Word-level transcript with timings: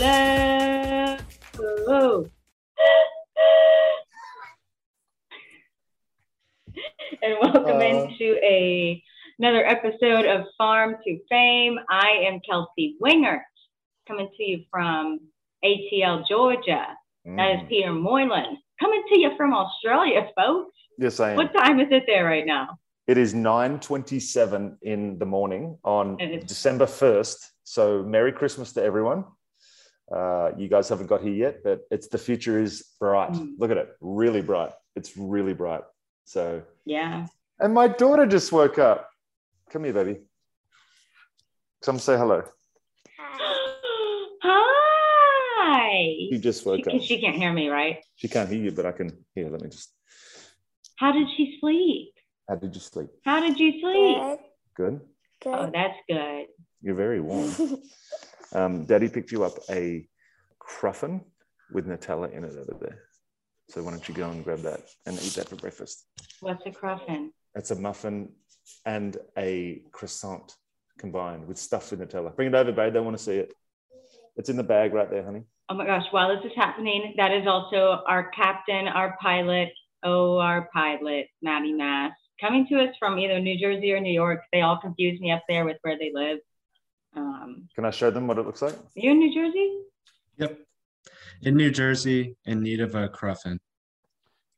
Hello. 0.00 2.24
and 7.22 7.36
welcome 7.42 7.76
Uh, 7.76 7.80
into 7.80 8.38
a 8.42 9.02
another 9.38 9.62
episode 9.66 10.24
of 10.24 10.46
Farm 10.56 10.96
to 11.04 11.18
Fame. 11.28 11.78
I 11.90 12.12
am 12.26 12.40
Kelsey 12.48 12.96
Wingert, 13.02 13.42
coming 14.08 14.30
to 14.34 14.42
you 14.42 14.64
from 14.70 15.20
ATL, 15.62 16.24
Georgia. 16.26 16.86
That 17.26 17.56
is 17.56 17.60
Mm. 17.64 17.68
Peter 17.68 17.92
Moylan, 17.92 18.56
coming 18.80 19.02
to 19.10 19.18
you 19.20 19.36
from 19.36 19.52
Australia, 19.52 20.30
folks. 20.34 20.74
Yes, 20.96 21.20
I 21.20 21.32
am. 21.32 21.36
What 21.36 21.52
time 21.52 21.78
is 21.78 21.88
it 21.90 22.04
there 22.06 22.24
right 22.24 22.46
now? 22.46 22.78
It 23.06 23.18
is 23.18 23.34
9.27 23.34 24.78
in 24.80 25.18
the 25.18 25.26
morning 25.26 25.76
on 25.84 26.16
December 26.46 26.86
1st. 26.86 27.52
So 27.64 28.02
Merry 28.02 28.32
Christmas 28.32 28.72
to 28.72 28.82
everyone. 28.82 29.24
Uh, 30.14 30.50
you 30.58 30.66
guys 30.68 30.88
haven't 30.88 31.06
got 31.06 31.22
here 31.22 31.32
yet, 31.32 31.62
but 31.62 31.82
it's 31.90 32.08
the 32.08 32.18
future 32.18 32.58
is 32.60 32.84
bright. 32.98 33.32
Mm. 33.32 33.52
Look 33.58 33.70
at 33.70 33.76
it, 33.76 33.90
really 34.00 34.42
bright. 34.42 34.72
It's 34.96 35.16
really 35.16 35.54
bright. 35.54 35.82
So, 36.24 36.62
Yeah. 36.84 37.26
and 37.60 37.72
my 37.74 37.86
daughter 37.88 38.26
just 38.26 38.50
woke 38.52 38.78
up. 38.78 39.08
Come 39.70 39.84
here, 39.84 39.92
baby. 39.92 40.20
Come 41.84 41.98
say 41.98 42.16
hello. 42.16 42.42
Hi. 44.42 46.02
She 46.30 46.38
just 46.38 46.64
woke 46.66 46.80
She, 46.90 46.96
up. 46.96 47.02
she 47.02 47.20
can't 47.20 47.36
hear 47.36 47.52
me, 47.52 47.68
right? 47.68 47.98
She 48.16 48.28
can't 48.28 48.48
hear 48.48 48.60
you, 48.60 48.72
but 48.72 48.86
I 48.86 48.92
can 48.92 49.12
hear. 49.34 49.48
Let 49.48 49.62
me 49.62 49.68
just. 49.68 49.92
How 50.96 51.12
did 51.12 51.28
she 51.36 51.56
sleep? 51.60 52.12
How 52.48 52.56
did 52.56 52.74
you 52.74 52.80
sleep? 52.80 53.08
How 53.24 53.40
did 53.40 53.58
you 53.58 53.72
sleep? 53.80 54.40
Good. 54.76 55.00
Oh, 55.46 55.64
Good. 55.64 55.72
that's 55.74 55.98
good. 56.08 56.46
You're 56.82 56.94
very 56.94 57.20
warm. 57.20 57.50
Um, 58.52 58.84
Daddy 58.84 59.08
picked 59.08 59.32
you 59.32 59.44
up 59.44 59.54
a 59.70 60.08
cruffin 60.58 61.22
with 61.72 61.86
Nutella 61.86 62.32
in 62.32 62.44
it 62.44 62.52
over 62.52 62.76
there. 62.80 63.02
So 63.68 63.82
why 63.82 63.90
don't 63.90 64.08
you 64.08 64.14
go 64.14 64.28
and 64.28 64.42
grab 64.42 64.60
that 64.60 64.80
and 65.06 65.16
eat 65.22 65.34
that 65.34 65.48
for 65.48 65.56
breakfast? 65.56 66.06
What's 66.40 66.62
a 66.66 66.70
cruffin? 66.70 67.32
It's 67.54 67.70
a 67.70 67.76
muffin 67.76 68.30
and 68.84 69.16
a 69.38 69.82
croissant 69.92 70.56
combined 70.98 71.46
with 71.46 71.58
stuffed 71.58 71.90
with 71.92 72.00
Nutella. 72.00 72.34
Bring 72.34 72.48
it 72.48 72.54
over, 72.54 72.72
babe. 72.72 72.92
They 72.92 73.00
want 73.00 73.16
to 73.16 73.22
see 73.22 73.36
it. 73.36 73.54
It's 74.36 74.48
in 74.48 74.56
the 74.56 74.62
bag 74.62 74.92
right 74.92 75.10
there, 75.10 75.24
honey. 75.24 75.42
Oh 75.68 75.74
my 75.74 75.86
gosh, 75.86 76.04
while 76.10 76.34
this 76.34 76.44
is 76.44 76.56
happening, 76.56 77.14
that 77.16 77.32
is 77.32 77.46
also 77.46 78.02
our 78.08 78.30
captain, 78.30 78.88
our 78.88 79.16
pilot, 79.20 79.68
oh, 80.02 80.38
our 80.38 80.68
pilot, 80.72 81.28
Maddie 81.42 81.72
Mass, 81.72 82.12
coming 82.40 82.66
to 82.68 82.80
us 82.80 82.94
from 82.98 83.18
either 83.18 83.38
New 83.38 83.58
Jersey 83.58 83.92
or 83.92 84.00
New 84.00 84.12
York. 84.12 84.40
They 84.52 84.62
all 84.62 84.78
confuse 84.80 85.20
me 85.20 85.30
up 85.30 85.42
there 85.48 85.64
with 85.64 85.76
where 85.82 85.96
they 85.96 86.10
live. 86.12 86.38
Um, 87.16 87.68
Can 87.74 87.84
I 87.84 87.90
show 87.90 88.10
them 88.10 88.26
what 88.26 88.38
it 88.38 88.46
looks 88.46 88.62
like? 88.62 88.74
are 88.74 88.80
you 88.94 89.10
in 89.12 89.18
New 89.18 89.32
Jersey? 89.34 89.78
Yep. 90.38 90.58
In 91.42 91.56
New 91.56 91.70
Jersey, 91.70 92.36
in 92.44 92.62
need 92.62 92.80
of 92.80 92.94
a 92.94 93.08
cruffin. 93.08 93.58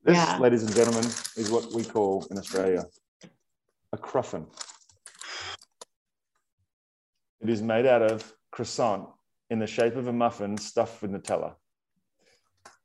This, 0.04 0.16
Yeah. 0.16 0.38
ladies 0.38 0.64
and 0.64 0.74
gentlemen, 0.74 1.04
is 1.36 1.50
what 1.50 1.72
we 1.72 1.84
call 1.84 2.26
in 2.30 2.38
Australia 2.38 2.84
a 3.94 3.98
cruffin. 3.98 4.46
It 7.40 7.50
is 7.50 7.60
made 7.60 7.84
out 7.86 8.02
of 8.02 8.32
croissant 8.50 9.08
in 9.50 9.58
the 9.58 9.66
shape 9.66 9.96
of 9.96 10.06
a 10.08 10.12
muffin 10.12 10.56
stuffed 10.56 11.02
with 11.02 11.10
Nutella. 11.10 11.54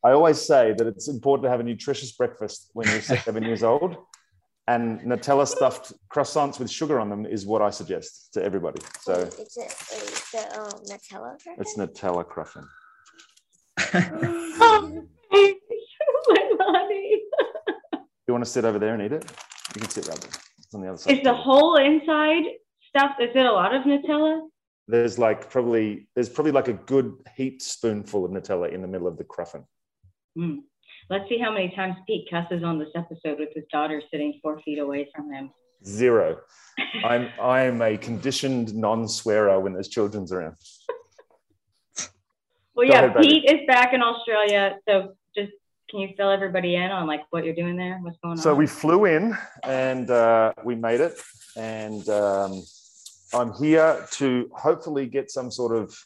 I 0.04 0.12
always 0.12 0.42
say 0.42 0.74
that 0.78 0.86
it's 0.86 1.08
important 1.08 1.46
to 1.46 1.50
have 1.50 1.60
a 1.60 1.64
nutritious 1.64 2.12
breakfast 2.12 2.70
when 2.74 2.88
you're 2.90 3.02
seven 3.26 3.44
years 3.44 3.64
old, 3.64 3.96
and 4.68 5.00
Nutella 5.02 5.48
stuffed 5.48 5.94
croissants 6.14 6.60
with 6.60 6.70
sugar 6.70 7.00
on 7.00 7.10
them 7.10 7.26
is 7.26 7.46
what 7.46 7.62
I 7.62 7.70
suggest 7.70 8.34
to 8.34 8.44
everybody. 8.44 8.82
So 9.00 9.14
it's 9.14 9.58
a, 9.58 9.64
it's 9.64 10.32
the 10.32 10.60
um, 10.60 10.72
Nutella. 10.86 11.38
it's 11.58 11.78
Nutella 11.78 12.28
cruffin. 12.28 12.68
Oh, 14.60 15.04
my 16.30 16.50
body. 16.58 17.22
You 18.28 18.34
want 18.34 18.44
to 18.44 18.50
sit 18.50 18.66
over 18.66 18.80
there 18.80 18.94
and 18.94 19.04
eat 19.04 19.14
it? 19.14 19.24
You 19.76 19.82
can 19.82 19.90
sit 19.90 20.08
right 20.08 20.20
there. 20.20 20.32
It's 20.58 20.74
on 20.74 20.82
the 20.82 20.90
other 20.90 20.98
side. 20.98 21.18
Is 21.18 21.24
the 21.24 21.34
whole 21.34 21.78
inside 21.78 22.44
stuff, 22.90 23.12
is 23.22 23.30
it 23.34 23.46
a 23.46 23.52
lot 23.52 23.74
of 23.74 23.84
Nutella? 23.84 24.48
there's 24.88 25.20
like 25.20 25.50
probably 25.50 26.08
there's 26.16 26.30
probably 26.30 26.52
like 26.52 26.70
a 26.70 26.74
good 26.74 27.14
heaped 27.36 27.62
spoonful 27.62 28.26
of 28.26 28.32
Nutella 28.32 28.72
in 28.72 28.82
the 28.82 28.88
middle 28.88 29.08
of 29.08 29.18
the 29.18 29.24
cruffin. 29.24 29.66
Hmm. 30.36 30.60
Let's 31.10 31.30
see 31.30 31.38
how 31.38 31.52
many 31.52 31.74
times 31.74 31.96
Pete 32.06 32.28
cusses 32.30 32.64
on 32.64 32.80
this 32.80 32.90
episode 32.96 33.40
with 33.40 33.50
his 33.56 33.64
daughter 33.72 34.02
sitting 34.12 34.40
four 34.42 34.60
feet 34.62 34.78
away 34.78 35.10
from 35.16 35.32
him. 35.32 35.52
Zero. 35.86 36.40
I'm 37.06 37.30
I 37.42 37.62
am 37.62 37.82
a 37.82 37.98
conditioned 37.98 38.76
non-swearer 38.76 39.60
when 39.60 39.74
there's 39.74 39.88
children's 39.88 40.32
around. 40.32 40.56
Well, 42.76 42.88
Go 42.88 42.94
yeah, 42.94 43.06
ahead. 43.06 43.22
Pete 43.22 43.46
is 43.50 43.66
back 43.68 43.94
in 43.94 44.02
Australia. 44.02 44.78
So 44.88 45.14
just 45.34 45.52
can 45.90 46.00
you 46.02 46.10
fill 46.18 46.30
everybody 46.30 46.76
in 46.76 46.92
on 46.92 47.08
like 47.08 47.22
what 47.30 47.46
you're 47.46 47.56
doing 47.56 47.78
there? 47.78 48.00
What's 48.02 48.18
going 48.22 48.34
on? 48.34 48.38
So 48.38 48.54
we 48.54 48.68
flew 48.68 49.06
in 49.06 49.36
and 49.64 50.10
uh, 50.12 50.54
we 50.66 50.76
made 50.76 51.00
it, 51.00 51.14
and 51.56 52.08
um, 52.10 52.64
I'm 53.34 53.54
here 53.54 54.06
to 54.12 54.50
hopefully 54.54 55.08
get 55.08 55.32
some 55.32 55.52
sort 55.52 55.76
of 55.76 55.98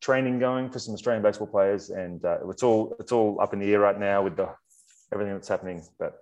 training 0.00 0.38
going 0.38 0.70
for 0.70 0.78
some 0.78 0.94
Australian 0.94 1.22
baseball 1.22 1.46
players, 1.46 1.90
and 1.90 2.24
uh, 2.24 2.38
it's 2.48 2.62
all 2.62 2.96
it's 2.98 3.12
all 3.12 3.40
up 3.40 3.52
in 3.52 3.58
the 3.58 3.72
air 3.72 3.80
right 3.80 3.98
now 3.98 4.22
with 4.22 4.36
the 4.36 4.48
everything 5.12 5.34
that's 5.34 5.48
happening. 5.48 5.82
But 5.98 6.14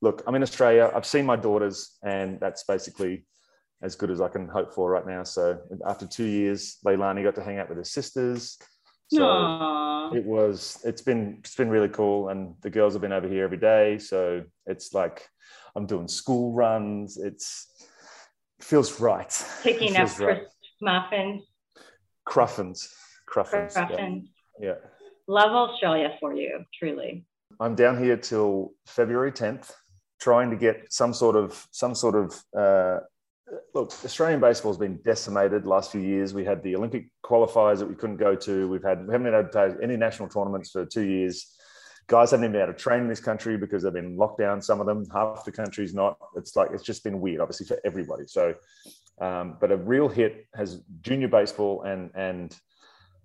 look, 0.00 0.22
I'm 0.26 0.34
in 0.34 0.42
Australia. 0.42 0.90
I've 0.94 1.06
seen 1.06 1.26
my 1.26 1.36
daughters, 1.36 1.98
and 2.02 2.38
that's 2.40 2.64
basically 2.64 3.26
as 3.82 3.94
good 3.94 4.10
as 4.10 4.20
I 4.20 4.28
can 4.28 4.48
hope 4.48 4.74
for 4.74 4.90
right 4.90 5.06
now. 5.06 5.22
So 5.22 5.58
after 5.86 6.06
two 6.06 6.24
years, 6.24 6.78
Leilani 6.84 7.22
got 7.22 7.34
to 7.34 7.42
hang 7.42 7.58
out 7.58 7.68
with 7.68 7.78
her 7.78 7.84
sisters. 7.84 8.58
So 9.08 9.24
Aw. 9.24 10.12
it 10.14 10.24
was 10.24 10.80
it's 10.84 11.02
been 11.02 11.36
it's 11.38 11.54
been 11.54 11.70
really 11.70 11.88
cool 11.88 12.28
and 12.28 12.54
the 12.62 12.70
girls 12.70 12.92
have 12.94 13.02
been 13.02 13.12
over 13.12 13.28
here 13.28 13.44
every 13.44 13.56
day 13.56 13.98
so 13.98 14.42
it's 14.66 14.92
like 14.94 15.28
i'm 15.76 15.86
doing 15.86 16.08
school 16.08 16.52
runs 16.52 17.16
it's 17.16 17.86
it 18.58 18.64
feels 18.64 19.00
right 19.00 19.32
picking 19.62 19.88
It 19.94 19.96
up 19.96 20.08
feels 20.08 20.20
right. 20.20 20.42
muffins, 20.80 21.44
cruffins. 22.28 22.88
Cruffins 23.32 23.74
yeah. 23.76 24.16
yeah. 24.60 24.74
Love 25.28 25.50
Australia 25.50 26.16
for 26.20 26.34
you, 26.34 26.64
truly. 26.78 27.24
i'm 27.60 27.74
down 27.74 28.02
here 28.02 28.16
till 28.16 28.72
february 28.86 29.32
10th 29.32 29.72
trying 30.20 30.50
to 30.50 30.56
get 30.56 30.92
some 30.92 31.12
sort 31.12 31.36
of 31.36 31.66
some 31.70 31.94
sort 31.94 32.14
of 32.14 32.34
uh, 32.58 32.98
look 33.74 33.92
australian 34.04 34.40
baseball 34.40 34.72
has 34.72 34.78
been 34.78 34.98
decimated 35.04 35.64
the 35.64 35.68
last 35.68 35.92
few 35.92 36.00
years. 36.00 36.34
We 36.34 36.44
had 36.44 36.62
the 36.62 36.74
olympic 36.76 37.08
qualifiers 37.24 37.78
that 37.78 37.88
we 37.88 37.94
couldn't 37.94 38.16
go 38.16 38.34
to. 38.34 38.68
We've 38.68 38.82
had 38.82 39.06
we 39.06 39.12
haven't 39.12 39.24
been 39.24 39.34
able 39.34 39.44
to 39.44 39.48
play 39.48 39.74
any 39.82 39.96
national 39.96 40.28
tournaments 40.28 40.70
for 40.70 40.84
two 40.84 41.04
years. 41.04 41.52
Guys 42.08 42.30
haven't 42.30 42.44
even 42.44 42.52
been 42.52 42.62
able 42.62 42.72
to 42.72 42.78
train 42.78 43.02
in 43.02 43.08
this 43.08 43.20
country 43.20 43.56
because 43.56 43.82
they've 43.82 43.92
been 43.92 44.16
locked 44.16 44.38
down 44.38 44.62
some 44.62 44.80
of 44.80 44.86
them. 44.86 45.04
Half 45.12 45.44
the 45.44 45.52
country's 45.52 45.92
not. 45.92 46.16
It's 46.36 46.54
like 46.54 46.70
it's 46.72 46.84
just 46.84 47.04
been 47.04 47.20
weird 47.20 47.40
obviously 47.40 47.66
for 47.66 47.78
everybody. 47.84 48.24
So 48.26 48.54
um, 49.20 49.56
but 49.60 49.70
a 49.72 49.76
real 49.76 50.08
hit 50.08 50.46
has 50.54 50.82
junior 51.00 51.28
baseball 51.28 51.82
and 51.82 52.10
and 52.14 52.58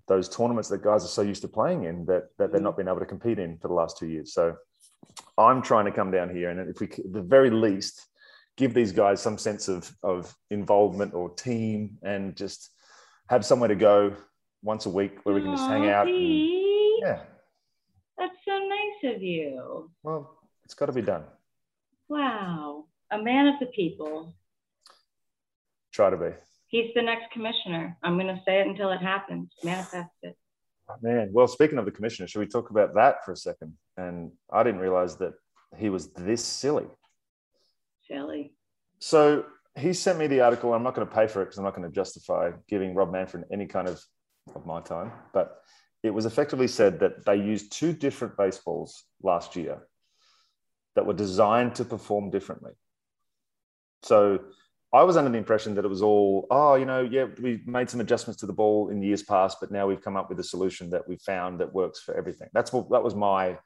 those 0.08 0.28
tournaments 0.30 0.68
that 0.70 0.82
guys 0.82 1.04
are 1.04 1.08
so 1.08 1.22
used 1.22 1.42
to 1.42 1.48
playing 1.48 1.84
in 1.86 2.06
that 2.06 2.24
that 2.38 2.52
they've 2.52 2.62
not 2.62 2.78
been 2.78 2.88
able 2.88 3.00
to 3.00 3.06
compete 3.06 3.40
in 3.40 3.58
for 3.58 3.68
the 3.68 3.74
last 3.74 3.98
two 3.98 4.08
years 4.08 4.34
so 4.34 4.56
i'm 5.38 5.62
trying 5.62 5.86
to 5.86 5.92
come 5.92 6.12
down 6.12 6.30
here 6.30 6.50
and 6.50 6.70
if 6.70 6.80
we 6.80 6.88
at 6.88 7.14
the 7.14 7.22
very 7.22 7.50
least 7.50 8.08
give 8.58 8.74
these 8.74 8.92
guys 8.92 9.22
some 9.22 9.38
sense 9.38 9.68
of 9.68 9.92
of 10.04 10.34
involvement 10.50 11.14
or 11.14 11.30
team 11.36 11.98
and 12.04 12.36
just 12.36 12.70
have 13.30 13.46
somewhere 13.46 13.70
to 13.70 13.76
go 13.76 14.14
once 14.64 14.86
a 14.86 14.90
week 14.90 15.20
where 15.24 15.34
we 15.36 15.42
can 15.42 15.52
just 15.52 15.68
hang 15.68 15.90
out 15.90 16.08
and, 16.08 16.50
yeah 17.02 17.20
That's 18.18 18.36
so 18.46 18.52
nice 18.58 19.16
of 19.16 19.22
you. 19.22 19.90
well 20.04 20.38
it's 20.66 20.74
got 20.74 20.88
to 20.88 20.92
be 20.94 21.02
done 21.02 21.24
Wow. 22.12 22.88
A 23.12 23.22
man 23.22 23.48
of 23.48 23.56
the 23.62 23.68
people. 23.68 24.34
Try 25.92 26.10
to 26.10 26.18
be 26.18 26.30
He's 26.72 26.94
the 26.96 27.02
next 27.02 27.32
commissioner. 27.34 27.98
I'm 28.02 28.18
going 28.18 28.34
to 28.34 28.42
say 28.46 28.62
it 28.62 28.68
until 28.68 28.92
it 28.92 29.02
happens. 29.02 29.52
Manifest 29.62 30.10
it. 30.24 30.38
Man, 31.02 31.30
well, 31.34 31.48
speaking 31.48 31.78
of 31.78 31.84
the 31.84 31.92
commissioner, 31.92 32.28
should 32.28 32.40
we 32.40 32.48
talk 32.48 32.70
about 32.70 32.94
that 32.96 33.26
for 33.26 33.34
a 33.34 33.38
second? 33.38 33.74
And 33.98 34.32
I 34.52 34.64
didn't 34.64 34.80
realize 34.80 35.18
that 35.18 35.34
he 35.78 35.90
was 35.90 36.12
this 36.14 36.44
silly. 36.44 36.86
silly. 38.08 38.54
So 39.00 39.46
he 39.78 39.92
sent 39.92 40.18
me 40.18 40.28
the 40.28 40.42
article. 40.42 40.74
I'm 40.74 40.84
not 40.84 40.96
going 40.96 41.08
to 41.08 41.14
pay 41.14 41.28
for 41.28 41.42
it 41.42 41.46
because 41.46 41.58
I'm 41.58 41.66
not 41.66 41.76
going 41.76 41.88
to 41.90 41.94
justify 41.94 42.52
giving 42.70 42.96
Rob 42.96 43.12
Manfred 43.12 43.46
any 43.52 43.68
kind 43.68 43.88
of 43.88 44.02
of 44.56 44.66
my 44.66 44.82
time. 44.82 45.12
But 45.34 45.62
it 46.04 46.10
was 46.10 46.26
effectively 46.26 46.68
said 46.68 47.00
that 47.02 47.26
they 47.26 47.36
used 47.36 47.72
two 47.72 47.94
different 47.94 48.38
baseballs 48.38 49.04
last 49.22 49.56
year 49.56 49.88
that 50.96 51.06
were 51.06 51.14
designed 51.14 51.76
to 51.76 51.86
perform 51.86 52.32
differently. 52.32 52.72
So 54.04 54.40
I 54.94 55.04
was 55.04 55.16
under 55.16 55.32
the 55.32 55.38
impression 55.38 55.74
that 55.76 55.86
it 55.86 55.88
was 55.88 56.02
all, 56.02 56.48
oh, 56.52 56.76
you 56.76 56.86
know, 56.86 57.02
yeah, 57.02 57.26
we 57.42 57.62
made 57.66 57.90
some 57.90 58.02
adjustments 58.02 58.42
to 58.42 58.46
the 58.46 58.54
ball 58.54 58.90
in 58.90 59.02
years 59.02 59.24
past, 59.24 59.58
but 59.62 59.72
now 59.72 59.88
we've 59.88 60.02
come 60.02 60.18
up 60.18 60.28
with 60.28 60.40
a 60.40 60.44
solution 60.44 60.90
that 60.90 61.08
we 61.08 61.16
found 61.16 61.60
that 61.60 61.74
works 61.74 62.02
for 62.02 62.14
everything. 62.14 62.50
That's 62.54 62.74
what 62.74 62.90
that 62.92 63.04
was 63.04 63.16
my 63.16 63.58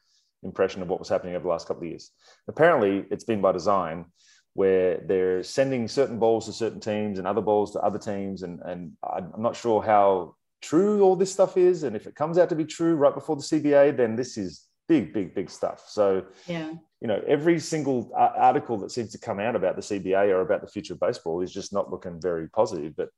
impression 0.43 0.83
of 0.83 0.87
what 0.87 0.99
was 0.99 1.09
happening 1.09 1.35
over 1.35 1.43
the 1.43 1.49
last 1.49 1.67
couple 1.67 1.83
of 1.83 1.89
years. 1.89 2.11
Apparently, 2.47 3.05
it's 3.09 3.23
been 3.23 3.41
by 3.41 3.51
design 3.51 4.05
where 4.53 5.01
they're 5.05 5.43
sending 5.43 5.87
certain 5.87 6.19
balls 6.19 6.45
to 6.45 6.53
certain 6.53 6.79
teams 6.79 7.17
and 7.17 7.27
other 7.27 7.41
balls 7.41 7.73
to 7.73 7.79
other 7.79 7.99
teams. 7.99 8.43
And, 8.43 8.61
and 8.61 8.93
I'm 9.03 9.41
not 9.41 9.55
sure 9.55 9.81
how 9.81 10.35
true 10.61 11.01
all 11.01 11.15
this 11.15 11.31
stuff 11.31 11.57
is. 11.57 11.83
And 11.83 11.95
if 11.95 12.07
it 12.07 12.15
comes 12.15 12.37
out 12.37 12.49
to 12.49 12.55
be 12.55 12.65
true 12.65 12.95
right 12.95 13.13
before 13.13 13.35
the 13.35 13.41
CBA, 13.41 13.97
then 13.97 14.15
this 14.15 14.37
is 14.37 14.65
big, 14.87 15.11
big, 15.13 15.35
big 15.35 15.49
stuff. 15.49 15.83
So, 15.87 16.25
Yeah. 16.47 16.73
You 17.01 17.07
know, 17.07 17.21
every 17.27 17.59
single 17.59 18.11
article 18.15 18.77
that 18.77 18.91
seems 18.91 19.11
to 19.11 19.17
come 19.17 19.39
out 19.39 19.55
about 19.55 19.75
the 19.75 19.81
CBA 19.81 20.29
or 20.29 20.41
about 20.41 20.61
the 20.61 20.67
future 20.67 20.93
of 20.93 20.99
baseball 20.99 21.41
is 21.41 21.53
just 21.53 21.73
not 21.73 21.91
looking 21.91 22.21
very 22.21 22.47
positive. 22.49 22.95
But 22.95 23.09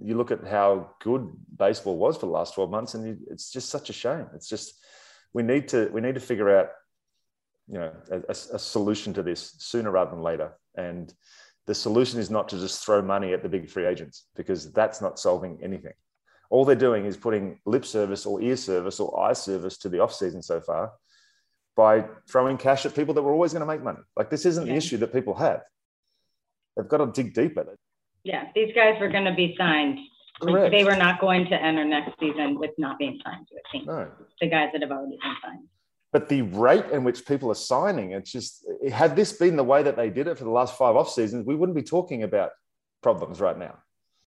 you 0.00 0.16
look 0.16 0.30
at 0.30 0.46
how 0.46 0.90
good 1.02 1.28
baseball 1.58 1.96
was 1.96 2.16
for 2.16 2.26
the 2.26 2.32
last 2.32 2.54
12 2.54 2.70
months, 2.70 2.94
and 2.94 3.20
it's 3.28 3.50
just 3.50 3.68
such 3.68 3.90
a 3.90 3.92
shame. 3.92 4.26
It's 4.34 4.48
just, 4.48 4.74
we 5.32 5.42
need 5.42 5.68
to, 5.68 5.88
we 5.92 6.00
need 6.00 6.14
to 6.14 6.20
figure 6.20 6.56
out 6.56 6.70
you 7.68 7.78
know 7.78 7.92
a, 8.10 8.20
a, 8.30 8.58
solution 8.58 9.14
to 9.14 9.22
this 9.22 9.54
sooner 9.58 9.90
rather 9.90 10.10
than 10.10 10.22
later 10.22 10.52
and 10.76 11.14
the 11.66 11.74
solution 11.74 12.20
is 12.20 12.30
not 12.30 12.48
to 12.50 12.58
just 12.58 12.84
throw 12.84 13.00
money 13.00 13.32
at 13.32 13.42
the 13.42 13.48
big 13.48 13.70
free 13.70 13.86
agents 13.86 14.26
because 14.36 14.70
that's 14.72 15.00
not 15.00 15.18
solving 15.18 15.58
anything 15.62 15.92
all 16.50 16.64
they're 16.64 16.76
doing 16.76 17.06
is 17.06 17.16
putting 17.16 17.58
lip 17.64 17.86
service 17.86 18.26
or 18.26 18.42
ear 18.42 18.56
service 18.56 19.00
or 19.00 19.18
eye 19.18 19.32
service 19.32 19.78
to 19.78 19.88
the 19.88 19.98
off 19.98 20.12
season 20.12 20.42
so 20.42 20.60
far 20.60 20.92
by 21.76 22.04
throwing 22.28 22.56
cash 22.56 22.86
at 22.86 22.94
people 22.94 23.14
that 23.14 23.22
were 23.22 23.32
always 23.32 23.52
going 23.52 23.60
to 23.60 23.66
make 23.66 23.82
money 23.82 24.00
like 24.16 24.30
this 24.30 24.44
isn't 24.46 24.66
Yeah. 24.66 24.72
the 24.72 24.76
issue 24.76 24.96
that 24.98 25.12
people 25.12 25.34
have 25.34 25.62
they've 26.76 26.88
got 26.88 26.98
to 26.98 27.06
dig 27.06 27.34
deep 27.34 27.56
at 27.58 27.66
it 27.68 27.78
Yeah. 28.24 28.44
These 28.54 28.74
guys 28.74 28.98
were 29.00 29.08
going 29.10 29.24
to 29.26 29.34
be 29.34 29.54
signed. 29.58 29.98
Correct. 30.42 30.72
they 30.72 30.82
were 30.84 30.96
not 30.96 31.20
going 31.20 31.46
to 31.46 31.54
enter 31.62 31.84
next 31.84 32.18
season 32.18 32.58
with 32.58 32.72
not 32.78 32.98
being 32.98 33.20
signed 33.24 33.46
to 33.48 33.54
a 33.54 33.64
team. 33.72 33.86
no 33.86 34.10
The 34.40 34.48
guys 34.48 34.70
that 34.72 34.82
have 34.82 34.90
already 34.90 35.16
been 35.22 35.36
signed. 35.42 35.68
but 36.12 36.28
the 36.28 36.42
rate 36.42 36.86
in 36.92 37.04
which 37.04 37.24
people 37.26 37.50
are 37.50 37.54
signing, 37.72 38.12
it's 38.12 38.32
just 38.32 38.64
had 38.92 39.14
this 39.14 39.32
been 39.32 39.56
the 39.56 39.62
way 39.72 39.82
that 39.84 39.96
they 39.96 40.10
did 40.10 40.26
it 40.26 40.36
for 40.38 40.44
the 40.44 40.50
last 40.50 40.76
five 40.76 40.96
off 40.96 41.08
seasons, 41.10 41.46
we 41.46 41.54
wouldn't 41.54 41.76
be 41.76 41.82
talking 41.82 42.22
about 42.24 42.50
problems 43.02 43.40
right 43.40 43.58
now. 43.58 43.74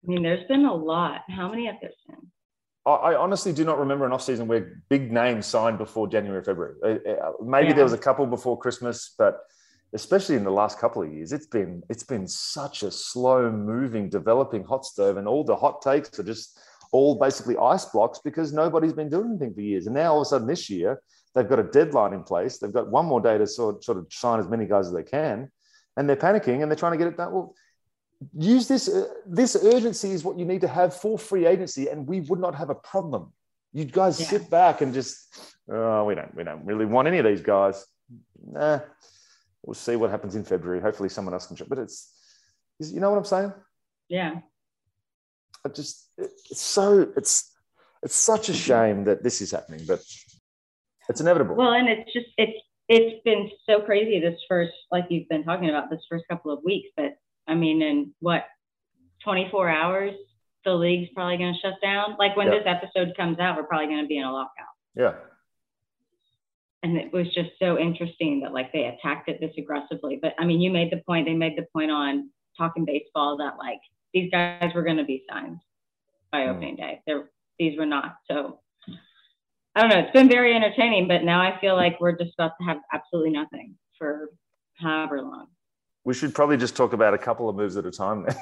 I 0.02 0.06
mean, 0.10 0.22
there's 0.22 0.46
been 0.48 0.64
a 0.64 0.74
lot. 0.74 1.22
How 1.28 1.48
many 1.50 1.66
have 1.66 1.76
there 1.82 1.90
been? 2.08 2.19
I, 2.96 3.14
honestly 3.16 3.52
do 3.52 3.64
not 3.64 3.78
remember 3.78 4.06
an 4.06 4.12
off 4.12 4.22
season 4.22 4.46
where 4.48 4.82
big 4.88 5.12
names 5.12 5.46
signed 5.46 5.78
before 5.78 6.08
January, 6.08 6.42
February. 6.42 6.74
Uh, 6.82 7.10
uh, 7.10 7.32
Maybe 7.42 7.68
Yeah. 7.68 7.74
there 7.74 7.84
was 7.84 7.92
a 7.92 7.98
couple 7.98 8.26
before 8.26 8.58
Christmas, 8.58 9.14
but 9.18 9.40
especially 9.92 10.36
in 10.36 10.44
the 10.44 10.50
last 10.50 10.78
couple 10.78 11.02
of 11.02 11.12
years, 11.12 11.32
it's 11.32 11.46
been 11.46 11.82
it's 11.88 12.04
been 12.04 12.26
such 12.26 12.82
a 12.82 12.90
slow 12.90 13.50
moving, 13.50 14.08
developing 14.08 14.64
hot 14.64 14.84
stove, 14.84 15.16
and 15.16 15.26
all 15.26 15.44
the 15.44 15.56
hot 15.56 15.82
takes 15.82 16.18
are 16.18 16.22
just 16.22 16.58
all 16.92 17.14
basically 17.16 17.56
ice 17.56 17.84
blocks 17.84 18.18
because 18.24 18.52
nobody's 18.52 18.92
been 18.92 19.08
doing 19.08 19.28
anything 19.30 19.54
for 19.54 19.60
years. 19.60 19.86
And 19.86 19.94
now 19.94 20.12
all 20.12 20.20
of 20.20 20.26
a 20.26 20.28
sudden 20.28 20.46
this 20.48 20.68
year, 20.68 21.00
they've 21.34 21.48
got 21.48 21.58
a 21.60 21.64
deadline 21.64 22.12
in 22.12 22.24
place. 22.24 22.58
They've 22.58 22.72
got 22.72 22.90
one 22.90 23.06
more 23.06 23.20
day 23.20 23.38
to 23.38 23.46
sort, 23.46 23.84
sort 23.84 23.98
of 23.98 24.06
sign 24.10 24.40
as 24.40 24.48
many 24.48 24.66
guys 24.66 24.86
as 24.88 24.92
they 24.92 25.04
can, 25.04 25.50
and 25.96 26.08
they're 26.08 26.16
panicking 26.16 26.62
and 26.62 26.70
they're 26.70 26.76
trying 26.76 26.92
to 26.92 26.98
get 26.98 27.06
it 27.06 27.16
done. 27.16 27.32
Well, 27.32 27.54
use 28.36 28.68
this. 28.68 28.88
Uh, 28.88 29.06
this 29.26 29.56
urgency 29.56 30.10
is 30.12 30.24
what 30.24 30.38
you 30.38 30.44
need 30.44 30.60
to 30.60 30.68
have 30.68 30.94
for 30.94 31.18
free 31.18 31.46
agency, 31.46 31.88
and 31.88 32.06
we 32.06 32.20
would 32.20 32.40
not 32.40 32.54
have 32.54 32.70
a 32.70 32.74
problem. 32.74 33.32
You 33.72 33.84
guys 33.84 34.20
Yeah. 34.20 34.26
sit 34.26 34.50
back 34.50 34.80
and 34.80 34.92
just, 34.92 35.16
oh, 35.70 36.04
we 36.04 36.14
don't, 36.14 36.34
we 36.34 36.42
don't 36.44 36.64
really 36.64 36.86
want 36.86 37.08
any 37.08 37.18
of 37.18 37.24
these 37.24 37.40
guys. 37.40 37.86
Nah, 38.44 38.80
we'll 39.62 39.74
see 39.74 39.96
what 39.96 40.10
happens 40.10 40.34
in 40.34 40.44
February. 40.44 40.80
Hopefully, 40.80 41.08
someone 41.08 41.34
else 41.34 41.46
can. 41.46 41.56
But 41.68 41.78
it's 41.78 42.12
you 42.78 43.00
know 43.00 43.10
what 43.10 43.18
I'm 43.18 43.24
saying? 43.24 43.52
Yeah. 44.08 44.40
I 45.64 45.68
just 45.68 46.10
it's 46.16 46.60
so 46.60 47.12
it's 47.16 47.54
it's 48.02 48.14
such 48.14 48.48
a 48.48 48.54
shame 48.54 49.04
that 49.04 49.22
this 49.22 49.42
is 49.42 49.50
happening, 49.50 49.84
but 49.86 50.00
it's 51.08 51.20
inevitable. 51.20 51.54
Well, 51.54 51.72
and 51.72 51.88
it's 51.88 52.12
just 52.12 52.28
it's 52.38 52.58
it's 52.88 53.22
been 53.24 53.50
so 53.68 53.80
crazy 53.80 54.18
this 54.20 54.40
first 54.48 54.72
like 54.90 55.06
you've 55.10 55.28
been 55.28 55.44
talking 55.44 55.68
about 55.68 55.90
this 55.90 56.00
first 56.08 56.24
couple 56.28 56.50
of 56.50 56.64
weeks. 56.64 56.88
But 56.96 57.16
I 57.46 57.54
mean, 57.54 57.82
in 57.82 58.12
what 58.20 58.44
24 59.24 59.68
hours, 59.68 60.14
the 60.64 60.72
league's 60.74 61.08
probably 61.14 61.36
going 61.38 61.54
to 61.54 61.60
shut 61.60 61.80
down. 61.82 62.16
Like 62.18 62.36
when 62.36 62.46
Yeah. 62.48 62.58
this 62.58 62.66
episode 62.66 63.16
comes 63.16 63.38
out, 63.38 63.56
we're 63.56 63.64
probably 63.64 63.86
going 63.86 64.02
to 64.02 64.06
be 64.08 64.18
in 64.18 64.24
a 64.24 64.32
lockout. 64.32 64.74
yeah, 64.94 65.14
And 66.82 66.96
it 66.96 67.12
was 67.12 67.26
just 67.34 67.50
so 67.58 67.78
interesting 67.78 68.40
that 68.40 68.52
like 68.52 68.72
they 68.72 68.86
attacked 68.86 69.28
it 69.28 69.40
this 69.40 69.52
aggressively. 69.58 70.18
But 70.20 70.34
I 70.38 70.44
mean, 70.44 70.60
you 70.60 70.70
made 70.70 70.90
the 70.92 71.02
point. 71.06 71.26
They 71.26 71.34
made 71.34 71.56
the 71.56 71.66
point 71.72 71.90
on 71.90 72.30
talking 72.56 72.84
baseball 72.84 73.36
that 73.38 73.56
like 73.58 73.80
these 74.14 74.30
guys 74.30 74.72
were 74.74 74.82
going 74.82 74.96
to 74.98 75.04
be 75.04 75.24
signed 75.30 75.58
by 76.32 76.44
Hmm. 76.44 76.50
opening 76.50 76.76
day. 76.76 77.00
They're 77.06 77.30
these 77.58 77.78
were 77.78 77.86
not. 77.86 78.16
So 78.30 78.60
I 79.76 79.80
don't 79.82 79.90
know. 79.90 79.98
It's 79.98 80.12
been 80.12 80.28
very 80.28 80.54
entertaining, 80.54 81.06
but 81.08 81.22
now 81.24 81.40
I 81.42 81.58
feel 81.60 81.76
like 81.76 82.00
we're 82.00 82.16
just 82.16 82.32
about 82.34 82.52
to 82.58 82.64
have 82.64 82.78
absolutely 82.92 83.30
nothing 83.32 83.76
for 83.98 84.30
however 84.78 85.20
long. 85.22 85.48
We 86.04 86.14
should 86.14 86.34
probably 86.34 86.56
just 86.56 86.76
talk 86.76 86.92
about 86.92 87.14
a 87.14 87.18
couple 87.18 87.48
of 87.48 87.56
moves 87.56 87.76
at 87.76 87.86
a 87.86 87.90
time, 87.90 88.26
then. 88.26 88.36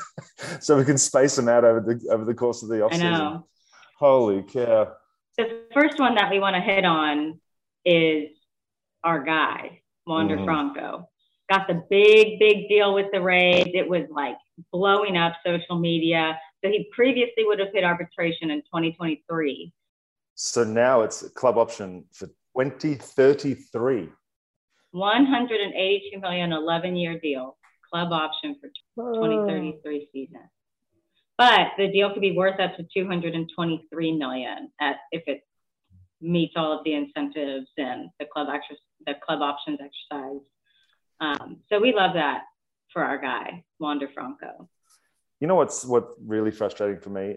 so 0.60 0.76
we 0.76 0.84
can 0.84 0.98
space 0.98 1.36
them 1.36 1.48
out 1.48 1.64
over 1.64 1.80
the 1.80 2.08
over 2.10 2.24
the 2.24 2.34
course 2.34 2.62
of 2.62 2.68
the 2.68 2.76
offseason. 2.76 3.04
I 3.04 3.18
know. 3.18 3.46
Holy 3.98 4.42
cow! 4.42 4.92
The 5.36 5.62
first 5.72 5.98
one 5.98 6.14
that 6.16 6.30
we 6.30 6.38
want 6.40 6.54
to 6.56 6.60
hit 6.60 6.84
on 6.84 7.40
is 7.84 8.30
our 9.04 9.22
guy, 9.22 9.82
Wander 10.06 10.36
Mhm. 10.36 10.44
Franco. 10.44 11.08
Got 11.50 11.66
the 11.68 11.82
big, 11.88 12.38
big 12.38 12.68
deal 12.68 12.92
with 12.92 13.10
the 13.12 13.22
Rays. 13.22 13.70
It 13.72 13.88
was 13.88 14.06
like 14.10 14.36
blowing 14.72 15.16
up 15.16 15.34
social 15.46 15.78
media. 15.78 16.38
So 16.62 16.70
he 16.70 16.90
previously 16.92 17.44
would 17.44 17.58
have 17.60 17.72
hit 17.72 17.84
arbitration 17.84 18.50
in 18.50 18.60
2023. 18.62 19.72
So 20.34 20.64
now 20.64 21.02
it's 21.02 21.22
a 21.22 21.30
club 21.30 21.56
option 21.56 22.04
for 22.12 22.26
2033. 22.54 24.10
182 24.92 26.20
million, 26.20 26.52
11 26.52 26.96
year 26.96 27.18
deal, 27.20 27.56
club 27.90 28.12
option 28.12 28.56
for 28.60 28.70
Oh. 29.00 29.14
2033 29.14 30.08
season. 30.12 30.48
But 31.36 31.68
the 31.78 31.88
deal 31.88 32.12
could 32.12 32.20
be 32.20 32.36
worth 32.36 32.58
up 32.58 32.76
to 32.76 32.84
223 32.92 34.12
million 34.18 34.72
at, 34.80 34.96
if 35.12 35.22
it 35.28 35.42
meets 36.20 36.54
all 36.56 36.76
of 36.76 36.84
the 36.84 36.94
incentives 36.94 37.68
and 37.76 38.10
the 38.18 38.26
club 38.26 38.48
exercise, 38.52 38.82
the 39.06 39.14
club 39.24 39.40
options 39.40 39.78
exercise. 39.80 40.40
Um, 41.20 41.58
so 41.68 41.78
we 41.80 41.94
love 41.94 42.14
that 42.14 42.42
for 42.92 43.04
our 43.04 43.18
guy, 43.18 43.64
Wander 43.78 44.08
Franco. 44.12 44.68
You 45.40 45.46
know 45.46 45.54
what's 45.54 45.84
what 45.84 46.08
really 46.20 46.50
frustrating 46.50 47.00
for 47.00 47.10
me 47.10 47.36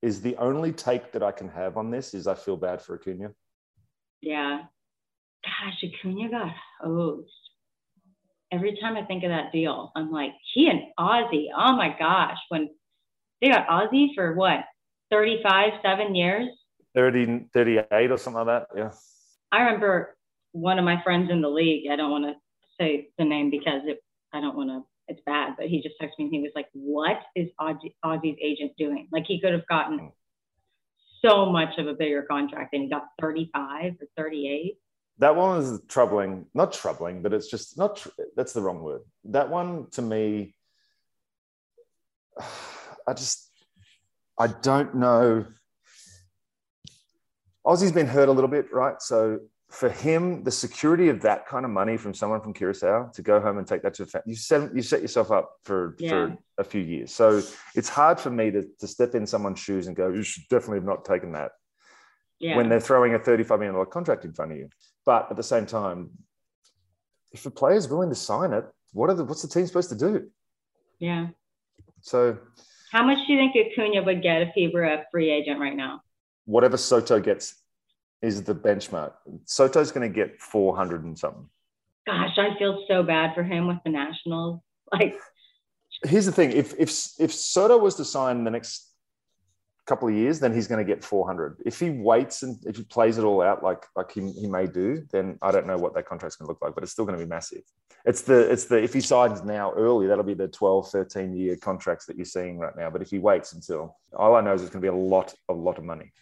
is 0.00 0.20
the 0.20 0.36
only 0.36 0.72
take 0.72 1.10
that 1.12 1.22
I 1.22 1.32
can 1.32 1.48
have 1.48 1.76
on 1.76 1.90
this 1.90 2.14
is 2.14 2.28
I 2.28 2.34
feel 2.34 2.56
bad 2.56 2.80
for 2.80 2.94
Acuna. 2.94 3.32
Yeah. 4.20 4.62
Gosh, 5.44 5.84
Acuna 5.84 6.30
got 6.30 6.52
hosed. 6.80 7.30
Every 8.52 8.76
time 8.80 8.96
I 8.96 9.04
think 9.04 9.22
of 9.22 9.30
that 9.30 9.52
deal, 9.52 9.92
I'm 9.94 10.10
like, 10.10 10.32
he 10.54 10.68
and 10.68 10.80
Ozzie, 10.98 11.50
oh 11.56 11.76
my 11.76 11.94
gosh, 11.98 12.36
when 12.48 12.68
they 13.40 13.48
got 13.48 13.68
Ozzie 13.68 14.12
for 14.14 14.34
what, 14.34 14.64
35, 15.10 15.72
seven 15.82 16.14
years? 16.14 16.48
30, 16.94 17.46
38 17.54 18.10
or 18.10 18.16
something 18.18 18.44
like 18.44 18.68
that. 18.68 18.76
Yeah. 18.76 18.90
I 19.52 19.62
remember 19.62 20.16
one 20.52 20.78
of 20.78 20.84
my 20.84 21.02
friends 21.02 21.30
in 21.30 21.40
the 21.40 21.48
league, 21.48 21.90
I 21.90 21.96
don't 21.96 22.10
want 22.10 22.24
to 22.24 22.34
say 22.80 23.08
the 23.18 23.24
name 23.24 23.50
because 23.50 23.82
it, 23.84 24.02
I 24.32 24.40
don't 24.40 24.56
want 24.56 24.70
to, 24.70 24.82
it's 25.08 25.20
bad, 25.26 25.54
but 25.56 25.66
he 25.66 25.82
just 25.82 25.94
texted 26.00 26.18
me 26.18 26.24
and 26.26 26.34
he 26.34 26.40
was 26.40 26.52
like, 26.54 26.68
what 26.72 27.18
is 27.34 27.48
Ozzie, 27.58 27.94
Ozzy's 28.04 28.36
agent 28.42 28.72
doing? 28.76 29.08
Like 29.12 29.24
he 29.26 29.40
could 29.40 29.52
have 29.52 29.66
gotten 29.68 29.98
hmm. 29.98 30.06
so 31.24 31.46
much 31.46 31.78
of 31.78 31.86
a 31.86 31.94
bigger 31.94 32.22
contract 32.22 32.74
and 32.74 32.84
he 32.84 32.90
got 32.90 33.06
35 33.20 33.94
or 34.00 34.06
38. 34.16 34.76
That 35.20 35.36
one 35.36 35.58
was 35.58 35.82
troubling, 35.86 36.46
not 36.54 36.72
troubling, 36.72 37.20
but 37.22 37.32
it's 37.34 37.48
just 37.48 37.76
not, 37.76 37.96
tr- 37.96 38.08
that's 38.36 38.54
the 38.54 38.62
wrong 38.62 38.82
word. 38.82 39.02
That 39.24 39.50
one 39.50 39.86
to 39.92 40.02
me, 40.02 40.54
I 43.06 43.12
just, 43.14 43.50
I 44.38 44.46
don't 44.48 44.94
know. 44.96 45.44
Ozzie's 47.66 47.92
been 47.92 48.06
hurt 48.06 48.28
a 48.28 48.32
little 48.32 48.48
bit, 48.48 48.72
right? 48.72 49.00
So 49.02 49.40
for 49.68 49.90
him, 49.90 50.42
the 50.42 50.50
security 50.50 51.10
of 51.10 51.20
that 51.20 51.46
kind 51.46 51.64
of 51.66 51.70
money 51.70 51.98
from 51.98 52.14
someone 52.14 52.40
from 52.40 52.54
Curacao 52.54 53.10
to 53.14 53.22
go 53.22 53.40
home 53.40 53.58
and 53.58 53.66
take 53.66 53.82
that 53.82 53.94
to 53.94 54.04
a 54.04 54.06
family, 54.06 54.24
you 54.30 54.36
set, 54.36 54.74
you 54.74 54.82
set 54.82 55.02
yourself 55.02 55.30
up 55.30 55.52
for, 55.64 55.96
Yeah. 55.98 56.08
for 56.08 56.38
a 56.58 56.64
few 56.64 56.80
years. 56.80 57.12
So 57.12 57.42
it's 57.76 57.88
hard 57.90 58.18
for 58.18 58.30
me 58.30 58.50
to, 58.52 58.64
to 58.80 58.86
step 58.86 59.14
in 59.14 59.26
someone's 59.26 59.60
shoes 59.60 59.86
and 59.86 59.94
go, 59.94 60.08
you 60.08 60.22
should 60.22 60.44
definitely 60.48 60.78
have 60.78 60.86
not 60.86 61.04
taken 61.04 61.32
that 61.32 61.52
Yeah. 62.38 62.56
when 62.56 62.70
they're 62.70 62.80
throwing 62.80 63.14
a 63.14 63.18
$35 63.18 63.58
million 63.60 63.86
contract 63.86 64.24
in 64.24 64.32
front 64.32 64.52
of 64.52 64.58
you. 64.58 64.70
But 65.10 65.26
at 65.28 65.36
the 65.36 65.42
same 65.42 65.66
time, 65.66 66.10
if 67.32 67.44
a 67.44 67.50
player's 67.50 67.88
willing 67.88 68.10
to 68.10 68.14
sign 68.14 68.52
it 68.52 68.64
what 68.92 69.10
are 69.10 69.14
the 69.14 69.24
what's 69.24 69.42
the 69.42 69.48
team 69.48 69.66
supposed 69.66 69.88
to 69.88 69.96
do? 69.96 70.30
Yeah. 71.00 71.30
So 72.00 72.38
How 72.92 73.04
much 73.04 73.18
do 73.26 73.32
you 73.32 73.38
think 73.40 73.56
Acuna 73.56 74.04
would 74.04 74.22
get 74.22 74.42
if 74.42 74.50
he 74.54 74.68
were 74.68 74.84
a 74.84 75.04
free 75.10 75.28
agent 75.32 75.58
right 75.58 75.74
now? 75.74 76.02
whatever 76.44 76.76
Soto 76.76 77.18
gets 77.18 77.56
is 78.22 78.44
the 78.44 78.54
benchmark. 78.54 79.14
Soto's 79.46 79.90
going 79.90 80.08
to 80.08 80.14
get 80.14 80.40
400 80.40 81.02
and 81.02 81.18
something. 81.18 81.48
Gosh, 82.06 82.38
I 82.38 82.56
feel 82.56 82.84
so 82.86 83.02
bad 83.02 83.34
for 83.34 83.42
him 83.42 83.66
with 83.66 83.78
the 83.84 83.90
Nationals. 83.90 84.60
Like, 84.92 85.16
Here's 86.04 86.26
the 86.26 86.32
thing: 86.32 86.52
if 86.52 86.72
if 86.78 86.90
if 87.18 87.32
Soto 87.32 87.78
was 87.78 87.96
to 87.96 88.04
sign 88.04 88.44
the 88.44 88.52
next 88.52 88.89
couple 89.90 90.08
of 90.08 90.14
years, 90.14 90.38
then 90.38 90.54
he's 90.54 90.68
going 90.68 90.78
to 90.78 90.84
get 90.84 91.02
400. 91.04 91.62
If 91.66 91.80
he 91.80 91.90
waits 91.90 92.44
and 92.44 92.56
if 92.64 92.76
he 92.76 92.84
plays 92.84 93.18
it 93.18 93.24
all 93.24 93.42
out 93.42 93.62
like 93.62 93.84
like 93.96 94.12
he, 94.12 94.30
he 94.32 94.46
may 94.46 94.66
do, 94.66 95.04
then 95.10 95.36
I 95.42 95.50
don't 95.50 95.66
know 95.66 95.76
what 95.76 95.94
that 95.94 96.06
contract's 96.06 96.36
going 96.36 96.46
to 96.46 96.52
look 96.52 96.62
like, 96.62 96.74
but 96.74 96.84
it's 96.84 96.92
still 96.92 97.04
going 97.04 97.18
to 97.18 97.24
be 97.24 97.28
massive. 97.28 97.62
It's 98.04 98.22
the 98.22 98.50
it's 98.50 98.66
the 98.66 98.82
if 98.82 98.94
he 98.94 99.00
signs 99.00 99.42
now 99.42 99.72
early, 99.72 100.06
that'll 100.06 100.24
be 100.24 100.34
the 100.34 100.48
12, 100.48 100.90
13 100.90 101.36
year 101.36 101.56
contracts 101.56 102.06
that 102.06 102.16
you're 102.16 102.24
seeing 102.24 102.56
right 102.58 102.76
now. 102.76 102.88
But 102.88 103.02
if 103.02 103.10
he 103.10 103.18
waits 103.18 103.52
until 103.52 103.98
all 104.16 104.36
I 104.36 104.40
know 104.40 104.54
is 104.54 104.62
it's 104.62 104.70
going 104.70 104.80
to 104.80 104.90
be 104.90 104.96
a 104.96 105.00
lot 105.00 105.34
a 105.48 105.52
lot 105.52 105.76
of 105.76 105.84
money. 105.84 106.12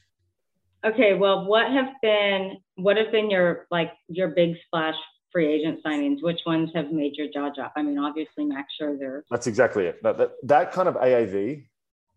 okay, 0.84 1.14
well, 1.14 1.44
what 1.44 1.70
have 1.70 1.90
been 2.02 2.56
what 2.76 2.96
have 2.96 3.12
been 3.12 3.30
your 3.30 3.66
like 3.70 3.92
your 4.08 4.28
big 4.28 4.56
splash 4.64 4.96
free 5.30 5.46
agent 5.46 5.80
signings? 5.84 6.22
Which 6.22 6.40
ones 6.46 6.70
have 6.74 6.90
made 6.90 7.16
your 7.16 7.28
jaw 7.28 7.50
drop? 7.54 7.72
I 7.76 7.82
mean, 7.82 7.98
obviously 7.98 8.44
Max 8.46 8.72
Scherzer. 8.80 9.22
That's 9.30 9.46
exactly 9.46 9.86
it. 9.86 10.02
That, 10.02 10.18
that, 10.18 10.30
that 10.44 10.72
kind 10.72 10.88
of 10.88 10.94
AAV 10.94 11.66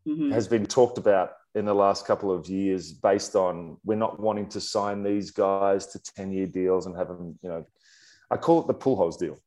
Mhm. 0.08 0.32
has 0.32 0.48
been 0.48 0.66
talked 0.66 0.98
about 0.98 1.34
in 1.54 1.66
the 1.66 1.76
last 1.76 2.06
couple 2.06 2.32
of 2.32 2.48
years 2.48 2.94
based 2.94 3.36
on 3.36 3.78
we're 3.84 3.96
not 3.96 4.20
wanting 4.20 4.48
to 4.50 4.62
sign 4.62 5.04
these 5.04 5.32
guys 5.32 5.88
to 5.88 6.00
10 6.00 6.32
year 6.32 6.48
deals 6.48 6.86
and 6.86 6.96
have 6.96 7.08
them, 7.08 7.38
you 7.42 7.50
know, 7.50 7.66
I 8.30 8.38
call 8.38 8.62
it 8.62 8.68
the 8.68 8.74
pull 8.74 8.96
holes 8.96 9.18
deal 9.18 9.38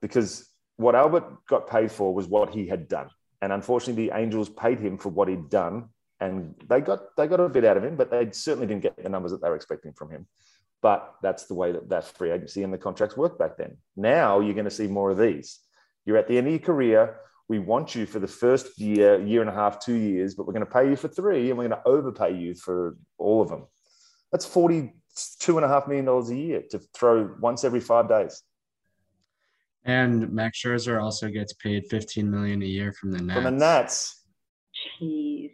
because 0.00 0.48
what 0.76 0.94
Albert 0.94 1.46
got 1.46 1.68
paid 1.68 1.92
for 1.92 2.12
was 2.12 2.26
what 2.26 2.50
he 2.50 2.66
had 2.66 2.88
done. 2.88 3.08
And 3.40 3.52
unfortunately, 3.52 4.08
the 4.08 4.16
Angels 4.16 4.48
paid 4.48 4.78
him 4.80 4.98
for 4.98 5.08
what 5.08 5.28
he'd 5.28 5.48
done. 5.48 5.88
And 6.20 6.54
they 6.68 6.80
got 6.80 7.16
they 7.16 7.26
got 7.26 7.40
a 7.40 7.48
bit 7.48 7.64
out 7.64 7.76
of 7.76 7.84
him, 7.84 7.96
but 7.96 8.10
they 8.10 8.30
certainly 8.30 8.66
didn't 8.66 8.82
get 8.82 8.96
the 8.96 9.08
numbers 9.08 9.32
that 9.32 9.42
they 9.42 9.48
were 9.48 9.56
expecting 9.56 9.92
from 9.92 10.10
him. 10.10 10.26
But 10.80 11.14
that's 11.22 11.46
the 11.46 11.54
way 11.54 11.72
that 11.72 11.88
that 11.88 12.04
free 12.04 12.30
agency 12.30 12.62
and 12.62 12.72
the 12.72 12.78
contracts 12.78 13.16
worked 13.16 13.38
back 13.38 13.56
then. 13.56 13.76
Now 13.96 14.40
you're 14.40 14.54
going 14.54 14.64
to 14.64 14.70
see 14.70 14.86
more 14.86 15.10
of 15.10 15.18
these. 15.18 15.58
You're 16.04 16.16
at 16.18 16.28
the 16.28 16.38
end 16.38 16.46
of 16.46 16.52
your 16.52 16.60
career. 16.60 17.18
We 17.52 17.58
want 17.58 17.94
you 17.94 18.06
for 18.06 18.18
the 18.18 18.26
first 18.26 18.78
year, 18.80 19.20
year 19.20 19.42
and 19.42 19.50
a 19.50 19.52
half, 19.52 19.78
two 19.78 19.92
years, 19.92 20.34
but 20.34 20.46
we're 20.46 20.54
going 20.54 20.64
to 20.64 20.72
pay 20.72 20.88
you 20.88 20.96
for 20.96 21.08
three 21.08 21.50
and 21.50 21.58
we're 21.58 21.68
going 21.68 21.82
to 21.82 21.86
overpay 21.86 22.34
you 22.34 22.54
for 22.54 22.96
all 23.18 23.42
of 23.42 23.50
them. 23.50 23.66
That's 24.30 24.46
forty-two 24.46 25.58
and 25.58 25.64
a 25.66 25.68
half 25.68 25.86
million 25.86 26.06
dollars 26.06 26.30
a 26.30 26.34
year 26.34 26.62
to 26.70 26.80
throw 26.94 27.28
once 27.40 27.62
every 27.62 27.80
five 27.80 28.08
days. 28.08 28.42
And 29.84 30.32
Max 30.32 30.62
Scherzer 30.62 31.02
also 31.02 31.28
gets 31.28 31.52
paid 31.52 31.84
15 31.90 32.30
million 32.30 32.62
a 32.62 32.64
year 32.64 32.90
from 32.94 33.12
the 33.12 33.20
Nats. 33.20 33.34
From 33.34 33.44
the 33.44 33.50
Nats, 33.50 34.24
Jeez. 35.02 35.50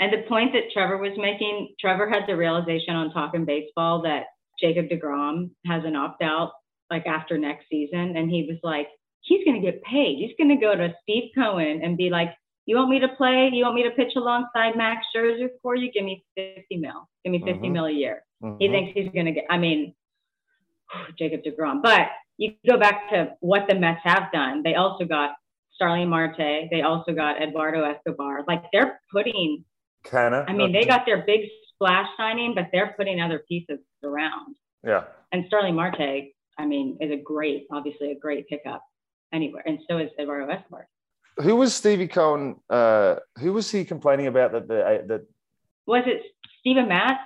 And 0.00 0.12
the 0.12 0.26
point 0.28 0.52
that 0.52 0.72
Trevor 0.72 0.98
was 0.98 1.16
making, 1.16 1.76
Trevor 1.80 2.10
had 2.10 2.24
the 2.26 2.36
realization 2.36 2.96
on 2.96 3.12
Talking 3.12 3.44
Baseball 3.44 4.02
that 4.02 4.24
Jacob 4.60 4.86
DeGrom 4.88 5.50
has 5.64 5.84
an 5.84 5.94
opt 5.94 6.24
out 6.24 6.50
like 6.90 7.06
after 7.06 7.38
next 7.38 7.66
season. 7.70 8.16
And 8.16 8.28
he 8.28 8.48
was 8.50 8.58
like, 8.64 8.88
he's 9.26 9.44
going 9.44 9.60
to 9.60 9.70
get 9.70 9.82
paid. 9.82 10.18
He's 10.18 10.34
going 10.38 10.56
to 10.56 10.60
go 10.64 10.74
to 10.76 10.94
Steve 11.02 11.30
Cohen 11.34 11.80
and 11.82 11.96
be 11.96 12.10
like, 12.10 12.30
you 12.64 12.76
want 12.76 12.90
me 12.90 12.98
to 13.00 13.08
play? 13.08 13.50
You 13.52 13.64
want 13.64 13.74
me 13.76 13.82
to 13.82 13.90
pitch 13.90 14.12
alongside 14.16 14.76
Max 14.76 15.04
Scherzer 15.14 15.48
for 15.62 15.74
you? 15.74 15.90
Give 15.92 16.04
me 16.04 16.24
50 16.36 16.76
mil. 16.78 17.08
Give 17.24 17.32
me 17.32 17.40
50 17.44 17.68
Mhm. 17.68 17.72
mil 17.72 17.86
a 17.86 17.90
year. 17.90 18.24
He 18.40 18.46
Mhm. 18.68 18.70
thinks 18.70 18.92
he's 18.94 19.08
going 19.10 19.26
to 19.26 19.32
get, 19.32 19.46
I 19.50 19.58
mean, 19.58 19.94
Jacob 21.18 21.42
DeGrom. 21.42 21.82
But 21.82 22.08
you 22.38 22.54
go 22.66 22.76
back 22.76 23.08
to 23.10 23.36
what 23.40 23.66
the 23.68 23.74
Mets 23.74 24.00
have 24.04 24.30
done. 24.32 24.62
They 24.62 24.74
also 24.74 25.04
got 25.04 25.36
Starling 25.72 26.08
Marte. 26.08 26.68
They 26.70 26.82
also 26.82 27.12
got 27.12 27.40
Eduardo 27.42 27.82
Escobar. 27.84 28.44
Like 28.46 28.64
they're 28.72 29.00
putting, 29.12 29.64
Kinda. 30.04 30.44
I 30.48 30.52
mean, 30.52 30.72
they 30.72 30.84
got 30.84 31.04
their 31.04 31.22
big 31.22 31.50
splash 31.70 32.08
signing, 32.16 32.54
but 32.54 32.68
they're 32.72 32.94
putting 32.96 33.20
other 33.20 33.40
pieces 33.48 33.80
around. 34.04 34.56
yeah. 34.84 35.04
And 35.32 35.44
Starling 35.48 35.74
Marte, 35.74 36.32
I 36.58 36.64
mean, 36.64 36.96
is 37.00 37.10
a 37.10 37.16
great, 37.16 37.66
obviously 37.72 38.12
a 38.12 38.14
great 38.18 38.46
pickup 38.48 38.82
anywhere. 39.36 39.62
And 39.66 39.78
so 39.88 39.98
is 39.98 40.10
Eduardo 40.18 40.52
Escobar. 40.52 40.88
Who 41.38 41.56
was 41.56 41.74
Stevie 41.74 42.08
Cohen? 42.08 42.56
Uh, 42.68 43.16
who 43.38 43.52
was 43.52 43.70
he 43.70 43.84
complaining 43.84 44.26
about 44.26 44.52
that 44.52 44.66
the 44.68 45.04
that 45.10 45.22
Was 45.86 46.04
it 46.06 46.22
Steven 46.60 46.88
Matz? 46.88 47.20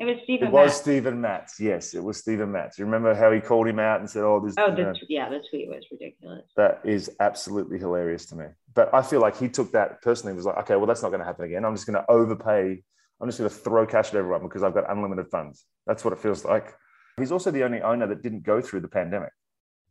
It 0.00 0.06
was 0.06 0.16
Steven 0.24 0.48
It 0.48 0.52
was 0.52 0.70
Matz. 0.70 0.80
Steven 0.80 1.20
Matz. 1.20 1.60
Yes, 1.60 1.94
it 1.94 2.02
was 2.02 2.16
Steven 2.16 2.50
Matz. 2.50 2.78
You 2.80 2.84
remember 2.84 3.14
how 3.14 3.30
he 3.30 3.40
called 3.40 3.68
him 3.68 3.78
out 3.78 4.00
and 4.00 4.10
said, 4.10 4.24
"Oh, 4.24 4.40
this." 4.44 4.54
Oh, 4.58 4.70
you 4.70 4.76
the, 4.76 4.82
know, 4.82 4.94
yeah, 5.08 5.28
the 5.28 5.40
tweet 5.48 5.68
was 5.68 5.84
ridiculous. 5.92 6.42
that 6.56 6.80
is 6.84 7.12
absolutely 7.20 7.78
hilarious 7.78 8.26
to 8.26 8.34
me. 8.34 8.46
But 8.74 8.92
I 8.92 9.02
feel 9.02 9.20
like 9.20 9.38
he 9.38 9.48
took 9.48 9.70
that 9.70 10.02
personally. 10.02 10.34
Was 10.34 10.46
like, 10.46 10.58
okay, 10.58 10.74
well, 10.74 10.86
that's 10.86 11.02
not 11.02 11.10
going 11.10 11.20
to 11.20 11.24
happen 11.24 11.44
again. 11.44 11.64
I'm 11.64 11.76
just 11.76 11.86
going 11.86 12.02
to 12.02 12.10
overpay. 12.10 12.82
I'm 13.20 13.28
just 13.28 13.38
going 13.38 13.48
to 13.48 13.56
throw 13.56 13.86
cash 13.86 14.08
at 14.08 14.16
everyone 14.16 14.42
because 14.42 14.64
I've 14.64 14.74
got 14.74 14.90
unlimited 14.90 15.28
funds. 15.30 15.64
That's 15.86 16.04
what 16.04 16.12
it 16.12 16.18
feels 16.18 16.44
like. 16.44 16.74
He's 17.16 17.30
also 17.30 17.52
the 17.52 17.62
only 17.62 17.80
owner 17.80 18.08
that 18.08 18.20
didn't 18.20 18.42
go 18.42 18.60
through 18.60 18.80
the 18.80 18.88
pandemic. 18.88 19.30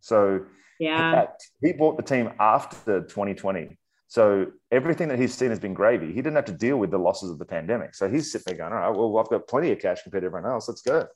So 0.01 0.41
Yeah. 0.79 1.13
at- 1.23 1.39
he 1.61 1.73
bought 1.73 1.97
the 1.97 2.03
team 2.03 2.31
after 2.39 3.01
2020. 3.01 3.77
So 4.07 4.51
everything 4.71 5.07
that 5.07 5.17
he's 5.19 5.33
seen 5.33 5.49
has 5.49 5.59
been 5.59 5.73
gravy. 5.73 6.07
He 6.07 6.15
didn't 6.21 6.35
have 6.35 6.45
to 6.45 6.51
deal 6.53 6.77
with 6.77 6.91
the 6.91 6.99
losses 6.99 7.31
of 7.31 7.39
the 7.39 7.45
pandemic. 7.45 7.95
So 7.95 8.07
he's 8.09 8.31
sitting 8.31 8.43
there 8.57 8.69
going, 8.69 8.73
all 8.73 8.91
right, 8.91 8.95
well, 8.97 9.17
I've 9.17 9.29
got 9.29 9.47
plenty 9.47 9.71
of 9.71 9.79
cash 9.79 10.03
compared 10.03 10.21
to 10.21 10.27
everyone 10.27 10.49
else. 10.49 10.67
Let's 10.67 10.81
go. 10.81 11.07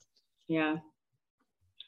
Yeah. 0.47 0.77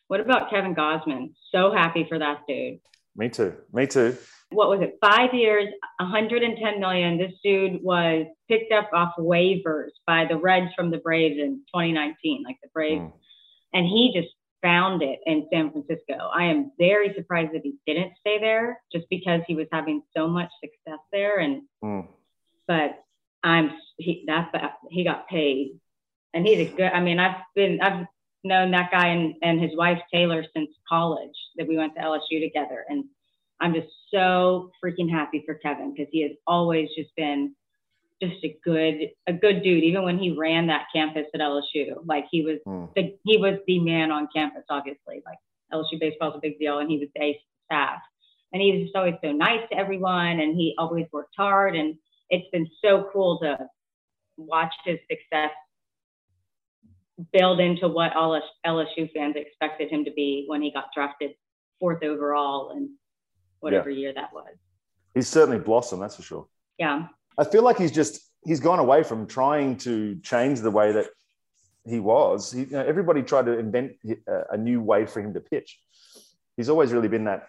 What 0.08 0.20
about 0.20 0.50
Kevin 0.50 0.76
Gausman? 0.76 1.34
So 1.52 1.72
happy 1.72 2.06
for 2.08 2.20
that 2.20 2.42
dude. 2.48 2.80
Me 3.16 3.30
too. 3.30 3.56
Me 3.74 3.88
too. 3.88 4.18
What 4.52 4.70
was 4.70 4.82
it? 4.82 4.98
Five 5.02 5.34
years, 5.34 5.68
110 6.00 6.80
million. 6.80 7.18
This 7.18 7.34
dude 7.44 7.84
was 7.84 8.26
picked 8.48 8.72
up 8.72 8.90
off 8.94 9.14
waivers 9.20 9.90
by 10.08 10.26
the 10.26 10.38
Reds 10.38 10.74
from 10.76 10.90
the 10.90 10.98
Braves 10.98 11.38
in 11.40 11.62
2019, 11.74 12.44
like 12.44 12.58
the 12.64 12.70
Braves, 12.74 13.02
Mm. 13.02 13.14
and 13.74 13.86
he 13.86 14.12
just 14.14 14.34
found 14.62 15.02
it 15.02 15.20
in 15.26 15.48
San 15.52 15.72
Francisco. 15.72 16.30
I 16.34 16.46
am 16.46 16.72
very 16.78 17.14
surprised 17.16 17.54
that 17.54 17.62
he 17.64 17.76
didn't 17.86 18.14
stay 18.20 18.40
there, 18.40 18.82
just 18.92 19.06
because 19.10 19.42
he 19.48 19.56
was 19.56 19.68
having 19.72 20.02
so 20.16 20.28
much 20.28 20.50
success 20.62 21.00
there. 21.12 21.40
And 21.40 21.64
Mm. 21.84 22.08
but 22.68 23.04
I'm 23.44 23.72
he 23.98 24.24
that's 24.28 24.54
he 24.90 25.04
got 25.04 25.28
paid, 25.28 25.80
and 26.34 26.46
he's 26.46 26.60
a 26.60 26.72
good. 26.72 26.92
I 26.92 27.00
mean, 27.00 27.20
I've 27.20 27.42
been 27.56 27.80
I've 27.82 28.06
known 28.44 28.72
that 28.72 28.92
guy 28.92 29.08
and 29.08 29.36
and 29.42 29.62
his 29.62 29.76
wife 29.76 30.02
Taylor 30.12 30.44
since 30.56 30.70
college 30.88 31.36
that 31.58 31.68
we 31.68 31.78
went 31.78 31.96
to 31.96 32.02
LSU 32.02 32.42
together, 32.42 32.86
and 32.90 33.06
I'm 33.62 33.74
just 33.74 33.90
so 34.12 34.72
freaking 34.84 35.10
happy 35.10 35.44
for 35.46 35.56
Kevin 35.56 35.94
because 35.94 36.08
he 36.12 36.22
has 36.24 36.32
always 36.48 36.90
just 36.98 37.16
been 37.16 37.56
just 38.22 38.44
a 38.44 38.58
good 38.64 39.10
a 39.28 39.34
good 39.34 39.64
dude. 39.64 39.84
Even 39.84 40.04
when 40.04 40.20
he 40.20 40.32
ran 40.32 40.68
that 40.68 40.88
campus 40.94 41.26
at 41.34 41.40
LSU, 41.40 41.96
like 42.06 42.26
he 42.32 42.44
was 42.44 42.60
Mm. 42.68 42.94
the 42.96 43.18
he 43.24 43.38
was 43.38 43.60
the 43.68 43.80
man 43.80 44.12
on 44.12 44.28
campus. 44.34 44.64
Obviously, 44.70 45.22
like 45.26 45.38
LSU 45.72 46.00
baseball 46.00 46.32
is 46.32 46.36
a 46.38 46.42
big 46.42 46.60
deal, 46.60 46.80
and 46.80 46.90
he 46.90 46.98
was 46.98 47.10
the 47.16 47.24
ace 47.24 47.36
of 47.38 47.42
the 47.42 47.76
staff. 47.76 48.02
And 48.52 48.62
he 48.62 48.72
was 48.72 48.82
just 48.84 48.96
always 48.96 49.16
so 49.24 49.32
nice 49.32 49.68
to 49.70 49.78
everyone, 49.78 50.40
and 50.40 50.56
he 50.56 50.74
always 50.78 51.06
worked 51.12 51.36
hard. 51.38 51.76
And 51.76 51.96
it's 52.30 52.50
been 52.52 52.68
so 52.84 53.10
cool 53.14 53.40
to 53.40 53.68
watch 54.38 54.74
his 54.86 54.98
success 55.10 55.52
build 57.34 57.60
into 57.60 57.88
what 57.88 58.16
all 58.16 58.42
LSU 58.66 59.12
fans 59.14 59.36
expected 59.36 59.92
him 59.92 60.06
to 60.06 60.12
be 60.12 60.46
when 60.48 60.62
he 60.62 60.72
got 60.72 60.86
drafted 60.96 61.32
fourth 61.80 62.04
overall 62.04 62.72
and 62.72 62.90
whatever 63.60 63.90
year 63.90 64.14
that 64.14 64.34
was. 64.34 64.54
He's 65.14 65.28
certainly 65.28 65.60
blossomed, 65.60 66.02
that's 66.02 66.16
for 66.16 66.22
sure. 66.22 66.48
Yeah. 66.78 67.08
I 67.38 67.44
feel 67.44 67.64
like 67.64 67.78
he's 67.78 67.92
just 67.92 68.22
he's 68.44 68.60
gone 68.60 68.80
away 68.80 69.04
from 69.04 69.28
trying 69.28 69.78
to 69.78 70.20
change 70.22 70.60
the 70.60 70.72
way 70.72 70.92
that 70.92 71.08
he 71.86 72.00
was. 72.00 72.52
He, 72.52 72.62
you 72.62 72.72
know, 72.72 72.86
everybody 72.86 73.24
tried 73.24 73.46
to 73.46 73.58
invent 73.58 73.94
a, 74.52 74.58
new 74.58 74.82
way 74.82 75.06
for 75.06 75.22
him 75.22 75.34
to 75.34 75.40
pitch. 75.40 75.80
He's 76.56 76.70
always 76.70 76.92
really 76.92 77.08
been 77.08 77.26
that 77.26 77.48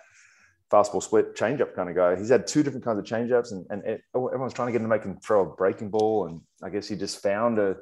fastball 0.71 1.03
split 1.03 1.35
changeup 1.35 1.75
kind 1.75 1.89
of 1.89 1.97
guy. 1.97 2.17
He's 2.17 2.29
had 2.29 2.47
two 2.47 2.63
different 2.63 2.85
kinds 2.85 2.99
of 2.99 3.05
changeups, 3.05 3.53
and, 3.53 3.67
and 3.71 3.85
it, 3.85 4.03
oh, 4.15 4.29
everyone's 4.29 4.55
trying 4.55 4.69
to 4.69 4.73
get 4.73 4.81
him 4.81 4.85
to 4.85 4.89
make 4.89 5.03
him 5.03 5.19
throw 5.19 5.43
a 5.43 5.57
breaking 5.57 5.91
ball. 5.91 6.27
And 6.27 6.41
I 6.63 6.71
guess 6.71 6.89
he 6.89 6.97
just 6.97 7.23
found 7.23 7.59
a 7.59 7.77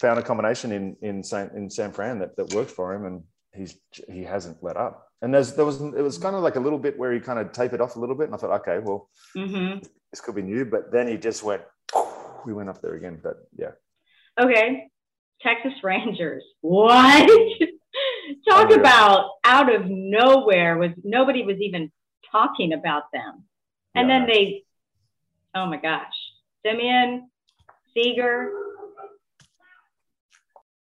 found 0.00 0.18
a 0.18 0.22
combination 0.22 0.72
in 0.72 0.96
in 1.02 1.22
San, 1.22 1.50
in 1.54 1.68
San 1.68 1.92
Fran 1.92 2.18
that, 2.20 2.36
that 2.36 2.54
worked 2.54 2.70
for 2.70 2.94
him, 2.94 3.04
and 3.04 3.22
he's 3.54 3.78
he 4.08 4.22
hasn't 4.24 4.62
let 4.62 4.76
up. 4.76 5.06
And 5.22 5.34
there's 5.34 5.54
there 5.54 5.64
was 5.64 5.80
it 5.80 6.02
was 6.02 6.18
kind 6.18 6.36
of 6.36 6.42
like 6.42 6.56
a 6.56 6.60
little 6.60 6.78
bit 6.78 6.98
where 6.98 7.12
he 7.12 7.20
kind 7.20 7.38
of 7.38 7.52
tapered 7.52 7.80
off 7.80 7.96
a 7.96 8.00
little 8.00 8.14
bit, 8.14 8.26
and 8.26 8.34
I 8.34 8.38
thought, 8.38 8.60
okay, 8.60 8.78
well, 8.78 9.08
hmm 9.34 9.78
this 10.10 10.20
could 10.22 10.34
be 10.34 10.42
new. 10.42 10.64
But 10.64 10.90
then 10.92 11.06
he 11.08 11.16
just 11.18 11.42
went, 11.42 11.62
we 12.46 12.52
went 12.54 12.68
up 12.70 12.80
there 12.80 12.94
again. 12.94 13.20
But 13.22 13.36
yeah, 13.56 13.72
Okay. 14.40 14.88
Texas 15.42 15.72
Rangers. 15.84 16.42
What? 16.62 17.28
Talk 18.48 18.64
Unreal. 18.64 18.80
about 18.80 19.30
out 19.44 19.72
of 19.74 19.82
nowhere 19.86 20.76
was 20.78 20.90
nobody 21.04 21.42
was 21.44 21.56
even 21.60 21.90
talking 22.32 22.72
about 22.72 23.04
them. 23.12 23.44
And 23.94 24.08
Yeah, 24.08 24.18
then 24.20 24.28
they 24.28 24.64
oh 25.54 25.66
my 25.66 25.76
gosh. 25.78 26.12
Semien, 26.66 27.22
Seager, 27.94 28.50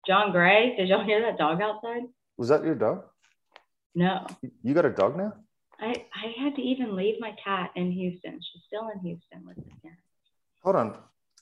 Jon 0.07 0.33
Gray. 0.33 0.75
Did 0.77 0.89
y'all 0.89 1.05
hear 1.05 1.21
that 1.23 1.39
dog 1.39 1.61
outside? 1.61 2.03
Was 2.37 2.49
that 2.49 2.65
your 2.65 2.75
dog? 2.75 3.05
No. 3.95 4.27
You 4.63 4.75
got 4.75 4.85
a 4.85 4.91
dog 4.91 5.17
now? 5.17 5.33
I, 5.81 5.95
I 6.15 6.43
had 6.43 6.55
to 6.57 6.63
even 6.63 6.97
leave 6.97 7.17
my 7.21 7.35
cat 7.43 7.71
in 7.77 7.91
Houston. 7.93 8.41
She's 8.41 8.63
still 8.67 8.89
in 8.95 9.01
Houston 9.01 9.47
with 9.47 9.57
the 9.57 9.71
cat. 9.83 9.99
Hold 10.63 10.77
on. 10.77 10.97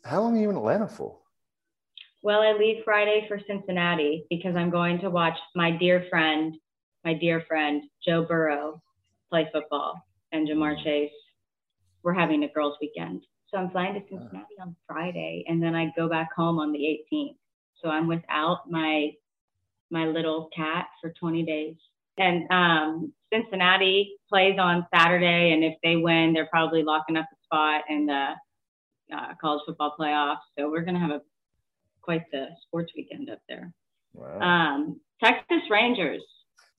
How 0.05 0.21
long 0.21 0.37
are 0.37 0.41
you 0.41 0.51
in 0.51 0.57
Atlanta 0.57 0.89
for? 0.89 1.19
Well, 2.23 2.41
I 2.41 2.53
leave 2.53 2.85
Friday 2.85 3.27
for 3.29 3.39
Cincinnati 3.47 4.27
because 4.31 4.57
I'm 4.57 4.71
going 4.71 5.01
to 5.01 5.11
watch 5.11 5.37
my 5.55 5.71
dear 5.71 6.07
friend, 6.11 6.57
my 7.05 7.15
dear 7.15 7.43
friend 7.47 7.83
Joe 8.05 8.25
Burrow 8.25 8.83
play 9.31 9.49
football 9.53 10.01
and 10.33 10.49
Ja'Marr 10.49 10.77
mm. 10.77 10.85
Chase. 10.85 11.13
We're 12.03 12.15
having 12.15 12.45
a 12.45 12.49
girls' 12.49 12.77
weekend. 12.81 13.25
So 13.49 13.59
I'm 13.59 13.71
flying 13.71 13.95
to 13.95 14.01
uh. 14.01 14.03
Cincinnati 14.09 14.55
on 14.61 14.77
Friday 14.87 15.45
and 15.49 15.63
then 15.63 15.75
I 15.75 15.93
go 15.97 16.09
back 16.09 16.29
home 16.35 16.59
on 16.59 16.73
the 16.73 16.99
18th. 17.13 17.37
So 17.83 17.89
I'm 17.89 18.09
without 18.09 18.71
my 18.71 19.13
my 19.95 20.07
little 20.07 20.51
cat 20.55 20.89
for 21.01 21.15
20 21.19 21.45
days. 21.45 21.77
And 22.19 22.51
um, 22.51 23.13
Cincinnati 23.33 24.17
plays 24.29 24.59
on 24.59 24.87
Saturday, 24.95 25.53
and 25.53 25.65
if 25.65 25.75
they 25.83 25.97
win, 25.97 26.35
they're 26.35 26.47
probably 26.47 26.83
locking 26.83 27.17
up 27.17 27.27
a 27.33 27.37
spot 27.45 27.85
in 27.89 28.07
the 28.07 28.33
uh, 29.13 29.35
college 29.41 29.63
football 29.67 29.95
playoffs. 29.99 30.45
So 30.59 30.71
we're 30.71 30.83
going 30.83 30.95
to 30.95 31.01
have 31.01 31.11
a 31.11 31.21
quite 32.03 32.25
the 32.31 32.49
sports 32.67 32.93
weekend 32.97 33.31
up 33.31 33.39
there. 33.49 33.73
Wow. 34.13 34.41
Um, 34.41 35.01
Texas 35.23 35.63
Rangers. 35.71 36.23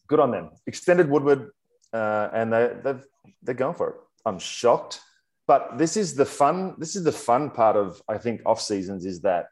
Good 0.07 0.19
on 0.19 0.31
them. 0.31 0.51
Extended 0.67 1.09
Woodward, 1.09 1.49
uh, 1.91 2.29
and 2.31 2.53
they 2.53 2.71
they've, 2.83 3.03
they're 3.41 3.55
going 3.55 3.75
for 3.75 3.89
it. 3.89 3.95
I'm 4.25 4.39
shocked, 4.39 5.01
but 5.47 5.77
this 5.77 5.97
is 5.97 6.13
the 6.13 6.25
fun. 6.25 6.75
This 6.77 6.95
is 6.95 7.03
the 7.03 7.11
fun 7.11 7.49
part 7.49 7.75
of 7.75 8.01
I 8.07 8.19
think 8.19 8.41
off 8.45 8.61
seasons 8.61 9.05
is 9.05 9.21
that 9.21 9.47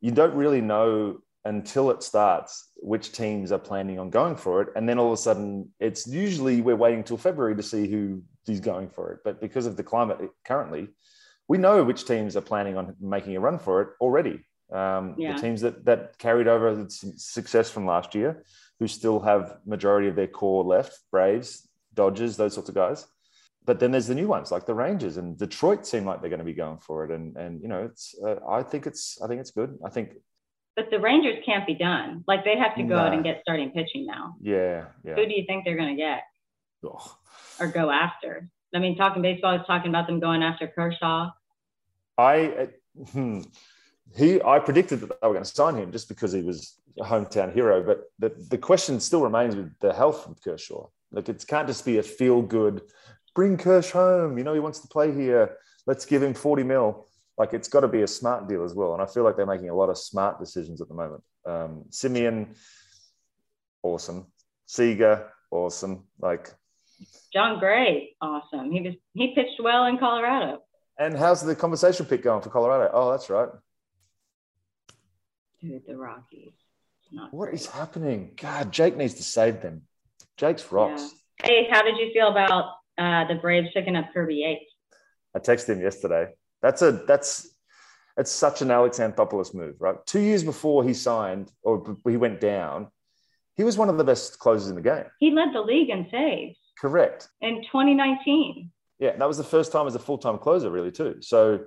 you 0.00 0.10
don't 0.10 0.34
really 0.34 0.60
know 0.60 1.18
until 1.44 1.90
it 1.90 2.02
starts 2.02 2.70
which 2.76 3.12
teams 3.12 3.50
are 3.52 3.58
planning 3.58 3.98
on 3.98 4.10
going 4.10 4.36
for 4.36 4.62
it. 4.62 4.68
And 4.76 4.88
then 4.88 4.98
all 4.98 5.08
of 5.08 5.12
a 5.12 5.16
sudden 5.16 5.70
it's 5.80 6.06
usually 6.06 6.60
we're 6.60 6.76
waiting 6.76 6.98
until 7.00 7.16
february 7.16 7.56
to 7.56 7.62
see 7.62 7.88
who 7.88 8.22
is 8.46 8.60
going 8.60 8.88
for 8.88 9.12
it. 9.12 9.20
But 9.24 9.40
because 9.40 9.66
of 9.66 9.76
the 9.76 9.82
climate 9.82 10.18
currently 10.44 10.88
we 11.48 11.58
know 11.58 11.82
which 11.82 12.06
teams 12.06 12.36
are 12.36 12.40
planning 12.40 12.76
on 12.76 12.94
making 13.00 13.36
a 13.36 13.40
run 13.40 13.58
for 13.58 13.82
it 13.82 13.88
already. 14.00 14.44
Um, 14.72 15.16
Yeah. 15.18 15.34
the 15.34 15.40
teams 15.40 15.60
that 15.62 15.84
that 15.84 16.16
carried 16.18 16.48
over 16.48 16.74
the 16.74 16.88
success 17.16 17.70
from 17.70 17.86
last 17.86 18.14
year 18.14 18.44
who 18.78 18.86
still 18.88 19.20
have 19.20 19.58
majority 19.66 20.08
of 20.08 20.16
their 20.16 20.28
core 20.28 20.64
left 20.64 20.98
braves 21.10 21.68
dodgers 21.94 22.36
those 22.36 22.54
sorts 22.54 22.68
of 22.68 22.74
guys. 22.74 23.06
But 23.64 23.78
then 23.78 23.90
there's 23.92 24.08
the 24.08 24.14
new 24.14 24.28
ones 24.28 24.50
like 24.50 24.66
the 24.66 24.74
rangers 24.74 25.16
and 25.18 25.38
detroit 25.38 25.86
seem 25.86 26.04
like 26.04 26.20
they're 26.20 26.30
going 26.30 26.46
to 26.46 26.52
be 26.54 26.62
going 26.64 26.78
for 26.78 27.04
it. 27.04 27.10
And 27.10 27.36
and 27.36 27.60
you 27.62 27.68
know 27.68 27.82
it's 27.84 28.14
uh, 28.26 28.36
i 28.48 28.62
think 28.62 28.86
it's 28.86 29.20
i 29.22 29.26
think 29.28 29.40
it's 29.40 29.50
good. 29.60 29.78
I 29.84 29.90
think 29.90 30.08
But 30.74 30.90
the 30.90 30.98
Rangers 30.98 31.38
can't 31.44 31.66
be 31.66 31.74
done. 31.74 32.24
Like 32.26 32.44
they 32.44 32.56
have 32.56 32.74
to 32.76 32.82
go 32.82 32.96
out 32.96 33.12
and 33.12 33.22
get 33.22 33.40
starting 33.42 33.70
pitching 33.70 34.06
now. 34.06 34.34
yeah 34.40 34.86
yeah 35.04 35.14
Who 35.14 35.26
do 35.26 35.34
you 35.34 35.44
think 35.46 35.64
they're 35.64 35.76
going 35.76 35.94
to 35.96 36.00
get 36.00 36.22
Ugh. 36.84 37.10
or 37.60 37.66
go 37.68 37.90
after? 37.90 38.48
I 38.74 38.78
mean, 38.78 38.96
talking 38.96 39.20
baseball, 39.20 39.54
is 39.54 39.66
talking 39.66 39.90
about 39.90 40.06
them 40.06 40.18
going 40.18 40.42
after 40.42 40.66
Kershaw. 40.66 41.30
I 42.16 42.46
uh, 42.46 42.66
hmm, 43.12 43.40
he 44.16 44.40
I 44.42 44.58
predicted 44.58 45.00
that 45.00 45.08
they 45.20 45.28
were 45.28 45.34
going 45.34 45.44
to 45.44 45.50
sign 45.50 45.76
him 45.76 45.92
just 45.92 46.08
because 46.08 46.32
he 46.32 46.42
was 46.42 46.78
a 46.98 47.04
hometown 47.04 47.52
hero. 47.52 47.82
But 47.82 48.04
the, 48.18 48.30
the 48.48 48.58
question 48.58 48.98
still 49.00 49.22
remains 49.22 49.56
with 49.56 49.78
the 49.80 49.92
health 49.92 50.26
of 50.26 50.42
Kershaw. 50.42 50.86
Like 51.10 51.28
it 51.28 51.44
can't 51.46 51.66
just 51.66 51.84
be 51.84 51.98
a 51.98 52.02
feel 52.02 52.40
good, 52.40 52.82
bring 53.34 53.58
Kersh 53.58 53.90
home. 53.90 54.38
You 54.38 54.44
know 54.44 54.54
he 54.54 54.60
wants 54.60 54.80
to 54.80 54.88
play 54.88 55.12
here. 55.12 55.56
Let's 55.86 56.06
give 56.06 56.22
him 56.22 56.32
forty 56.32 56.62
mil. 56.62 57.06
Like 57.38 57.54
it's 57.54 57.68
got 57.68 57.80
to 57.80 57.88
be 57.88 58.02
a 58.02 58.06
smart 58.06 58.48
deal 58.48 58.62
as 58.64 58.74
well. 58.74 58.92
And 58.92 59.02
I 59.02 59.06
feel 59.06 59.24
like 59.24 59.36
they're 59.36 59.46
making 59.46 59.70
a 59.70 59.74
lot 59.74 59.88
of 59.88 59.98
smart 59.98 60.38
decisions 60.38 60.80
at 60.80 60.88
the 60.88 60.94
moment. 60.94 61.22
Um, 61.46 61.84
Semien, 61.90 62.54
awesome. 63.82 64.26
Seager, 64.66 65.30
awesome. 65.50 66.04
Like 66.20 66.52
Jon 67.32 67.58
Gray, 67.58 68.14
awesome. 68.20 68.70
He 68.70 68.80
was 68.82 68.94
he 69.14 69.34
pitched 69.34 69.60
well 69.62 69.86
in 69.86 69.98
Colorado. 69.98 70.62
and 70.98 71.16
how's 71.16 71.42
the 71.42 71.54
compensation 71.56 72.06
pick 72.06 72.22
going 72.22 72.42
for 72.42 72.50
Colorado? 72.50 72.90
Oh, 72.92 73.10
that's 73.10 73.28
right. 73.30 73.48
Dude, 75.60 75.82
the 75.86 75.96
Rockies. 75.96 76.52
What 77.30 77.46
great. 77.50 77.54
is 77.60 77.66
happening? 77.66 78.32
God, 78.40 78.72
Jake 78.72 78.96
needs 78.96 79.14
to 79.14 79.22
save 79.22 79.60
them. 79.60 79.82
Jake's 80.36 80.72
rocks. 80.72 81.12
Yeah. 81.40 81.46
Hey, 81.46 81.68
how 81.70 81.82
did 81.82 81.96
you 81.98 82.10
feel 82.12 82.28
about 82.28 82.74
uh, 82.98 83.26
the 83.28 83.34
Braves 83.34 83.68
picking 83.74 83.94
up 83.96 84.06
Kirby 84.14 84.36
Yates? 84.36 84.64
I 85.34 85.38
texted 85.40 85.68
him 85.76 85.82
yesterday. 85.82 86.28
That's 86.62 86.82
a 86.82 86.92
that's 86.92 87.52
it's 88.16 88.30
such 88.30 88.62
an 88.62 88.70
Alex 88.70 88.98
Anthopoulos 88.98 89.54
move, 89.54 89.76
right? 89.80 89.96
Two 90.06 90.20
years 90.20 90.44
before 90.44 90.84
he 90.84 90.94
signed 90.94 91.50
or 91.62 91.96
he 92.06 92.16
went 92.16 92.40
down, 92.40 92.88
he 93.56 93.64
was 93.64 93.76
one 93.78 93.88
of 93.88 93.96
the 93.96 94.04
best 94.04 94.38
closers 94.38 94.68
in 94.68 94.76
the 94.76 94.82
game. 94.82 95.04
He 95.18 95.30
led 95.30 95.48
the 95.52 95.60
league 95.60 95.90
in 95.90 96.06
saves 96.10 96.56
Correct. 96.78 97.28
in 97.40 97.62
2019. 97.62 98.70
Yeah, 98.98 99.16
that 99.16 99.26
was 99.26 99.36
the 99.36 99.44
first 99.44 99.72
time 99.72 99.86
as 99.86 99.94
a 99.94 99.98
full 99.98 100.18
time 100.18 100.38
closer, 100.38 100.70
really, 100.70 100.92
too. 100.92 101.16
So, 101.20 101.60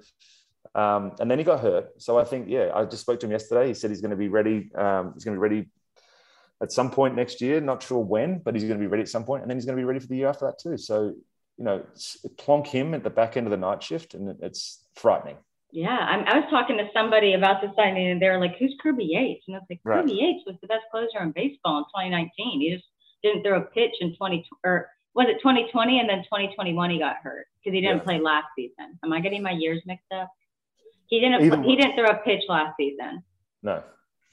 um, 0.73 1.13
and 1.19 1.29
then 1.29 1.37
he 1.37 1.43
got 1.43 1.59
hurt. 1.59 2.01
So 2.01 2.17
I 2.17 2.23
think, 2.23 2.47
yeah, 2.47 2.71
I 2.73 2.85
just 2.85 3.01
spoke 3.01 3.19
to 3.21 3.25
him 3.25 3.31
yesterday. 3.31 3.67
He 3.67 3.73
said 3.73 3.89
he's 3.89 4.01
going 4.01 4.11
to 4.11 4.17
be 4.17 4.29
ready. 4.29 4.71
Um, 4.75 5.13
he's 5.13 5.23
going 5.23 5.35
to 5.35 5.39
be 5.39 5.47
ready 5.49 5.65
at 6.61 6.71
some 6.71 6.91
point 6.91 7.15
next 7.15 7.41
year. 7.41 7.59
Not 7.59 7.83
sure 7.83 7.99
when, 7.99 8.39
but 8.39 8.55
he's 8.55 8.63
going 8.63 8.79
to 8.79 8.83
be 8.83 8.87
ready 8.87 9.01
at 9.01 9.09
some 9.09 9.25
point, 9.25 9.41
and 9.41 9.49
then 9.49 9.57
he's 9.57 9.65
going 9.65 9.75
to 9.75 9.81
be 9.81 9.85
ready 9.85 9.99
for 9.99 10.07
the 10.07 10.15
year 10.15 10.27
after 10.27 10.45
that 10.45 10.59
too. 10.59 10.77
So, 10.77 11.13
you 11.57 11.63
know, 11.65 11.83
plonk 12.37 12.67
him 12.67 12.93
at 12.93 13.03
the 13.03 13.09
back 13.09 13.37
end 13.37 13.47
of 13.47 13.51
the 13.51 13.57
night 13.57 13.81
shift, 13.81 14.13
and 14.13 14.35
it's 14.41 14.85
frightening. 14.95 15.37
Yeah, 15.71 15.97
I'm, 15.97 16.25
I 16.27 16.39
was 16.39 16.49
talking 16.49 16.77
to 16.77 16.87
somebody 16.93 17.33
about 17.33 17.61
the 17.61 17.71
signing, 17.75 18.07
and 18.07 18.21
they 18.21 18.29
were 18.29 18.39
like, 18.39 18.57
"Who's 18.57 18.75
Kirby 18.81 19.05
Yates?" 19.05 19.43
And 19.47 19.55
I 19.55 19.59
was 19.59 19.67
like, 19.69 19.79
Right. 19.83 20.01
"Kirby 20.01 20.13
Yates 20.13 20.43
was 20.45 20.55
the 20.61 20.67
best 20.67 20.83
closer 20.91 21.21
in 21.21 21.31
baseball 21.31 21.79
in 21.79 21.83
2019. 21.85 22.61
He 22.61 22.73
just 22.73 22.85
didn't 23.23 23.43
throw 23.43 23.57
a 23.59 23.61
pitch 23.65 23.93
in 24.01 24.15
20 24.15 24.45
or 24.63 24.89
was 25.15 25.27
it 25.29 25.37
2020 25.39 25.99
and 25.99 26.07
then 26.09 26.19
2021 26.25 26.89
he 26.91 26.99
got 26.99 27.15
hurt 27.17 27.47
because 27.57 27.73
he 27.73 27.81
didn't 27.81 27.97
Yeah. 27.97 28.03
play 28.03 28.19
last 28.19 28.47
season. 28.55 28.99
Am 29.03 29.11
I 29.11 29.19
getting 29.19 29.41
my 29.41 29.51
years 29.51 29.81
mixed 29.85 30.11
up? 30.13 30.29
He 31.07 31.19
didn't. 31.19 31.43
Either 31.43 31.61
he 31.63 31.75
didn't 31.75 31.95
throw 31.95 32.09
a 32.09 32.17
pitch 32.23 32.43
last 32.47 32.75
season. 32.77 33.23
No, 33.63 33.83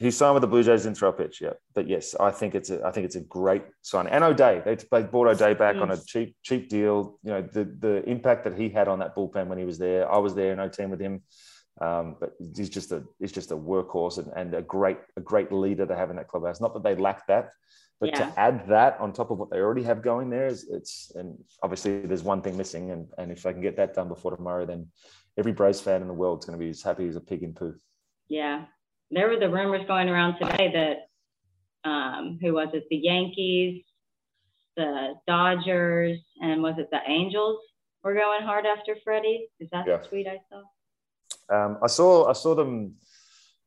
he 0.03 0.11
signed 0.11 0.35
with 0.35 0.41
the 0.43 0.47
Blue 0.47 0.63
Jays, 0.63 0.83
didn't 0.83 0.99
throw 0.99 1.11
a 1.11 1.13
pitch 1.13 1.41
yeah. 1.41 1.55
But 1.75 1.89
yes, 1.89 2.15
I 2.19 2.31
think 2.31 2.55
it's 2.55 2.71
a, 2.71 2.85
I 2.85 2.91
think 2.91 3.05
it's 3.07 3.17
a 3.17 3.21
great 3.21 3.65
sign. 3.83 4.07
And 4.07 4.25
O'Day, 4.25 4.61
they, 4.65 4.75
they 4.75 5.03
bought 5.05 5.29
O'Day 5.29 5.55
back 5.55 5.77
on 5.77 5.91
a 5.91 5.97
cheap 5.97 6.37
cheap 6.43 6.69
deal. 6.69 7.19
You 7.23 7.31
know 7.33 7.43
the 7.43 7.65
the 7.65 8.03
impact 8.09 8.45
that 8.45 8.59
he 8.59 8.69
had 8.69 8.89
on 8.89 8.99
that 8.99 9.15
bullpen 9.17 9.47
when 9.47 9.59
he 9.59 9.65
was 9.65 9.79
there. 9.79 10.11
I 10.11 10.19
was 10.19 10.35
there 10.35 10.53
in 10.53 10.73
0 10.73 10.89
with 10.89 11.01
him. 11.01 11.23
Um, 11.81 12.17
but 12.21 12.35
he's 12.57 12.69
just 12.69 12.93
a 12.93 13.03
he's 13.19 13.33
just 13.33 13.51
a 13.51 13.57
workhorse 13.57 14.19
and, 14.19 14.31
and 14.37 14.55
a 14.55 14.63
great 14.63 14.99
a 15.17 15.21
great 15.21 15.51
leader 15.51 15.87
to 15.87 15.97
have 15.97 16.11
in 16.11 16.17
that 16.17 16.29
clubhouse. 16.29 16.61
Not 16.61 16.75
that 16.75 16.83
they 16.83 16.95
lack 16.95 17.27
that, 17.29 17.51
but 17.99 18.11
Yeah. 18.11 18.19
to 18.27 18.39
add 18.39 18.69
that 18.69 19.01
on 19.01 19.13
top 19.13 19.31
of 19.31 19.39
what 19.39 19.51
they 19.51 19.59
already 19.59 19.83
have 19.85 20.03
going 20.03 20.29
there 20.29 20.47
is 20.47 20.69
it's 20.71 21.13
and 21.15 21.39
obviously 21.63 22.05
there's 22.07 22.23
one 22.23 22.43
thing 22.43 22.57
missing 22.57 22.91
and 22.91 23.07
and 23.19 23.33
if 23.33 23.47
I 23.47 23.53
can 23.53 23.63
get 23.63 23.77
that 23.77 23.95
done 23.95 24.09
before 24.09 24.37
tomorrow, 24.37 24.67
then 24.67 24.89
every 25.39 25.53
Braves 25.53 25.81
fan 25.81 26.03
in 26.03 26.09
the 26.09 26.15
world 26.23 26.41
is 26.41 26.45
going 26.45 26.59
to 26.59 26.65
be 26.65 26.71
as 26.71 26.83
happy 26.83 27.09
as 27.09 27.17
a 27.17 27.21
pig 27.21 27.43
in 27.43 27.55
poo. 27.55 27.75
Yeah, 28.29 28.67
there 29.13 29.29
were 29.29 29.39
the 29.39 29.49
rumors 29.51 29.87
going 29.87 30.09
around 30.09 30.39
today 30.39 30.73
that 31.85 31.89
um, 31.89 32.39
who 32.41 32.55
was 32.55 32.69
it? 32.73 32.85
The 32.91 32.97
Yankees, 32.97 33.83
the 34.77 35.15
Dodgers, 35.27 36.19
and 36.41 36.63
was 36.63 36.75
it 36.79 36.89
the 36.91 37.01
Angels 37.07 37.59
were 38.03 38.15
going 38.15 38.43
hard 38.43 38.67
after 38.67 38.97
Freddie? 39.05 39.49
Is 39.61 39.69
that 39.73 39.87
Yeah. 39.87 39.99
the 39.99 40.09
tweet 40.09 40.27
I 40.27 40.41
saw? 40.49 40.63
Um, 41.55 41.79
I 41.83 41.87
saw 41.89 42.29
I 42.29 42.33
saw 42.33 42.55
them 42.55 42.95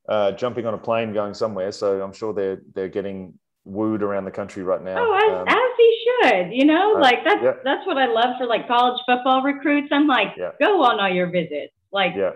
uh, 0.07 0.31
jumping 0.33 0.65
on 0.65 0.73
a 0.73 0.77
plane 0.77 1.13
going 1.13 1.33
somewhere, 1.33 1.71
so 1.71 2.01
I'm 2.01 2.13
sure 2.13 2.33
they're 2.33 2.61
they're 2.73 2.89
getting 2.89 3.37
wooed 3.65 4.03
around 4.03 4.25
the 4.25 4.31
country 4.31 4.63
right 4.63 4.81
now. 4.81 4.95
Oh, 4.97 5.13
as, 5.15 5.41
Um, 5.41 5.47
as 5.47 5.71
he 5.77 5.89
should. 6.05 6.53
You 6.53 6.65
know, 6.65 6.95
uh, 6.97 6.99
like 7.01 7.23
that's 7.23 7.43
yeah. 7.43 7.53
that's 7.63 7.85
what 7.85 7.97
I 7.97 8.05
love 8.07 8.35
for 8.37 8.45
like 8.45 8.67
college 8.67 8.99
football 9.07 9.41
recruits. 9.43 9.89
I'm 9.91 10.07
like, 10.07 10.35
Yeah. 10.37 10.51
go 10.59 10.81
on 10.83 10.99
all 10.99 11.09
your 11.09 11.27
visits. 11.29 11.73
Like 11.91 12.13
yeah. 12.15 12.31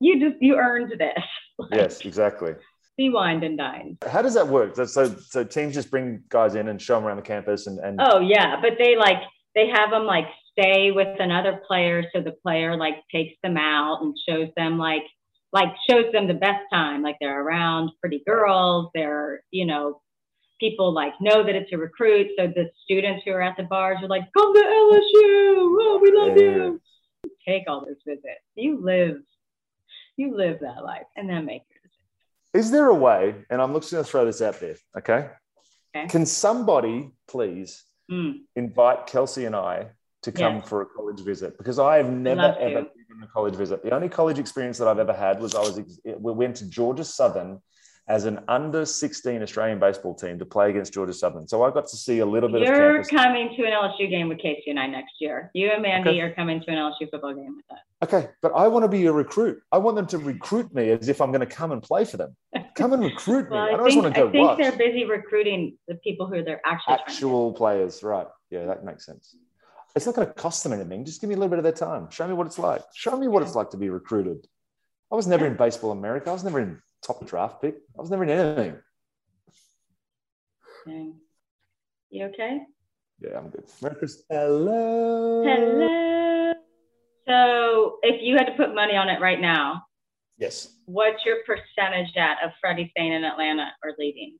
you 0.00 0.20
just 0.20 0.40
you 0.42 0.56
earned 0.56 0.92
this. 0.98 1.24
Yes. 1.72 2.00
Exactly. 2.04 2.54
Be 2.96 3.10
wined 3.10 3.44
and 3.44 3.58
dined. 3.58 3.98
How 4.10 4.22
does 4.22 4.32
that 4.34 4.48
work? 4.48 4.74
So, 4.74 4.86
so 4.86 5.04
so 5.06 5.44
teams 5.44 5.74
just 5.74 5.90
bring 5.90 6.22
guys 6.30 6.54
in 6.54 6.68
and 6.68 6.80
show 6.80 6.94
them 6.94 7.04
around 7.04 7.16
the 7.16 7.22
campus 7.22 7.66
and 7.66 7.78
and 7.78 8.00
Oh 8.02 8.20
yeah, 8.20 8.58
but 8.60 8.72
they 8.78 8.96
like 8.96 9.18
they 9.54 9.68
have 9.68 9.90
them 9.90 10.04
like 10.04 10.26
stay 10.58 10.92
with 10.92 11.20
another 11.20 11.60
player, 11.68 12.04
so 12.14 12.22
the 12.22 12.32
player 12.42 12.74
like 12.76 12.94
takes 13.12 13.34
them 13.42 13.58
out 13.58 14.00
and 14.02 14.14
shows 14.26 14.48
them 14.56 14.78
like 14.78 15.02
like 15.52 15.74
shows 15.90 16.10
them 16.12 16.26
the 16.26 16.34
best 16.34 16.64
time. 16.72 17.02
Like 17.02 17.16
they're 17.20 17.42
around 17.42 17.90
pretty 18.00 18.22
girls. 18.26 18.88
They're 18.94 19.42
you 19.50 19.66
know 19.66 20.00
people 20.58 20.90
like 20.92 21.12
know 21.20 21.44
that 21.44 21.54
it's 21.54 21.70
a 21.74 21.76
recruit, 21.76 22.28
so 22.38 22.46
the 22.46 22.70
students 22.84 23.24
who 23.26 23.32
are 23.32 23.42
at 23.42 23.58
the 23.58 23.64
bars 23.64 23.98
are 24.02 24.08
like, 24.08 24.24
"Come 24.34 24.54
to 24.54 24.60
LSU! 24.60 25.76
Oh, 25.82 25.98
we 26.02 26.12
love 26.12 26.28
Yeah. 26.38 26.42
you." 26.44 26.80
Take 27.46 27.64
all 27.68 27.84
those 27.84 27.96
visits. 28.06 28.40
You 28.54 28.80
live, 28.82 29.18
you 30.16 30.34
live 30.36 30.60
that 30.60 30.82
life, 30.84 31.06
and 31.16 31.28
then 31.28 31.44
make 31.46 31.62
your 31.70 31.80
decision. 31.82 32.02
Is 32.54 32.70
there 32.70 32.86
a 32.88 32.94
way? 32.94 33.34
And 33.50 33.60
I'm 33.60 33.72
just 33.74 33.92
going 33.92 34.04
to 34.04 34.10
throw 34.10 34.24
this 34.24 34.40
out 34.42 34.58
there. 34.60 34.76
Okay. 34.98 35.28
Okay. 35.96 36.06
Can 36.08 36.26
somebody 36.26 37.10
please 37.28 37.84
Mm. 38.10 38.42
invite 38.54 39.06
Kelsey 39.08 39.46
and 39.46 39.56
I 39.56 39.88
to 40.22 40.30
come 40.30 40.56
Yes. 40.56 40.68
for 40.68 40.82
a 40.82 40.86
college 40.86 41.20
visit? 41.20 41.58
Because 41.58 41.78
I 41.78 41.96
have 41.96 42.10
never 42.10 42.40
Love 42.42 42.56
ever 42.58 42.82
been 42.82 43.22
a 43.22 43.26
college 43.26 43.54
visit. 43.56 43.82
The 43.82 43.90
only 43.92 44.08
college 44.08 44.38
experience 44.38 44.78
that 44.78 44.86
I've 44.88 44.98
ever 45.00 45.12
had 45.12 45.40
was 45.40 45.54
I 45.54 45.60
was 45.60 45.80
we 46.04 46.32
went 46.32 46.56
to 46.56 46.68
Georgia 46.68 47.04
Southern 47.04 47.60
as 48.08 48.24
an 48.24 48.38
under 48.46 48.86
16 48.86 49.42
Australian 49.42 49.80
baseball 49.80 50.14
team 50.14 50.38
to 50.38 50.46
play 50.46 50.70
against 50.70 50.92
Georgia 50.92 51.12
Southern. 51.12 51.48
So 51.48 51.64
I 51.64 51.70
got 51.72 51.88
to 51.88 51.96
see 51.96 52.20
a 52.20 52.26
little 52.26 52.48
bit 52.48 52.62
of. 52.62 52.68
You're 52.68 53.00
of 53.00 53.08
campus. 53.08 53.10
coming 53.10 53.54
to 53.56 53.64
an 53.64 53.72
LSU 53.72 54.08
game 54.08 54.28
with 54.28 54.38
Casey 54.38 54.70
and 54.70 54.78
I 54.78 54.86
next 54.86 55.14
year. 55.20 55.50
You 55.54 55.70
and 55.70 55.82
Mandy 55.82 56.10
Okay. 56.10 56.20
are 56.20 56.32
coming 56.34 56.60
to 56.60 56.70
an 56.70 56.76
LSU 56.76 57.10
football 57.10 57.34
game 57.34 57.56
with 57.56 57.64
us. 57.72 57.78
Okay, 58.04 58.28
but 58.42 58.52
I 58.54 58.68
want 58.68 58.84
to 58.84 58.88
be 58.88 59.06
a 59.06 59.12
recruit. 59.12 59.58
I 59.72 59.78
want 59.78 59.96
them 59.96 60.06
to 60.08 60.18
recruit 60.18 60.72
me 60.72 60.90
as 60.90 61.08
if 61.08 61.20
I'm 61.20 61.32
going 61.32 61.40
to 61.40 61.46
come 61.46 61.72
and 61.72 61.82
play 61.82 62.04
for 62.04 62.16
them. 62.16 62.36
Come 62.76 62.92
and 62.92 63.02
recruit 63.02 63.50
me. 63.50 63.56
I 63.56 63.68
I 63.68 63.76
don't 63.76 63.86
think, 63.88 64.02
want 64.02 64.14
to 64.14 64.20
go 64.20 64.28
I 64.28 64.32
think 64.32 64.48
watch. 64.48 64.58
they're 64.58 64.76
busy 64.76 65.04
recruiting 65.04 65.76
the 65.88 65.96
people 65.96 66.26
who 66.26 66.44
they're 66.44 66.60
actually 66.64 66.94
Actual 66.94 67.52
players, 67.54 68.02
right? 68.02 68.26
Yeah, 68.50 68.66
that 68.66 68.84
makes 68.84 69.04
sense. 69.04 69.34
It's 69.96 70.04
not 70.06 70.14
going 70.14 70.28
to 70.28 70.34
cost 70.34 70.62
them 70.62 70.74
anything. 70.74 71.04
Just 71.06 71.20
give 71.22 71.28
me 71.28 71.34
a 71.34 71.38
little 71.38 71.48
bit 71.50 71.58
of 71.58 71.62
their 71.64 71.72
time. 71.72 72.08
Show 72.10 72.28
me 72.28 72.34
what 72.34 72.46
it's 72.46 72.58
like. 72.58 72.82
Show 72.94 73.16
me 73.16 73.26
what 73.28 73.42
it's 73.42 73.54
like 73.54 73.70
to 73.70 73.78
be 73.78 73.88
recruited. 73.88 74.46
I 75.10 75.16
was 75.16 75.26
never 75.26 75.46
in 75.46 75.56
baseball 75.56 75.90
America. 75.90 76.28
I 76.30 76.34
was 76.34 76.44
never 76.44 76.60
in 76.60 76.80
top 77.02 77.26
draft 77.26 77.60
pick. 77.62 77.76
I 77.96 78.00
was 78.00 78.10
never 78.10 78.24
in 78.24 78.30
anything. 78.30 78.76
get. 80.86 81.12
You 82.10 82.24
okay? 82.26 82.60
Yeah, 83.20 83.38
I'm 83.38 83.48
good. 83.50 83.64
Merry 83.82 83.96
Christmas. 83.96 84.24
Hello. 84.28 85.42
Hello. 85.44 86.52
So, 87.26 87.98
if 88.02 88.22
you 88.22 88.36
had 88.36 88.44
to 88.46 88.52
put 88.52 88.74
money 88.74 88.94
on 88.96 89.08
it 89.08 89.20
right 89.20 89.40
now, 89.40 89.82
Yes. 90.38 90.68
what's 90.84 91.24
your 91.24 91.38
percentage 91.44 92.14
at 92.16 92.36
of 92.44 92.52
Freddie 92.60 92.88
staying 92.90 93.12
in 93.12 93.24
Atlanta 93.24 93.72
or 93.82 93.94
leaving? 93.98 94.38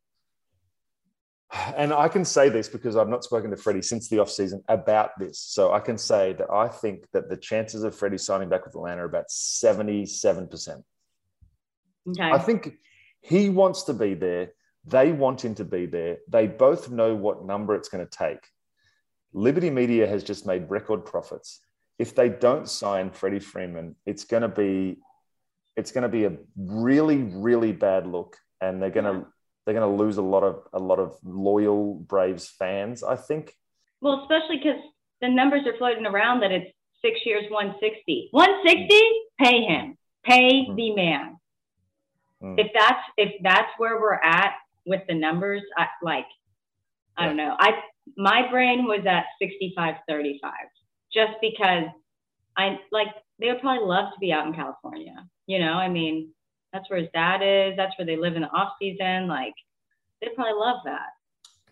And 1.76 1.92
I 1.92 2.08
can 2.08 2.24
say 2.24 2.48
this 2.48 2.68
because 2.68 2.96
I've 2.96 3.08
not 3.08 3.24
spoken 3.24 3.50
to 3.50 3.56
Freddie 3.56 3.82
since 3.82 4.08
the 4.08 4.16
offseason 4.16 4.62
about 4.68 5.10
this. 5.18 5.38
So 5.40 5.72
I 5.72 5.80
can 5.80 5.96
say 5.96 6.32
that 6.34 6.50
I 6.50 6.68
think 6.68 7.06
that 7.12 7.28
the 7.30 7.36
chances 7.36 7.82
of 7.84 7.94
Freddie 7.94 8.18
signing 8.18 8.48
back 8.48 8.64
with 8.66 8.74
Atlanta 8.74 9.02
are 9.02 9.06
about 9.06 9.28
77%. 9.30 10.82
Okay. 12.08 12.30
I 12.30 12.38
think 12.38 12.76
he 13.20 13.48
wants 13.48 13.82
to 13.84 13.94
be 13.94 14.14
there. 14.14 14.52
They 14.84 15.12
want 15.12 15.44
him 15.44 15.54
to 15.56 15.64
be 15.64 15.86
there. 15.86 16.18
They 16.28 16.46
both 16.46 16.90
know 16.90 17.14
what 17.14 17.44
number 17.44 17.74
it's 17.74 17.88
going 17.88 18.06
to 18.06 18.10
take. 18.18 18.38
Liberty 19.32 19.70
Media 19.70 20.06
has 20.06 20.22
just 20.22 20.46
made 20.46 20.70
record 20.70 21.04
profits. 21.04 21.60
If 21.98 22.14
they 22.14 22.28
don't 22.28 22.68
sign 22.68 23.10
Freddie 23.10 23.40
Freeman, 23.40 23.96
it's 24.06 24.24
going 24.24 24.42
to 24.42 24.48
be 24.48 24.98
it's 25.76 25.92
going 25.92 26.02
to 26.02 26.08
be 26.08 26.24
a 26.24 26.32
really 26.56 27.22
really 27.22 27.72
bad 27.72 28.06
look 28.06 28.36
and 28.62 28.80
they're 28.80 28.90
going 28.90 29.04
to 29.04 29.26
they're 29.64 29.74
going 29.74 29.96
to 29.96 30.02
lose 30.04 30.16
a 30.16 30.22
lot 30.22 30.42
of 30.44 30.62
a 30.72 30.78
lot 30.78 30.98
of 30.98 31.16
loyal 31.24 31.94
Braves 31.94 32.48
fans, 32.48 33.02
I 33.02 33.16
think. 33.16 33.52
well, 34.00 34.20
especially 34.22 34.58
because 34.58 34.80
the 35.20 35.28
numbers 35.28 35.62
are 35.66 35.76
floating 35.78 36.06
around 36.06 36.40
that 36.40 36.52
it's 36.52 36.70
six 37.02 37.20
years, 37.26 37.44
160. 37.50 38.28
160? 38.30 39.10
Pay 39.42 39.62
him. 39.64 39.96
Pay 40.24 40.66
Mm. 40.66 40.76
the 40.76 40.94
man. 40.94 41.35
Mm. 42.42 42.58
If 42.58 42.68
that's 42.74 43.00
if 43.16 43.32
that's 43.42 43.70
where 43.78 44.00
we're 44.00 44.14
at 44.14 44.54
with 44.84 45.02
the 45.08 45.14
numbers, 45.14 45.62
I 45.76 45.86
like 46.02 46.26
I 47.16 47.26
don't 47.26 47.36
know. 47.36 47.56
I 47.58 47.72
my 48.16 48.48
brain 48.50 48.84
was 48.84 49.04
at 49.06 49.24
65 49.40 49.96
35 50.08 50.52
just 51.12 51.32
because 51.40 51.84
I 52.56 52.78
like 52.92 53.08
they 53.38 53.48
would 53.48 53.60
probably 53.60 53.86
love 53.86 54.12
to 54.12 54.18
be 54.20 54.32
out 54.32 54.46
in 54.46 54.52
California. 54.52 55.26
You 55.46 55.58
know, 55.58 55.72
I 55.72 55.88
mean, 55.88 56.30
that's 56.72 56.88
where 56.90 56.98
his 56.98 57.08
dad 57.14 57.40
is, 57.42 57.76
that's 57.76 57.96
where 57.98 58.06
they 58.06 58.16
live 58.16 58.36
in 58.36 58.42
the 58.42 58.48
off 58.48 58.72
season. 58.80 59.28
Like 59.28 59.54
they'd 60.20 60.34
probably 60.34 60.54
love 60.54 60.78
that. 60.84 61.08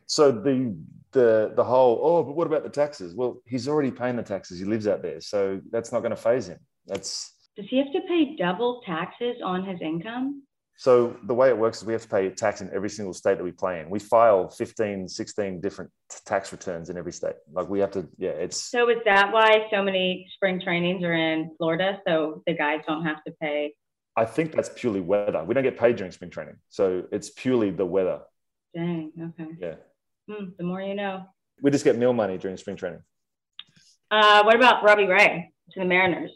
So 0.07 0.31
the 0.33 0.77
the 1.13 1.53
the 1.57 1.65
whole 1.65 2.01
oh, 2.03 2.23
but 2.23 2.37
what 2.37 2.47
about 2.47 2.65
the 2.65 2.71
taxes? 2.71 3.15
Well, 3.15 3.43
he's 3.47 3.69
already 3.69 3.91
paying 3.91 4.17
the 4.17 4.23
taxes. 4.23 4.59
He 4.59 4.65
lives 4.65 4.87
out 4.87 5.03
there, 5.03 5.21
so 5.21 5.61
that's 5.71 5.93
not 5.93 6.01
going 6.01 6.11
to 6.11 6.17
phase 6.17 6.49
him. 6.49 6.59
That's 6.87 7.33
Does 7.57 7.67
he 7.69 7.79
have 7.79 7.93
to 7.93 8.01
pay 8.09 8.37
double 8.37 8.83
taxes 8.85 9.37
on 9.43 9.65
his 9.65 9.81
income? 9.81 10.43
So 10.77 11.17
the 11.25 11.35
way 11.35 11.49
it 11.49 11.57
works 11.57 11.79
is 11.79 11.85
we 11.85 11.93
have 11.93 12.03
to 12.03 12.09
pay 12.09 12.29
tax 12.31 12.61
in 12.61 12.71
every 12.75 12.91
single 12.91 13.15
state 13.15 13.39
that 13.39 13.45
we 13.45 13.53
play 13.53 13.81
in. 13.81 13.89
We 13.89 14.01
file 14.01 14.49
15, 14.49 15.09
16 15.09 15.61
different 15.61 15.91
t- 16.11 16.19
tax 16.25 16.51
returns 16.51 16.91
in 16.91 16.97
every 16.97 17.13
state. 17.13 17.37
Like 17.53 17.69
we 17.69 17.79
have 17.81 17.93
to, 17.93 18.09
yeah, 18.19 18.31
it's 18.31 18.71
So 18.71 18.89
is 18.91 18.99
that 19.05 19.33
why 19.33 19.67
so 19.73 19.83
many 19.83 20.27
spring 20.35 20.61
trainings 20.61 21.05
are 21.05 21.15
in 21.15 21.55
Florida? 21.59 22.01
So 22.07 22.43
the 22.47 22.55
guys 22.55 22.81
don't 22.87 23.05
have 23.05 23.23
to 23.25 23.33
pay. 23.41 23.75
I 24.17 24.25
think 24.25 24.53
that's 24.53 24.71
purely 24.75 25.01
weather. 25.01 25.45
We 25.45 25.55
don't 25.55 25.65
get 25.65 25.79
paid 25.79 25.97
during 25.97 26.13
spring 26.13 26.31
training. 26.31 26.57
So 26.71 27.05
it's 27.13 27.31
purely 27.31 27.71
the 27.71 27.87
weather. 27.87 28.21
Dang. 28.75 29.13
Okay. 29.41 29.51
Yeah. 29.61 29.75
Hmm, 30.29 30.47
the 30.59 30.65
more 30.65 30.83
you 30.83 30.95
know. 30.95 31.25
We 31.63 31.71
just 31.71 31.85
get 31.85 31.97
meal 31.97 32.13
money 32.13 32.37
during 32.37 32.57
spring 32.57 32.77
training. 32.77 33.03
Uh, 34.11 34.43
what 34.43 34.57
about 34.57 34.83
Robbie 34.83 35.07
Ray 35.07 35.53
to 35.73 35.81
the 35.81 35.87
Mariners? 35.87 36.31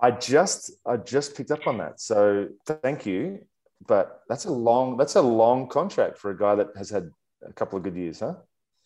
I 0.00 0.10
just 0.10 0.72
I 0.86 0.96
just 0.96 1.36
picked 1.36 1.50
up 1.50 1.66
on 1.66 1.78
that. 1.78 2.00
So 2.00 2.48
thank 2.66 3.06
you. 3.06 3.40
But 3.86 4.22
that's 4.28 4.44
a 4.44 4.50
long 4.50 4.96
that's 4.96 5.16
a 5.16 5.22
long 5.22 5.68
contract 5.68 6.18
for 6.18 6.30
a 6.30 6.36
guy 6.38 6.54
that 6.54 6.68
has 6.76 6.90
had 6.90 7.10
a 7.46 7.52
couple 7.52 7.76
of 7.76 7.82
good 7.82 7.96
years, 7.96 8.20
huh? 8.20 8.34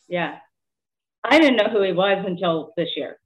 Yeah. 0.09 0.39
I 1.25 1.39
didn't 1.39 1.57
know 1.57 1.71
who 1.71 1.83
he 1.83 1.93
was 1.93 2.25
until 2.27 2.73
this 2.77 2.91
year. 2.97 3.19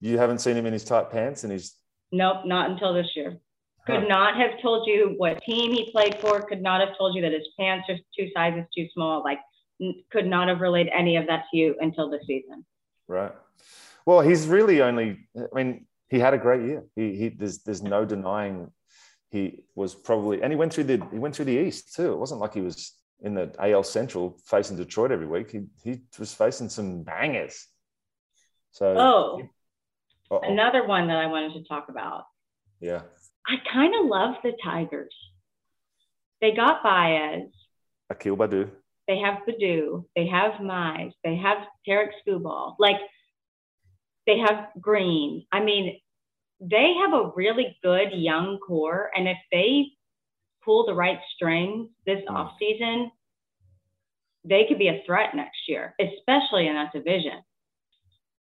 You 0.00 0.18
haven't 0.18 0.38
seen 0.40 0.56
him 0.56 0.66
in 0.66 0.72
his 0.72 0.84
tight 0.84 1.10
pants 1.10 1.44
and 1.44 1.52
he's 1.52 1.76
Nope, 2.12 2.44
not 2.44 2.70
until 2.70 2.92
this 2.92 3.10
year. 3.16 3.38
Could 3.86 4.02
Huh. 4.02 4.08
not 4.08 4.36
have 4.36 4.60
told 4.62 4.86
you 4.86 5.14
what 5.16 5.42
team 5.42 5.72
he 5.72 5.90
played 5.90 6.16
for. 6.20 6.40
Could 6.42 6.62
not 6.62 6.80
have 6.80 6.96
told 6.96 7.14
you 7.14 7.22
that 7.22 7.32
his 7.32 7.46
pants 7.58 7.88
are 7.88 7.96
two 8.16 8.30
sizes 8.34 8.64
too 8.76 8.86
small. 8.94 9.22
Like, 9.22 9.40
could 10.10 10.26
not 10.26 10.48
have 10.48 10.60
relayed 10.60 10.88
any 10.92 11.16
of 11.16 11.26
that 11.26 11.44
to 11.50 11.56
you 11.56 11.74
until 11.80 12.08
this 12.08 12.22
season. 12.26 12.64
Right. 13.08 13.32
Well, 14.06 14.20
he's 14.20 14.46
really 14.46 14.80
only. 14.80 15.28
I 15.36 15.46
mean, 15.54 15.86
he 16.08 16.18
had 16.18 16.34
a 16.34 16.38
great 16.38 16.62
year. 16.62 16.84
He, 16.94 17.16
he 17.16 17.28
there's 17.30 17.58
there's 17.64 17.82
no 17.82 18.04
denying 18.04 18.70
he 19.30 19.64
was 19.74 19.94
probably, 19.94 20.42
and 20.42 20.52
he 20.52 20.56
went 20.56 20.72
through 20.72 20.84
the 20.84 21.02
he 21.12 21.18
went 21.18 21.34
through 21.34 21.46
the 21.46 21.58
East 21.58 21.94
too. 21.94 22.12
It 22.12 22.18
wasn't 22.18 22.40
like 22.40 22.54
he 22.54 22.60
was 22.60 22.92
in 23.20 23.34
the 23.34 23.52
AL 23.58 23.84
Central 23.84 24.38
facing 24.46 24.76
Detroit 24.76 25.10
every 25.12 25.26
week. 25.26 25.50
He 25.50 25.62
he 25.82 26.00
was 26.18 26.32
facing 26.34 26.68
some 26.68 27.02
bangers. 27.02 27.66
So 28.72 28.94
Oh, 28.96 29.42
uh-oh. 30.30 30.40
another 30.52 30.86
one 30.86 31.08
that 31.08 31.16
I 31.18 31.26
wanted 31.26 31.54
to 31.54 31.64
talk 31.64 31.86
about. 31.88 32.24
yeah, 32.80 33.02
I 33.46 33.56
kind 33.72 33.94
of 33.98 34.06
love 34.06 34.34
the 34.42 34.52
Tigers. 34.62 35.14
They 36.40 36.52
got 36.52 36.82
Baez. 36.82 37.42
Akil 38.10 38.36
Baddoo. 38.36 38.70
They 39.08 39.18
have 39.18 39.38
Baddoo. 39.48 40.04
They 40.16 40.26
have 40.26 40.52
Mize. 40.60 41.12
They 41.24 41.36
have 41.36 41.58
Tarik 41.86 42.10
Skubal. 42.26 42.74
Like, 42.78 42.96
they 44.26 44.38
have 44.38 44.68
Greene. 44.80 45.46
I 45.52 45.60
mean, 45.60 45.98
they 46.60 46.94
have 46.94 47.12
a 47.12 47.30
really 47.34 47.76
good 47.82 48.12
young 48.12 48.58
core. 48.58 49.10
And 49.16 49.28
if 49.28 49.38
they 49.52 49.86
pull 50.64 50.86
the 50.86 50.94
right 50.94 51.20
strings 51.34 51.90
this 52.06 52.24
Mm. 52.24 52.34
offseason, 52.36 53.10
they 54.44 54.66
could 54.66 54.78
be 54.78 54.88
a 54.88 55.02
threat 55.06 55.34
next 55.34 55.68
year, 55.68 55.94
especially 55.98 56.66
in 56.68 56.74
that 56.74 56.92
division. 56.92 57.42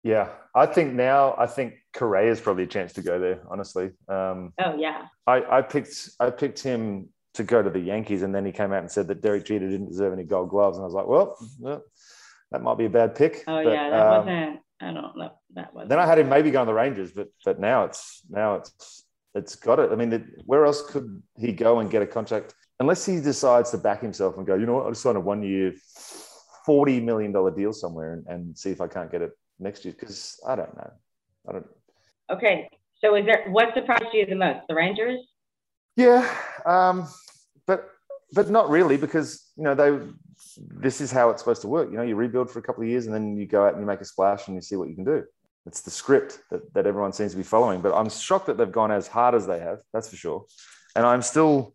Yeah, 0.02 0.30
I 0.54 0.64
think 0.64 0.94
now 0.94 1.34
I 1.36 1.46
think 1.46 1.74
Correa 1.92 2.30
is 2.30 2.40
probably 2.40 2.64
a 2.64 2.66
chance 2.68 2.94
to 2.94 3.02
go 3.02 3.18
there. 3.18 3.42
Honestly, 3.50 3.90
um, 4.08 4.54
Oh, 4.58 4.74
yeah. 4.76 5.06
I, 5.26 5.58
I 5.58 5.62
picked 5.62 6.10
I 6.18 6.30
picked 6.30 6.62
him 6.62 7.10
to 7.34 7.44
go 7.44 7.62
to 7.62 7.68
the 7.70 7.78
Yankees, 7.80 8.22
and 8.22 8.34
then 8.34 8.46
he 8.46 8.50
came 8.52 8.72
out 8.72 8.78
and 8.80 8.90
said 8.90 9.08
that 9.08 9.20
Derek 9.20 9.44
Jeter 9.44 9.68
didn't 9.68 9.88
deserve 9.88 10.12
any 10.14 10.24
Gold 10.24 10.48
Gloves, 10.48 10.78
and 10.78 10.84
I 10.84 10.86
was 10.86 10.94
like, 10.94 11.06
well, 11.06 11.36
well, 11.58 11.84
that 12.50 12.62
might 12.62 12.78
be 12.78 12.86
a 12.86 12.90
bad 12.90 13.14
pick. 13.14 13.44
Oh, 13.46 13.62
But, 13.62 13.70
yeah. 13.70 13.90
That 13.90 14.06
um, 14.06 14.26
wasn't, 14.26 14.60
I 14.80 14.92
don't 14.92 15.16
know. 15.16 15.32
That 15.54 15.74
wasn't. 15.74 15.90
Then 15.90 15.98
I 15.98 16.06
had 16.06 16.18
him 16.18 16.28
maybe 16.28 16.50
go 16.50 16.60
on 16.60 16.66
the 16.66 16.74
Rangers, 16.74 17.12
but 17.12 17.28
but 17.44 17.60
now 17.60 17.84
it's 17.84 18.22
now 18.30 18.54
it's 18.56 19.04
it's 19.34 19.54
got 19.54 19.78
it. 19.78 19.92
I 19.92 19.94
mean, 19.94 20.12
it, 20.12 20.24
where 20.46 20.64
else 20.64 20.82
could 20.90 21.22
he 21.38 21.52
go 21.52 21.80
and 21.80 21.90
get 21.90 22.02
a 22.02 22.06
contract 22.06 22.54
unless 22.78 23.04
he 23.04 23.20
decides 23.20 23.70
to 23.72 23.78
back 23.78 24.00
himself 24.00 24.36
and 24.38 24.46
go? 24.46 24.54
You 24.54 24.66
know 24.66 24.74
what? 24.74 24.84
I'll 24.86 24.90
just 24.90 25.02
sign 25.02 25.16
a 25.16 25.20
one 25.20 25.42
year, 25.42 25.74
forty 26.64 27.00
million 27.00 27.32
dollar 27.32 27.50
deal 27.50 27.72
somewhere 27.72 28.14
and, 28.14 28.26
and 28.26 28.58
see 28.58 28.70
if 28.70 28.80
I 28.80 28.88
can't 28.88 29.10
get 29.10 29.22
it 29.22 29.32
next 29.58 29.84
year. 29.84 29.94
Because 29.98 30.40
I 30.46 30.56
don't 30.56 30.74
know. 30.76 30.90
I 31.48 31.52
don't. 31.52 31.66
Okay. 32.30 32.68
So, 33.02 33.14
is 33.16 33.26
there 33.26 33.46
what 33.50 33.74
surprised 33.74 34.12
you 34.12 34.26
the 34.26 34.34
most? 34.34 34.60
The 34.68 34.74
Rangers? 34.74 35.20
Yeah, 35.96 36.26
um, 36.64 37.08
but 37.66 37.90
but 38.32 38.50
not 38.50 38.70
really 38.70 38.96
because 38.96 39.50
you 39.56 39.64
know 39.64 39.74
they. 39.74 39.98
This 40.56 41.00
is 41.00 41.10
how 41.10 41.30
it's 41.30 41.42
supposed 41.42 41.62
to 41.62 41.68
work. 41.68 41.90
You 41.90 41.98
know, 41.98 42.02
you 42.02 42.16
rebuild 42.16 42.50
for 42.50 42.58
a 42.58 42.62
couple 42.62 42.82
of 42.82 42.88
years 42.88 43.06
and 43.06 43.14
then 43.14 43.36
you 43.36 43.46
go 43.46 43.66
out 43.66 43.74
and 43.74 43.80
you 43.80 43.86
make 43.86 44.00
a 44.00 44.04
splash 44.04 44.48
and 44.48 44.54
you 44.54 44.62
see 44.62 44.76
what 44.76 44.88
you 44.88 44.94
can 44.94 45.04
do. 45.04 45.24
It's 45.66 45.82
the 45.82 45.90
script 45.90 46.40
that, 46.50 46.72
that 46.74 46.86
everyone 46.86 47.12
seems 47.12 47.32
to 47.32 47.36
be 47.36 47.42
following. 47.42 47.80
But 47.82 47.94
I'm 47.94 48.08
shocked 48.08 48.46
that 48.46 48.56
they've 48.56 48.72
gone 48.72 48.90
as 48.90 49.06
hard 49.06 49.34
as 49.34 49.46
they 49.46 49.60
have. 49.60 49.80
That's 49.92 50.08
for 50.08 50.16
sure. 50.16 50.46
And 50.96 51.04
I'm 51.06 51.22
still. 51.22 51.74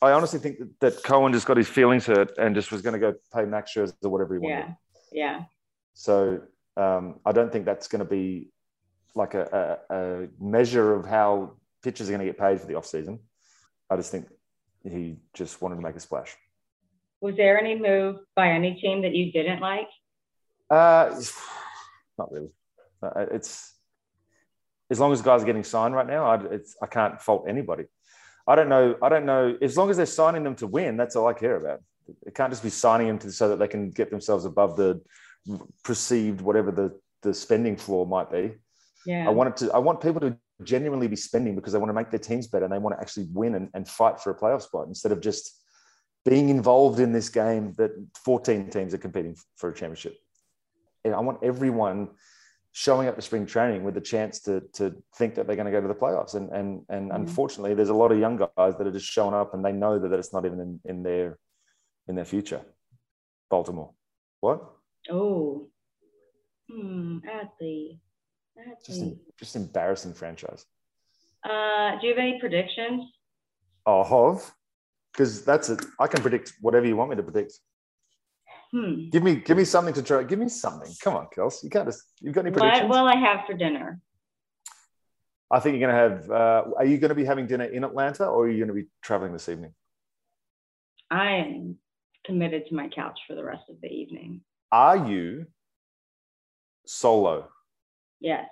I 0.00 0.12
honestly 0.12 0.38
think 0.38 0.58
that, 0.58 0.80
that 0.80 1.02
Cohen 1.02 1.32
just 1.32 1.46
got 1.46 1.56
his 1.56 1.68
feelings 1.68 2.06
hurt 2.06 2.36
and 2.38 2.54
just 2.54 2.70
was 2.70 2.82
going 2.82 2.92
to 2.92 3.00
go 3.00 3.14
pay 3.34 3.44
Max 3.44 3.72
Scherzer 3.74 3.94
or 4.04 4.10
whatever 4.10 4.34
he 4.34 4.40
wanted. 4.40 4.76
Yeah. 5.12 5.38
Yeah. 5.38 5.44
So 5.94 6.42
um, 6.76 7.18
I 7.26 7.32
don't 7.32 7.50
think 7.50 7.64
that's 7.64 7.88
going 7.88 8.00
to 8.00 8.08
be 8.08 8.50
like 9.16 9.34
a, 9.34 9.80
a, 9.90 9.94
a 9.94 10.28
measure 10.38 10.94
of 10.94 11.04
how 11.04 11.54
pitchers 11.82 12.08
are 12.08 12.12
going 12.12 12.20
to 12.20 12.26
get 12.26 12.38
paid 12.38 12.60
for 12.60 12.66
the 12.66 12.74
offseason. 12.74 13.18
I 13.90 13.96
just 13.96 14.12
think 14.12 14.28
he 14.84 15.16
just 15.34 15.60
wanted 15.60 15.76
to 15.76 15.82
make 15.82 15.96
a 15.96 16.00
splash. 16.00 16.36
Was 17.20 17.36
there 17.36 17.58
any 17.58 17.78
move 17.78 18.16
by 18.36 18.50
any 18.50 18.74
team 18.74 19.02
that 19.02 19.14
you 19.14 19.32
didn't 19.32 19.60
like? 19.60 19.88
Uh, 20.70 21.14
not 22.16 22.30
really. 22.30 22.50
Uh, 23.02 23.26
It's 23.32 23.74
as 24.90 25.00
long 25.00 25.12
as 25.12 25.22
guys 25.22 25.42
are 25.42 25.46
getting 25.46 25.64
signed 25.64 25.94
right 25.94 26.06
now. 26.06 26.24
I, 26.24 26.44
it's, 26.46 26.76
I 26.80 26.86
can't 26.86 27.20
fault 27.20 27.46
anybody. 27.48 27.84
I 28.46 28.54
don't 28.54 28.68
know. 28.68 28.96
I 29.02 29.08
don't 29.08 29.26
know. 29.26 29.56
As 29.60 29.76
long 29.76 29.90
as 29.90 29.96
they're 29.96 30.06
signing 30.06 30.42
them 30.44 30.54
to 30.56 30.66
win, 30.66 30.96
that's 30.96 31.16
all 31.16 31.26
I 31.26 31.34
care 31.34 31.56
about. 31.56 31.80
It 32.26 32.34
can't 32.34 32.50
just 32.50 32.62
be 32.62 32.70
signing 32.70 33.08
them 33.08 33.18
to 33.18 33.30
so 33.30 33.50
that 33.50 33.58
they 33.58 33.68
can 33.68 33.90
get 33.90 34.10
themselves 34.10 34.46
above 34.46 34.76
the 34.76 35.02
perceived 35.84 36.40
whatever 36.40 36.70
the 36.70 36.98
the 37.22 37.34
spending 37.34 37.76
floor 37.76 38.06
might 38.06 38.30
be. 38.30 38.54
Yeah. 39.04 39.26
I 39.26 39.30
want 39.30 39.50
it 39.50 39.56
to. 39.58 39.72
I 39.72 39.78
want 39.78 40.00
people 40.00 40.20
to 40.20 40.38
genuinely 40.62 41.06
be 41.08 41.16
spending 41.16 41.54
because 41.54 41.72
they 41.72 41.78
want 41.78 41.90
to 41.90 41.94
make 41.94 42.10
their 42.10 42.18
teams 42.18 42.46
better 42.46 42.64
and 42.64 42.72
they 42.72 42.78
want 42.78 42.96
to 42.96 43.00
actually 43.00 43.28
win 43.32 43.54
and, 43.54 43.68
and 43.74 43.86
fight 43.88 44.20
for 44.20 44.30
a 44.30 44.34
playoff 44.38 44.62
spot 44.62 44.86
instead 44.88 45.12
of 45.12 45.20
just 45.20 45.52
being 46.24 46.48
involved 46.48 46.98
in 47.00 47.12
this 47.12 47.28
game 47.28 47.72
that 47.78 47.90
14 48.24 48.68
teams 48.70 48.92
are 48.92 48.98
competing 48.98 49.36
for 49.56 49.70
a 49.70 49.74
championship. 49.74 50.16
And 51.04 51.14
I 51.14 51.20
want 51.20 51.38
everyone 51.42 52.08
showing 52.72 53.08
up 53.08 53.16
to 53.16 53.22
spring 53.22 53.46
training 53.46 53.82
with 53.84 53.94
the 53.94 54.00
chance 54.00 54.40
to 54.40 54.60
to 54.74 54.94
think 55.16 55.34
that 55.36 55.46
they're 55.46 55.56
going 55.56 55.66
to 55.66 55.72
go 55.72 55.80
to 55.80 55.88
the 55.88 55.94
playoffs. 55.94 56.34
And 56.34 56.50
and 56.50 56.84
and 56.88 57.10
Mhm. 57.10 57.14
unfortunately, 57.14 57.74
there's 57.74 57.88
a 57.88 57.94
lot 57.94 58.12
of 58.12 58.18
young 58.18 58.36
guys 58.36 58.76
that 58.76 58.86
are 58.86 58.90
just 58.92 59.06
showing 59.06 59.34
up 59.34 59.54
and 59.54 59.64
they 59.64 59.72
know 59.72 59.98
that, 59.98 60.08
that 60.08 60.18
it's 60.18 60.32
not 60.32 60.44
even 60.44 60.60
in, 60.60 60.80
in 60.84 61.02
their 61.02 61.38
in 62.08 62.14
their 62.14 62.24
future. 62.24 62.62
Baltimore. 63.48 63.92
What? 64.40 64.62
Oh. 65.10 65.68
Hmm. 66.70 67.18
Athlete. 67.26 68.00
Just 68.84 69.00
Athlete. 69.00 69.18
just 69.38 69.56
embarrassing 69.56 70.14
franchise. 70.14 70.64
Uh, 71.44 71.98
do 72.00 72.06
you 72.06 72.14
have 72.14 72.18
any 72.18 72.38
predictions? 72.40 73.04
Oh, 73.86 74.02
Hov, 74.02 74.52
because 75.12 75.44
that's 75.44 75.68
it. 75.68 75.84
I 76.00 76.06
can 76.06 76.20
predict 76.20 76.54
whatever 76.60 76.86
you 76.86 76.96
want 76.96 77.10
me 77.10 77.16
to 77.16 77.22
predict. 77.22 77.58
Hmm. 78.72 79.08
Give 79.10 79.22
me, 79.22 79.36
give 79.36 79.56
me 79.56 79.64
something 79.64 79.94
to 79.94 80.02
try. 80.02 80.22
Give 80.24 80.38
me 80.38 80.48
something. 80.48 80.92
Come 81.02 81.16
on, 81.16 81.28
Kels. 81.34 81.62
You 81.62 81.70
can't 81.70 81.86
just. 81.86 82.02
You've 82.20 82.34
got 82.34 82.44
any 82.44 82.50
predictions? 82.50 82.90
What 82.90 83.00
will 83.00 83.08
I 83.08 83.16
have 83.16 83.46
for 83.46 83.54
dinner? 83.54 84.00
I 85.50 85.60
think 85.60 85.78
you're 85.78 85.90
going 85.90 86.10
to 86.10 86.16
have. 86.16 86.30
Uh, 86.30 86.70
are 86.76 86.84
you 86.84 86.98
going 86.98 87.08
to 87.08 87.14
be 87.14 87.24
having 87.24 87.46
dinner 87.46 87.64
in 87.64 87.84
Atlanta, 87.84 88.26
or 88.26 88.44
are 88.44 88.48
you 88.48 88.58
going 88.58 88.68
to 88.68 88.74
be 88.74 88.88
traveling 89.02 89.32
this 89.32 89.48
evening? 89.48 89.72
I 91.10 91.30
am 91.36 91.76
committed 92.26 92.66
to 92.68 92.74
my 92.74 92.88
couch 92.88 93.18
for 93.26 93.34
the 93.34 93.44
rest 93.44 93.70
of 93.70 93.80
the 93.80 93.88
evening. 93.88 94.42
Are 94.70 95.08
you 95.08 95.46
solo? 96.84 97.48
Yes. 98.20 98.46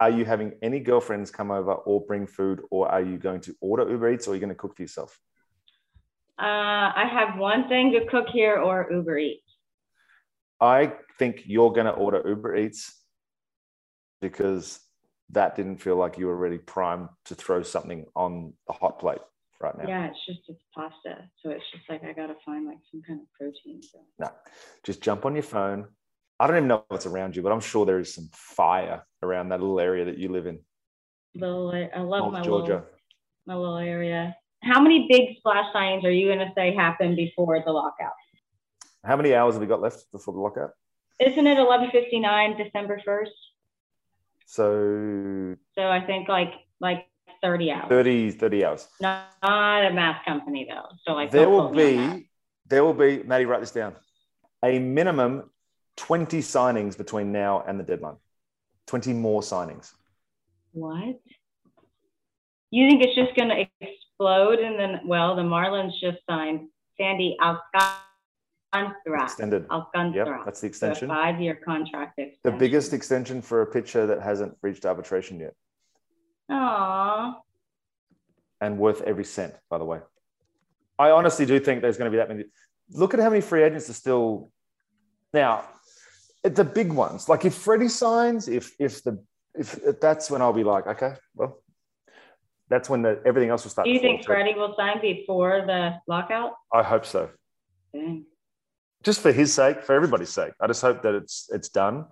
Are 0.00 0.10
you 0.10 0.24
having 0.24 0.52
any 0.62 0.80
girlfriends 0.80 1.30
come 1.30 1.50
over 1.50 1.72
or 1.72 2.04
bring 2.06 2.26
food, 2.26 2.62
or 2.70 2.88
are 2.88 3.02
you 3.02 3.18
going 3.18 3.40
to 3.42 3.54
order 3.60 3.88
Uber 3.90 4.12
Eats, 4.12 4.28
or 4.28 4.32
are 4.32 4.34
you 4.34 4.40
going 4.40 4.50
to 4.50 4.54
cook 4.54 4.76
for 4.76 4.82
yourself? 4.82 5.18
Uh, 6.38 6.94
I 6.94 7.04
have 7.10 7.38
one 7.38 7.68
thing 7.68 7.92
to 7.92 8.06
cook 8.06 8.28
here 8.32 8.56
or 8.56 8.88
Uber 8.90 9.18
Eats. 9.18 9.42
I 10.60 10.92
think 11.18 11.42
you're 11.46 11.72
going 11.72 11.86
to 11.86 11.92
order 11.92 12.22
Uber 12.24 12.56
Eats 12.56 12.94
because 14.20 14.80
that 15.30 15.56
didn't 15.56 15.78
feel 15.78 15.96
like 15.96 16.18
you 16.18 16.26
were 16.26 16.36
really 16.36 16.58
primed 16.58 17.08
to 17.26 17.34
throw 17.34 17.62
something 17.62 18.06
on 18.16 18.52
the 18.66 18.72
hot 18.72 18.98
plate 18.98 19.20
right 19.60 19.76
now. 19.76 19.86
Yeah, 19.86 20.06
it's 20.06 20.26
just 20.26 20.40
it's 20.48 20.62
pasta, 20.74 21.28
so 21.42 21.50
it's 21.50 21.64
just 21.72 21.84
like 21.88 22.04
I 22.04 22.12
gotta 22.12 22.36
find 22.44 22.66
like 22.66 22.78
some 22.90 23.02
kind 23.06 23.20
of 23.20 23.26
protein. 23.32 23.82
So. 23.82 23.98
No, 24.18 24.30
just 24.84 25.02
jump 25.02 25.26
on 25.26 25.34
your 25.34 25.42
phone. 25.42 25.88
I 26.40 26.46
don't 26.46 26.56
even 26.56 26.68
know 26.68 26.84
what's 26.88 27.06
around 27.06 27.34
you, 27.34 27.42
but 27.42 27.50
I'm 27.52 27.60
sure 27.60 27.84
there 27.84 27.98
is 27.98 28.14
some 28.14 28.28
fire 28.32 29.04
around 29.22 29.48
that 29.48 29.60
little 29.60 29.80
area 29.80 30.04
that 30.04 30.18
you 30.18 30.28
live 30.28 30.46
in, 30.46 30.60
Little, 31.34 31.70
I 31.72 32.00
love 32.00 32.20
North 32.20 32.32
my 32.32 32.42
Georgia. 32.42 32.72
little 32.72 32.86
my 33.46 33.54
little 33.54 33.76
area. 33.78 34.36
How 34.62 34.80
many 34.80 35.06
big 35.08 35.36
splash 35.38 35.72
signs 35.72 36.04
are 36.04 36.10
you 36.12 36.28
gonna 36.28 36.52
say 36.54 36.74
happen 36.74 37.16
before 37.16 37.62
the 37.64 37.72
lockout? 37.72 38.12
How 39.04 39.16
many 39.16 39.34
hours 39.34 39.54
have 39.54 39.60
we 39.60 39.66
got 39.66 39.80
left 39.80 40.10
before 40.12 40.34
the 40.34 40.40
lockout? 40.40 40.70
Isn't 41.20 41.46
it 41.46 41.58
11:59 41.58 42.56
December 42.56 43.00
1st? 43.06 43.30
So 44.46 45.56
So 45.74 45.88
I 45.88 46.00
think 46.04 46.28
like 46.28 46.54
like 46.80 47.06
30 47.42 47.70
hours. 47.70 47.88
30, 47.88 48.30
30 48.32 48.64
hours. 48.64 48.88
Not, 49.00 49.26
a 49.42 49.92
math 49.92 50.24
company 50.24 50.66
though. 50.68 50.86
So 51.04 51.12
like 51.12 51.30
there 51.30 51.48
will 51.48 51.68
quote 51.68 51.76
me 51.76 51.96
on 51.96 52.06
that. 52.10 52.16
be, 52.16 52.30
there 52.66 52.84
will 52.84 52.94
be, 52.94 53.22
Maddie, 53.22 53.44
write 53.44 53.60
this 53.60 53.70
down. 53.70 53.94
A 54.64 54.78
minimum 54.78 55.50
20 55.98 56.38
signings 56.38 56.96
between 56.96 57.32
now 57.32 57.62
and 57.66 57.78
the 57.78 57.84
deadline. 57.84 58.16
20 58.86 59.12
more 59.12 59.42
signings. 59.42 59.92
What? 60.72 61.20
You 62.70 62.88
think 62.88 63.02
it's 63.02 63.14
just 63.14 63.36
going 63.36 63.48
to 63.48 63.66
explode 63.80 64.60
and 64.60 64.78
then, 64.78 65.00
well, 65.06 65.36
the 65.36 65.42
Marlins 65.42 65.92
just 66.00 66.18
signed 66.28 66.68
Sandy 66.96 67.36
Alcantara. 67.42 69.24
Extended. 69.24 69.66
Alcantara. 69.70 70.36
Yep, 70.36 70.44
that's 70.44 70.60
the 70.60 70.66
extension. 70.66 71.08
five-year 71.08 71.58
contract 71.64 72.20
The 72.44 72.50
biggest 72.52 72.92
extension 72.92 73.42
for 73.42 73.62
a 73.62 73.66
pitcher 73.66 74.06
that 74.06 74.22
hasn't 74.22 74.56
reached 74.62 74.84
arbitration 74.84 75.40
yet 75.40 75.54
Aw. 76.50 77.40
and 78.60 78.78
worth 78.78 79.02
every 79.02 79.24
cent, 79.24 79.54
by 79.70 79.78
the 79.78 79.84
way. 79.84 80.00
I 80.98 81.10
honestly 81.10 81.46
do 81.46 81.58
think 81.60 81.80
there's 81.80 81.96
going 81.96 82.10
to 82.10 82.14
be 82.14 82.18
that 82.18 82.28
many. 82.28 82.44
Look 82.90 83.14
at 83.14 83.20
how 83.20 83.30
many 83.30 83.40
free 83.40 83.62
agents 83.62 83.88
are 83.88 83.94
still 83.94 84.50
now. 85.32 85.64
The 86.54 86.64
big 86.64 86.92
ones, 86.92 87.28
like 87.28 87.44
if 87.44 87.54
Freddie 87.54 87.88
signs, 87.88 88.48
if 88.48 88.74
if 88.78 89.02
the 89.02 89.22
if, 89.54 89.78
if 89.84 90.00
that's 90.00 90.30
when 90.30 90.40
I'll 90.42 90.52
be 90.52 90.64
like, 90.64 90.86
okay, 90.86 91.14
well, 91.34 91.62
that's 92.68 92.88
when 92.88 93.02
the, 93.02 93.20
everything 93.24 93.50
else 93.50 93.64
will 93.64 93.70
start. 93.70 93.86
Do 93.86 93.90
you 93.92 94.00
think. 94.00 94.24
Freddie 94.24 94.54
will 94.54 94.74
sign 94.76 95.00
before 95.00 95.64
the 95.66 95.94
lockout? 96.06 96.52
I 96.72 96.82
hope 96.82 97.06
so. 97.06 97.30
Dang. 97.92 98.26
just 99.02 99.20
for 99.20 99.32
his 99.32 99.52
sake, 99.52 99.82
for 99.82 99.94
everybody's 99.94 100.30
sake. 100.30 100.52
I 100.60 100.66
just 100.66 100.82
hope 100.82 101.02
that 101.02 101.14
it's 101.14 101.48
it's 101.52 101.68
done. 101.68 102.06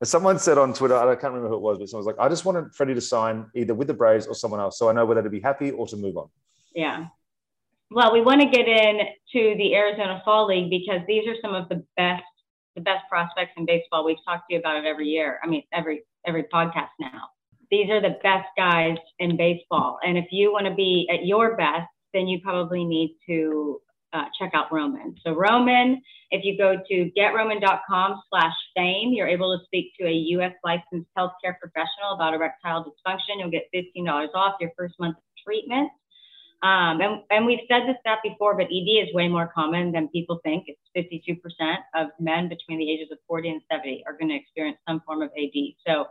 And 0.00 0.08
someone 0.08 0.38
said 0.38 0.56
on 0.56 0.72
Twitter, 0.72 0.96
I 0.96 1.14
can't 1.14 1.34
remember 1.34 1.48
who 1.48 1.56
it 1.56 1.60
was, 1.60 1.78
but 1.78 1.88
someone 1.88 2.06
was 2.06 2.16
like, 2.16 2.24
I 2.24 2.28
just 2.30 2.44
wanted 2.44 2.74
Freddie 2.74 2.94
to 2.94 3.00
sign 3.02 3.46
either 3.54 3.74
with 3.74 3.86
the 3.86 3.94
Braves 3.94 4.26
or 4.26 4.34
someone 4.34 4.58
else, 4.58 4.78
so 4.78 4.88
I 4.88 4.92
know 4.92 5.04
whether 5.04 5.22
to 5.22 5.28
be 5.28 5.40
happy 5.40 5.70
or 5.72 5.86
to 5.88 5.96
move 5.96 6.16
on. 6.16 6.28
Yeah. 6.74 7.08
Well, 7.90 8.12
we 8.12 8.22
want 8.22 8.40
to 8.40 8.48
get 8.48 8.66
in 8.66 9.00
to 9.32 9.54
the 9.58 9.74
Arizona 9.74 10.22
Fall 10.24 10.46
League 10.46 10.70
because 10.70 11.00
these 11.06 11.26
are 11.28 11.34
some 11.42 11.54
of 11.54 11.68
the 11.68 11.84
best 11.96 12.22
the 12.74 12.80
best 12.80 13.08
prospects 13.08 13.52
in 13.56 13.66
baseball. 13.66 14.04
We've 14.04 14.22
talked 14.24 14.48
to 14.48 14.54
you 14.54 14.60
about 14.60 14.76
it 14.76 14.84
every 14.86 15.06
year. 15.08 15.38
I 15.42 15.46
mean, 15.46 15.62
every 15.72 16.04
every 16.26 16.44
podcast 16.44 16.90
now. 17.00 17.28
These 17.70 17.88
are 17.90 18.00
the 18.00 18.16
best 18.22 18.48
guys 18.56 18.96
in 19.18 19.36
baseball, 19.36 19.98
and 20.04 20.18
if 20.18 20.26
you 20.30 20.52
want 20.52 20.66
to 20.66 20.74
be 20.74 21.08
at 21.12 21.24
your 21.26 21.56
best, 21.56 21.88
then 22.12 22.26
you 22.26 22.40
probably 22.40 22.84
need 22.84 23.16
to 23.28 23.80
uh, 24.12 24.24
check 24.38 24.50
out 24.54 24.72
Roman. 24.72 25.14
So 25.24 25.32
Roman, 25.32 26.02
if 26.30 26.44
you 26.44 26.58
go 26.58 26.76
to 26.76 27.10
getroman.com/fame, 27.16 29.12
you're 29.12 29.28
able 29.28 29.56
to 29.56 29.64
speak 29.66 29.92
to 30.00 30.06
a 30.06 30.12
U.S. 30.12 30.52
licensed 30.64 31.08
healthcare 31.16 31.58
professional 31.60 32.14
about 32.14 32.34
erectile 32.34 32.84
dysfunction. 32.84 33.38
You'll 33.38 33.50
get 33.50 33.68
$15 33.74 34.28
off 34.34 34.56
your 34.60 34.72
first 34.76 34.94
month 34.98 35.16
of 35.16 35.22
treatment. 35.44 35.90
Um, 36.62 37.00
and, 37.00 37.22
and 37.30 37.46
we've 37.46 37.64
said 37.68 37.88
this 37.88 37.96
stat 38.00 38.18
before, 38.22 38.54
but 38.54 38.66
ED 38.66 39.08
is 39.08 39.14
way 39.14 39.28
more 39.28 39.50
common 39.54 39.92
than 39.92 40.08
people 40.08 40.40
think. 40.44 40.66
It's 40.66 40.80
52% 40.94 41.40
of 41.94 42.08
men 42.20 42.48
between 42.48 42.78
the 42.78 42.90
ages 42.90 43.08
of 43.10 43.18
40 43.26 43.48
and 43.48 43.62
70 43.72 44.04
are 44.06 44.12
going 44.12 44.28
to 44.28 44.36
experience 44.36 44.76
some 44.86 45.00
form 45.06 45.22
of 45.22 45.30
ED. 45.38 45.74
So, 45.86 46.04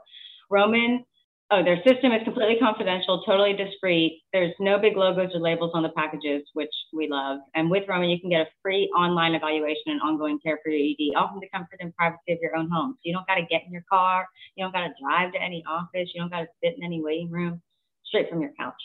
Roman, 0.49 1.05
oh, 1.51 1.63
their 1.63 1.77
system 1.83 2.13
is 2.13 2.23
completely 2.23 2.57
confidential, 2.59 3.21
totally 3.27 3.53
discreet. 3.53 4.23
There's 4.33 4.53
no 4.59 4.79
big 4.79 4.97
logos 4.97 5.29
or 5.35 5.39
labels 5.39 5.69
on 5.75 5.83
the 5.83 5.89
packages, 5.89 6.41
which 6.53 6.73
we 6.93 7.07
love. 7.07 7.41
And 7.53 7.69
with 7.69 7.87
Roman, 7.87 8.09
you 8.09 8.19
can 8.19 8.31
get 8.31 8.41
a 8.41 8.49
free 8.63 8.89
online 8.97 9.35
evaluation 9.35 9.93
and 9.93 10.01
ongoing 10.01 10.39
care 10.39 10.57
for 10.63 10.71
your 10.71 10.81
ED, 10.81 11.15
all 11.15 11.29
from 11.29 11.41
the 11.41 11.49
comfort 11.53 11.77
and 11.79 11.95
privacy 11.95 12.33
of 12.33 12.39
your 12.41 12.55
own 12.55 12.71
home. 12.71 12.93
So, 12.93 13.01
you 13.03 13.13
don't 13.13 13.27
got 13.27 13.35
to 13.35 13.45
get 13.45 13.61
in 13.67 13.71
your 13.71 13.85
car, 13.87 14.27
you 14.55 14.65
don't 14.65 14.73
got 14.73 14.87
to 14.87 14.93
drive 14.99 15.31
to 15.33 15.39
any 15.39 15.63
office, 15.69 16.09
you 16.15 16.21
don't 16.21 16.31
got 16.31 16.39
to 16.41 16.47
sit 16.63 16.73
in 16.75 16.83
any 16.83 17.03
waiting 17.03 17.29
room, 17.29 17.61
straight 18.03 18.31
from 18.31 18.41
your 18.41 18.53
couch. 18.59 18.81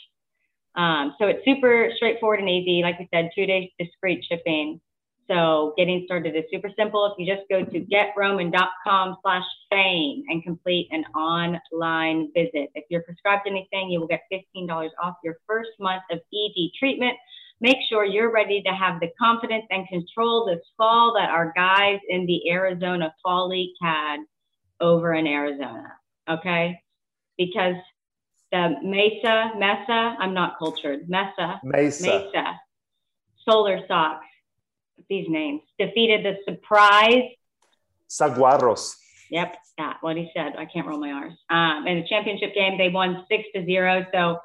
Um, 0.77 1.15
so 1.19 1.27
it's 1.27 1.45
super 1.45 1.91
straightforward 1.97 2.41
and 2.41 2.49
easy. 2.49 2.83
Like 2.83 2.99
we 2.99 3.09
said, 3.13 3.31
two 3.35 3.47
days 3.47 3.71
discreet 3.79 4.25
shipping. 4.29 4.81
So 5.29 5.73
getting 5.79 6.03
started 6.05 6.37
is 6.37 6.45
super 6.53 6.71
simple. 6.77 7.07
If 7.07 7.13
you 7.19 7.33
just 7.33 7.49
go 7.49 7.65
to 7.65 7.81
getroman.com 7.81 9.17
slash 9.23 9.45
fame 9.71 10.23
and 10.29 10.43
complete 10.43 10.89
an 10.91 11.05
online 11.17 12.31
visit. 12.35 12.71
If 12.75 12.85
you're 12.91 13.03
prescribed 13.03 13.47
anything, 13.47 13.91
you 13.91 14.01
will 14.01 14.07
get 14.07 14.23
$15 14.33 14.91
off 15.03 15.15
your 15.25 15.39
first 15.47 15.71
month 15.81 16.03
of 16.11 16.19
ED 16.19 16.71
treatment. 16.79 17.15
Make 17.61 17.79
sure 17.89 18.05
you're 18.05 18.33
ready 18.33 18.63
to 18.63 18.71
have 18.71 19.01
the 19.01 19.09
confidence 19.19 19.65
and 19.71 19.89
control 19.89 20.45
this 20.45 20.63
fall 20.77 21.15
that 21.19 21.31
our 21.31 21.53
guys 21.57 22.01
in 22.09 22.27
the 22.27 22.51
Arizona 22.51 23.15
Fall 23.23 23.49
League 23.49 23.75
had 23.81 24.19
over 24.81 25.15
in 25.15 25.27
Arizona. 25.27 25.93
Okay? 26.29 26.79
Because 27.39 27.77
the 28.53 28.77
Mesa, 28.83 29.53
Mesa, 29.57 30.17
I'm 30.19 30.35
not 30.35 30.59
cultured, 30.59 31.09
Mesa, 31.09 31.61
Mesa. 31.65 32.07
Mesa, 32.07 32.61
Solar 33.49 33.81
Sox, 33.89 34.25
these 35.09 35.27
names, 35.29 35.63
defeated 35.79 36.25
the 36.25 36.37
surprise. 36.51 37.25
Saguaros. 38.09 38.95
Yep, 39.31 39.57
that 39.79 39.99
what 40.01 40.17
he 40.17 40.31
said. 40.35 40.53
I 40.57 40.67
can't 40.67 40.87
roll 40.87 41.01
my 41.01 41.11
R's. 41.11 41.33
Um, 41.51 41.87
in 41.87 42.01
the 42.01 42.09
championship 42.09 42.55
game, 42.55 42.79
they 42.79 42.91
won 42.91 43.25
six 43.29 43.45
to 43.55 43.65
zero. 43.65 44.07
So 44.13 44.39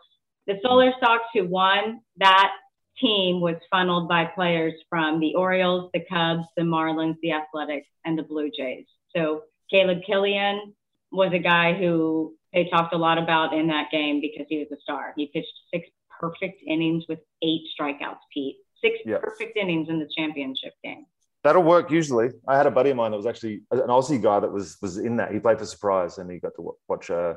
the 0.47 0.59
Solar 0.63 0.91
Sox 0.99 1.23
who 1.33 1.47
won 1.47 2.01
that 2.17 2.51
team 2.99 3.39
was 3.39 3.55
funneled 3.69 4.09
by 4.09 4.25
players 4.25 4.73
from 4.89 5.19
the 5.19 5.35
Orioles, 5.35 5.89
the 5.93 6.03
Cubs, 6.09 6.45
the 6.57 6.63
Marlins, 6.63 7.17
the 7.21 7.33
Athletics, 7.33 7.87
and 8.05 8.17
the 8.17 8.23
Blue 8.23 8.49
Jays. 8.49 8.85
So 9.15 9.43
Caleb 9.69 9.99
Killian 10.05 10.73
was 11.11 11.31
a 11.33 11.39
guy 11.39 11.73
who 11.73 12.35
they 12.53 12.67
talked 12.69 12.93
a 12.93 12.97
lot 12.97 13.17
about 13.17 13.53
in 13.53 13.67
that 13.67 13.91
game 13.91 14.21
because 14.21 14.45
he 14.49 14.59
was 14.59 14.67
a 14.71 14.81
star. 14.81 15.13
He 15.15 15.27
pitched 15.27 15.53
six 15.73 15.87
perfect 16.19 16.61
innings 16.67 17.05
with 17.07 17.19
eight 17.41 17.61
strikeouts, 17.79 18.19
Pete. 18.33 18.57
Six 18.81 18.99
Yep. 19.05 19.21
perfect 19.21 19.57
innings 19.57 19.89
in 19.89 19.99
the 19.99 20.07
championship 20.15 20.73
game. 20.83 21.05
That'll 21.43 21.63
work 21.63 21.91
usually. 21.91 22.29
I 22.47 22.57
had 22.57 22.65
a 22.65 22.71
buddy 22.71 22.89
of 22.89 22.97
mine 22.97 23.11
that 23.11 23.17
was 23.17 23.25
actually 23.25 23.61
an 23.71 23.87
Aussie 23.87 24.21
guy 24.21 24.39
that 24.39 24.51
was 24.51 24.77
was 24.81 24.97
in 24.97 25.17
that. 25.17 25.31
He 25.31 25.39
played 25.39 25.59
for 25.59 25.65
Surprise 25.65 26.17
and 26.17 26.29
he 26.29 26.39
got 26.39 26.53
to 26.55 26.75
watch. 26.87 27.09
Uh, 27.09 27.35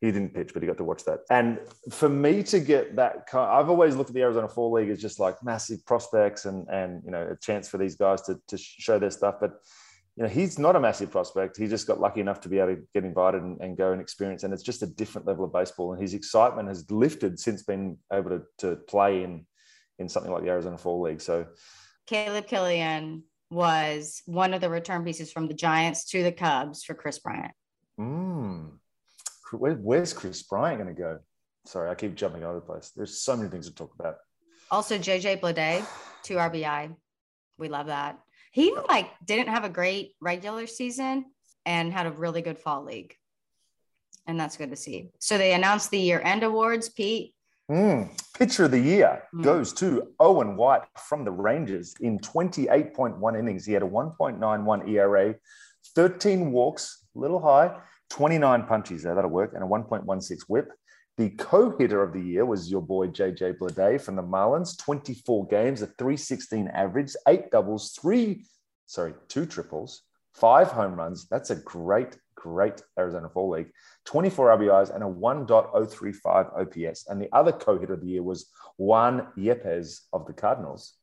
he 0.00 0.12
didn't 0.12 0.34
pitch, 0.34 0.52
but 0.52 0.62
he 0.62 0.66
got 0.66 0.76
to 0.76 0.84
watch 0.84 1.04
that. 1.04 1.20
And 1.30 1.58
for 1.90 2.08
me 2.10 2.42
to 2.44 2.60
get 2.60 2.96
that, 2.96 3.26
I've 3.32 3.70
always 3.70 3.96
looked 3.96 4.10
at 4.10 4.14
the 4.14 4.22
Arizona 4.22 4.48
Fall 4.48 4.72
League 4.72 4.90
as 4.90 5.00
just 5.00 5.18
like 5.18 5.42
massive 5.42 5.84
prospects 5.86 6.44
and 6.44 6.68
and 6.68 7.02
you 7.04 7.10
know 7.10 7.28
a 7.30 7.36
chance 7.36 7.68
for 7.68 7.78
these 7.78 7.94
guys 7.94 8.20
to 8.22 8.38
to 8.48 8.58
show 8.58 8.98
their 8.98 9.10
stuff. 9.10 9.36
But 9.40 9.52
you 10.16 10.22
know 10.22 10.28
he's 10.28 10.58
not 10.58 10.76
a 10.76 10.80
massive 10.80 11.10
prospect. 11.10 11.56
He 11.56 11.66
just 11.66 11.86
got 11.86 12.00
lucky 12.00 12.20
enough 12.20 12.40
to 12.42 12.48
be 12.48 12.58
able 12.58 12.76
to 12.76 12.82
get 12.94 13.04
invited 13.04 13.42
and, 13.42 13.60
and 13.60 13.76
go 13.76 13.92
and 13.92 14.00
experience. 14.00 14.44
And 14.44 14.52
it's 14.52 14.62
just 14.62 14.82
a 14.82 14.86
different 14.86 15.26
level 15.26 15.44
of 15.44 15.52
baseball. 15.52 15.92
And 15.92 16.00
his 16.00 16.14
excitement 16.14 16.68
has 16.68 16.88
lifted 16.90 17.38
since 17.38 17.64
being 17.64 17.98
able 18.12 18.30
to 18.30 18.42
to 18.58 18.76
play 18.76 19.24
in 19.24 19.46
in 19.98 20.08
something 20.08 20.32
like 20.32 20.42
the 20.42 20.50
Arizona 20.50 20.78
Fall 20.78 21.02
League. 21.02 21.20
So 21.20 21.46
Caleb 22.06 22.46
Kilian 22.46 23.22
was 23.50 24.22
one 24.26 24.54
of 24.54 24.60
the 24.60 24.70
return 24.70 25.04
pieces 25.04 25.32
from 25.32 25.48
the 25.48 25.54
Giants 25.54 26.04
to 26.10 26.22
the 26.22 26.32
Cubs 26.32 26.84
for 26.84 26.94
Kris 26.94 27.18
Bryant. 27.18 27.52
Mm. 27.98 28.72
Where, 29.52 29.74
where's 29.74 30.12
Kris 30.12 30.42
Bryant 30.42 30.82
going 30.82 30.94
to 30.94 31.00
go? 31.00 31.18
Sorry, 31.66 31.88
I 31.88 31.94
keep 31.94 32.14
jumping 32.14 32.44
all 32.44 32.50
over 32.50 32.60
the 32.60 32.66
place. 32.66 32.90
There's 32.94 33.20
so 33.20 33.36
many 33.36 33.48
things 33.48 33.68
to 33.68 33.74
talk 33.74 33.94
about. 33.98 34.16
Also, 34.70 34.98
JJ 34.98 35.40
Bleday, 35.40 35.84
two 36.22 36.34
RBI. 36.34 36.94
We 37.58 37.68
love 37.68 37.86
that. 37.86 38.18
He 38.54 38.72
like 38.88 39.10
didn't 39.24 39.48
have 39.48 39.64
a 39.64 39.68
great 39.68 40.14
regular 40.20 40.68
season 40.68 41.24
and 41.66 41.92
had 41.92 42.06
a 42.06 42.12
really 42.12 42.40
good 42.40 42.56
fall 42.56 42.84
league. 42.84 43.16
And 44.28 44.38
that's 44.38 44.56
good 44.56 44.70
to 44.70 44.76
see. 44.76 45.10
So 45.18 45.36
they 45.36 45.54
announced 45.54 45.90
the 45.90 45.98
year 45.98 46.20
end 46.24 46.44
awards, 46.44 46.88
Pete. 46.88 47.34
Mm. 47.68 48.10
Pitcher 48.38 48.66
of 48.66 48.70
the 48.70 48.78
year 48.78 49.24
Mm. 49.34 49.42
goes 49.42 49.72
to 49.74 50.14
Owen 50.20 50.56
White 50.56 50.82
from 50.96 51.24
the 51.24 51.32
Rangers 51.32 51.96
in 52.00 52.20
28.1 52.20 53.36
innings. 53.36 53.66
He 53.66 53.72
had 53.72 53.82
a 53.82 53.86
1.91 53.88 54.88
ERA, 54.88 55.34
13 55.96 56.52
walks, 56.52 57.04
a 57.16 57.18
little 57.18 57.40
high, 57.40 57.76
29 58.10 58.66
punches 58.66 59.02
there, 59.02 59.16
that'll 59.16 59.30
work, 59.30 59.54
and 59.54 59.64
a 59.64 59.66
1.16 59.66 60.42
whip. 60.48 60.70
The 61.16 61.30
co-hitter 61.30 62.02
of 62.02 62.12
the 62.12 62.20
year 62.20 62.44
was 62.44 62.68
your 62.68 62.82
boy 62.82 63.06
JJ 63.06 63.58
Bleday 63.58 64.00
from 64.00 64.16
the 64.16 64.22
Marlins, 64.22 64.76
24 64.76 65.46
games, 65.46 65.80
a 65.80 65.86
316 65.86 66.66
average, 66.66 67.14
eight 67.28 67.52
doubles, 67.52 67.92
three, 67.92 68.44
sorry, 68.86 69.14
two 69.28 69.46
triples, 69.46 70.02
five 70.32 70.72
home 70.72 70.96
runs. 70.96 71.28
That's 71.28 71.50
a 71.50 71.56
great, 71.56 72.18
great 72.34 72.82
Arizona 72.98 73.28
Fall 73.28 73.50
League. 73.50 73.70
24 74.06 74.58
RBIs 74.58 74.92
and 74.92 75.04
a 75.04 75.06
1.035 75.06 76.60
OPS. 76.60 77.06
And 77.06 77.22
the 77.22 77.32
other 77.32 77.52
co-hitter 77.52 77.94
of 77.94 78.00
the 78.00 78.08
year 78.08 78.24
was 78.24 78.50
Juan 78.76 79.28
Yepez 79.38 80.00
of 80.12 80.26
the 80.26 80.32
Cardinals, 80.32 80.94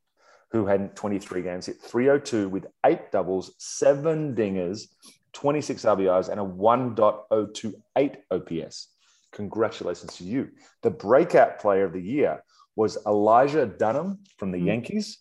who 0.52 0.66
had 0.66 0.94
23 0.94 1.42
games, 1.42 1.68
hit 1.68 1.82
302 1.82 2.50
with 2.50 2.68
eight 2.86 3.14
doubles, 3.14 3.54
seven 3.60 4.36
dingers, 4.36 4.88
26 5.32 5.84
RBIs, 5.84 6.28
and 6.28 6.42
a 6.42 6.44
1.028 6.44 8.18
OPS. 8.30 8.90
Congratulations 9.32 10.16
to 10.18 10.24
you. 10.24 10.50
The 10.82 10.92
breakout 10.92 11.60
player 11.60 11.86
of 11.86 11.94
the 11.94 12.02
year 12.02 12.44
was 12.76 12.98
Elijah 13.06 13.66
Dunham 13.66 14.20
from 14.38 14.52
the 14.52 14.60
Hmm. 14.60 14.68
Yankees. 14.68 15.18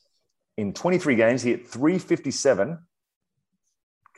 In 0.57 0.73
23 0.73 1.17
games, 1.17 1.43
he 1.43 1.51
hit 1.51 1.67
357. 1.69 2.79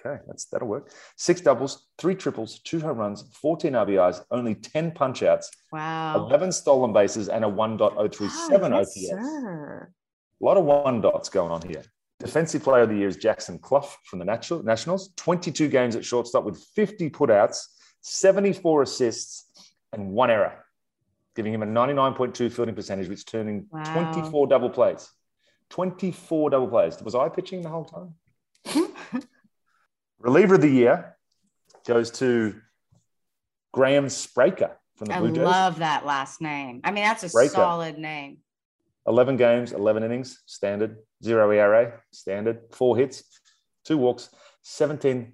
Okay, 0.04 0.20
that's 0.26 0.46
that'll 0.46 0.66
work. 0.66 0.90
Six 1.16 1.40
doubles, 1.42 1.86
three 1.96 2.16
triples, 2.16 2.58
two 2.60 2.80
home 2.80 2.98
runs, 2.98 3.22
14 3.40 3.72
RBIs, 3.74 4.24
only 4.32 4.56
10 4.56 4.90
punch 4.92 5.22
outs, 5.22 5.50
Wow. 5.70 6.26
11 6.26 6.50
stolen 6.50 6.92
bases, 6.92 7.28
and 7.28 7.44
a 7.44 7.48
1.037 7.48 8.72
Oh, 8.72 8.80
OPS. 8.80 9.12
A 9.12 10.44
lot 10.44 10.56
of 10.56 10.64
one 10.64 11.00
dots 11.00 11.28
going 11.28 11.52
on 11.52 11.62
here. 11.62 11.84
Defensive 12.18 12.62
player 12.64 12.82
of 12.82 12.88
the 12.88 12.96
year 12.96 13.06
is 13.08 13.16
Jackson 13.16 13.58
Cluff 13.60 13.98
from 14.04 14.18
the 14.18 14.24
Nationals. 14.24 15.12
22 15.16 15.68
games 15.68 15.94
at 15.94 16.04
shortstop 16.04 16.42
with 16.44 16.58
50 16.74 17.08
putouts, 17.10 17.66
74 18.00 18.82
assists, 18.82 19.51
and 19.92 20.10
one 20.12 20.30
error, 20.30 20.64
giving 21.36 21.52
him 21.52 21.62
a 21.62 21.66
99.2 21.66 22.50
fielding 22.52 22.74
percentage, 22.74 23.08
which 23.08 23.26
turning 23.26 23.66
Wow. 23.70 23.82
24 24.12 24.46
double 24.46 24.70
plays. 24.70 25.10
24 25.70 26.50
double 26.50 26.68
plays. 26.68 27.00
Was 27.02 27.14
I 27.14 27.28
pitching 27.28 27.62
the 27.62 27.68
whole 27.68 27.84
time? 27.84 28.14
Reliever 30.18 30.54
of 30.56 30.60
the 30.60 30.68
year 30.68 31.16
goes 31.86 32.10
to 32.12 32.60
Graham 33.72 34.06
Spraker 34.06 34.72
from 34.96 35.06
the 35.08 35.14
I 35.16 35.20
Blue 35.20 35.30
Jays. 35.32 35.38
I 35.38 35.50
love 35.50 35.78
that 35.78 36.06
last 36.06 36.40
name. 36.40 36.80
I 36.84 36.90
mean, 36.92 37.04
that's 37.04 37.24
a 37.24 37.28
Breaker. 37.28 37.54
solid 37.54 37.98
name. 37.98 38.38
11 39.06 39.36
games, 39.36 39.72
11 39.72 40.04
innings, 40.04 40.42
standard, 40.46 40.98
zero 41.24 41.50
ERA, 41.50 42.00
standard, 42.12 42.60
four 42.70 42.96
hits, 42.96 43.24
two 43.84 43.98
walks, 43.98 44.30
17 44.62 45.32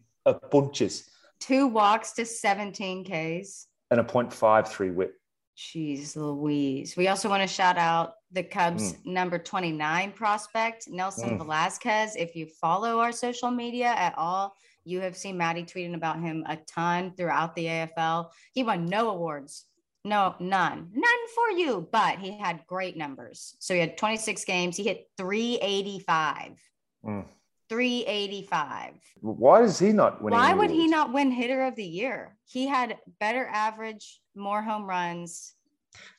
punches, 0.50 1.10
Two 1.40 1.68
walks 1.68 2.12
to 2.14 2.24
17 2.26 3.04
Ks. 3.04 3.67
And 3.90 4.00
a 4.00 4.04
0.53 4.04 4.94
whip. 4.94 5.14
Jeez 5.56 6.14
Louise. 6.14 6.96
We 6.96 7.08
also 7.08 7.28
want 7.28 7.42
to 7.42 7.48
shout 7.48 7.78
out 7.78 8.14
the 8.30 8.44
Cubs 8.44 8.92
Mm. 8.92 9.06
number 9.06 9.38
29 9.38 10.12
prospect, 10.12 10.88
Nelson 10.88 11.38
Mm. 11.38 11.44
Velázquez. 11.44 12.12
If 12.16 12.36
you 12.36 12.46
follow 12.46 13.00
our 13.00 13.10
social 13.12 13.50
media 13.50 13.88
at 13.88 14.16
all, 14.16 14.54
you 14.84 15.00
have 15.00 15.16
seen 15.16 15.36
Maddie 15.36 15.64
tweeting 15.64 15.94
about 15.94 16.20
him 16.20 16.44
a 16.48 16.56
ton 16.56 17.12
throughout 17.16 17.56
the 17.56 17.66
AFL. 17.66 18.30
He 18.52 18.62
won 18.62 18.86
no 18.86 19.10
awards. 19.10 19.64
No, 20.04 20.36
none. 20.38 20.90
None 20.94 21.28
for 21.34 21.50
you, 21.58 21.88
but 21.90 22.18
he 22.18 22.38
had 22.38 22.64
great 22.66 22.96
numbers. 22.96 23.56
So 23.58 23.74
he 23.74 23.80
had 23.80 23.98
26 23.98 24.44
games. 24.44 24.76
He 24.76 24.84
hit 24.84 25.10
385. 25.16 26.60
Mm. 27.04 27.26
385. 27.68 28.94
Why 29.20 29.62
is 29.62 29.78
he 29.78 29.92
not 29.92 30.22
winning? 30.22 30.38
Why 30.38 30.50
any 30.50 30.58
would 30.58 30.70
he 30.70 30.86
not 30.86 31.12
win 31.12 31.30
hitter 31.30 31.66
of 31.66 31.76
the 31.76 31.84
year? 31.84 32.36
He 32.46 32.66
had 32.66 32.98
better 33.20 33.46
average, 33.46 34.20
more 34.34 34.62
home 34.62 34.84
runs. 34.86 35.54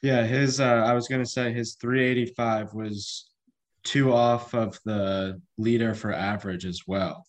Yeah, 0.01 0.23
his 0.23 0.59
uh, 0.59 0.83
I 0.85 0.93
was 0.93 1.07
gonna 1.07 1.25
say 1.25 1.51
his 1.53 1.75
385 1.75 2.73
was 2.73 3.31
two 3.83 4.13
off 4.13 4.53
of 4.53 4.79
the 4.85 5.41
leader 5.57 5.93
for 5.93 6.13
average 6.13 6.65
as 6.65 6.81
well. 6.85 7.25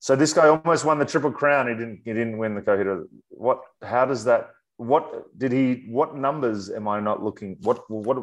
So 0.00 0.14
this 0.14 0.32
guy 0.32 0.48
almost 0.48 0.84
won 0.84 0.98
the 0.98 1.04
triple 1.04 1.32
crown. 1.32 1.68
He 1.68 1.74
didn't. 1.74 2.02
He 2.04 2.12
didn't 2.12 2.38
win 2.38 2.54
the 2.54 2.62
co-hitter. 2.62 3.06
What? 3.30 3.62
How 3.82 4.04
does 4.04 4.24
that? 4.24 4.50
What 4.76 5.36
did 5.36 5.52
he? 5.52 5.86
What 5.88 6.16
numbers 6.16 6.70
am 6.70 6.86
I 6.86 7.00
not 7.00 7.22
looking? 7.22 7.56
What? 7.62 7.90
What? 7.90 8.18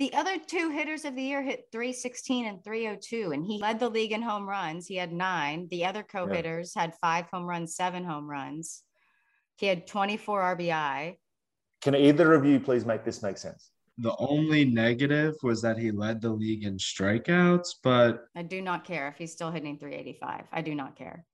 The 0.00 0.14
other 0.14 0.38
two 0.38 0.70
hitters 0.70 1.04
of 1.04 1.14
the 1.14 1.22
year 1.22 1.42
hit 1.42 1.66
316 1.72 2.46
and 2.46 2.64
302, 2.64 3.32
and 3.32 3.44
he 3.44 3.58
led 3.58 3.78
the 3.78 3.90
league 3.90 4.12
in 4.12 4.22
home 4.22 4.48
runs. 4.48 4.86
He 4.86 4.96
had 4.96 5.12
nine. 5.12 5.68
The 5.70 5.84
other 5.84 6.02
co 6.02 6.26
hitters 6.26 6.74
had 6.74 6.94
five 7.02 7.26
home 7.30 7.44
runs, 7.44 7.76
seven 7.76 8.02
home 8.02 8.26
runs. 8.26 8.82
He 9.56 9.66
had 9.66 9.86
24 9.86 10.56
RBI. 10.56 11.16
Can 11.82 11.94
either 11.94 12.32
of 12.32 12.46
you 12.46 12.58
please 12.58 12.86
make 12.86 13.04
this 13.04 13.22
make 13.22 13.36
sense? 13.36 13.72
The 13.98 14.16
only 14.18 14.64
negative 14.64 15.34
was 15.42 15.60
that 15.60 15.76
he 15.76 15.90
led 15.90 16.22
the 16.22 16.30
league 16.30 16.64
in 16.64 16.78
strikeouts, 16.78 17.74
but 17.84 18.24
I 18.34 18.40
do 18.40 18.62
not 18.62 18.86
care 18.86 19.06
if 19.08 19.18
he's 19.18 19.32
still 19.32 19.50
hitting 19.50 19.78
385. 19.78 20.46
I 20.50 20.62
do 20.62 20.74
not 20.74 20.96
care. 20.96 21.26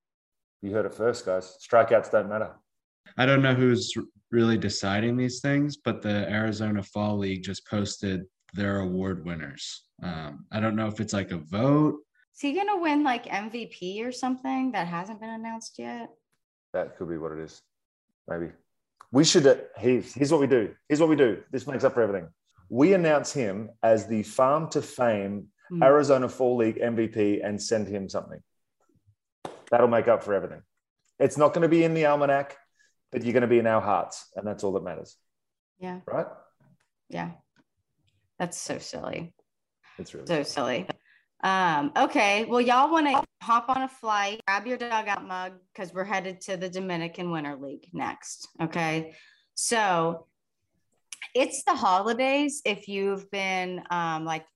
You 0.62 0.72
heard 0.72 0.86
it 0.86 0.94
first, 0.94 1.24
guys. 1.24 1.56
Strikeouts 1.64 2.10
don't 2.10 2.28
matter. 2.28 2.56
I 3.16 3.26
don't 3.26 3.42
know 3.42 3.54
who's 3.54 3.94
really 4.32 4.58
deciding 4.58 5.16
these 5.16 5.38
things, 5.38 5.76
but 5.76 6.02
the 6.02 6.28
Arizona 6.28 6.82
Fall 6.82 7.16
League 7.18 7.44
just 7.44 7.64
posted 7.68 8.24
their 8.54 8.80
award 8.80 9.24
winners. 9.24 9.82
Um, 10.02 10.46
I 10.50 10.60
don't 10.60 10.76
know 10.76 10.88
if 10.88 11.00
it's 11.00 11.12
like 11.12 11.30
a 11.30 11.38
vote. 11.38 12.00
Is 12.34 12.40
he 12.40 12.52
going 12.52 12.68
to 12.68 12.76
win 12.76 13.02
like 13.02 13.26
MVP 13.26 14.04
or 14.06 14.12
something 14.12 14.72
that 14.72 14.86
hasn't 14.86 15.20
been 15.20 15.30
announced 15.30 15.78
yet? 15.78 16.10
That 16.72 16.96
could 16.96 17.08
be 17.08 17.18
what 17.18 17.32
it 17.32 17.38
is. 17.40 17.62
Maybe. 18.28 18.52
We 19.12 19.24
should, 19.24 19.46
uh, 19.46 19.56
here's, 19.76 20.12
here's 20.12 20.32
what 20.32 20.40
we 20.40 20.46
do. 20.46 20.74
Here's 20.88 21.00
what 21.00 21.08
we 21.08 21.16
do. 21.16 21.42
This 21.50 21.66
makes 21.66 21.84
up 21.84 21.94
for 21.94 22.02
everything. 22.02 22.28
We 22.68 22.92
announce 22.92 23.32
him 23.32 23.70
as 23.82 24.06
the 24.06 24.22
farm 24.22 24.68
to 24.70 24.82
fame 24.82 25.48
Hmm. 25.68 25.82
Arizona 25.82 26.28
Fall 26.28 26.56
League 26.56 26.78
MVP 26.78 27.44
and 27.44 27.60
send 27.60 27.88
him 27.88 28.08
something. 28.08 28.40
That'll 29.70 29.88
make 29.88 30.08
up 30.08 30.22
for 30.22 30.34
everything. 30.34 30.62
It's 31.18 31.36
not 31.36 31.54
going 31.54 31.62
to 31.62 31.68
be 31.68 31.82
in 31.82 31.94
the 31.94 32.06
almanac, 32.06 32.56
but 33.10 33.24
you're 33.24 33.32
going 33.32 33.40
to 33.40 33.48
be 33.48 33.58
in 33.58 33.66
our 33.66 33.80
hearts. 33.80 34.26
And 34.36 34.46
that's 34.46 34.62
all 34.62 34.72
that 34.72 34.84
matters. 34.84 35.16
Yeah. 35.78 36.00
Right? 36.06 36.26
Yeah. 37.08 37.32
That's 38.38 38.58
so 38.58 38.78
silly. 38.78 39.32
It's 39.98 40.14
really. 40.14 40.26
So 40.26 40.42
silly. 40.42 40.88
Um, 41.42 41.92
okay. 41.96 42.44
Well, 42.44 42.60
y'all 42.60 42.90
want 42.90 43.06
to 43.06 43.22
hop 43.42 43.68
on 43.68 43.82
a 43.82 43.88
flight, 43.88 44.40
grab 44.46 44.66
your 44.66 44.78
dugout 44.78 45.26
mug 45.26 45.52
because 45.72 45.92
we're 45.92 46.04
headed 46.04 46.40
to 46.42 46.56
the 46.56 46.68
Dominican 46.68 47.30
Winter 47.30 47.56
League 47.56 47.88
next. 47.92 48.48
Okay. 48.60 49.14
So 49.54 50.26
it's 51.34 51.62
the 51.64 51.74
holidays. 51.74 52.62
If 52.64 52.88
you've 52.88 53.30
been 53.30 53.82
um, 53.90 54.24
like 54.24 54.46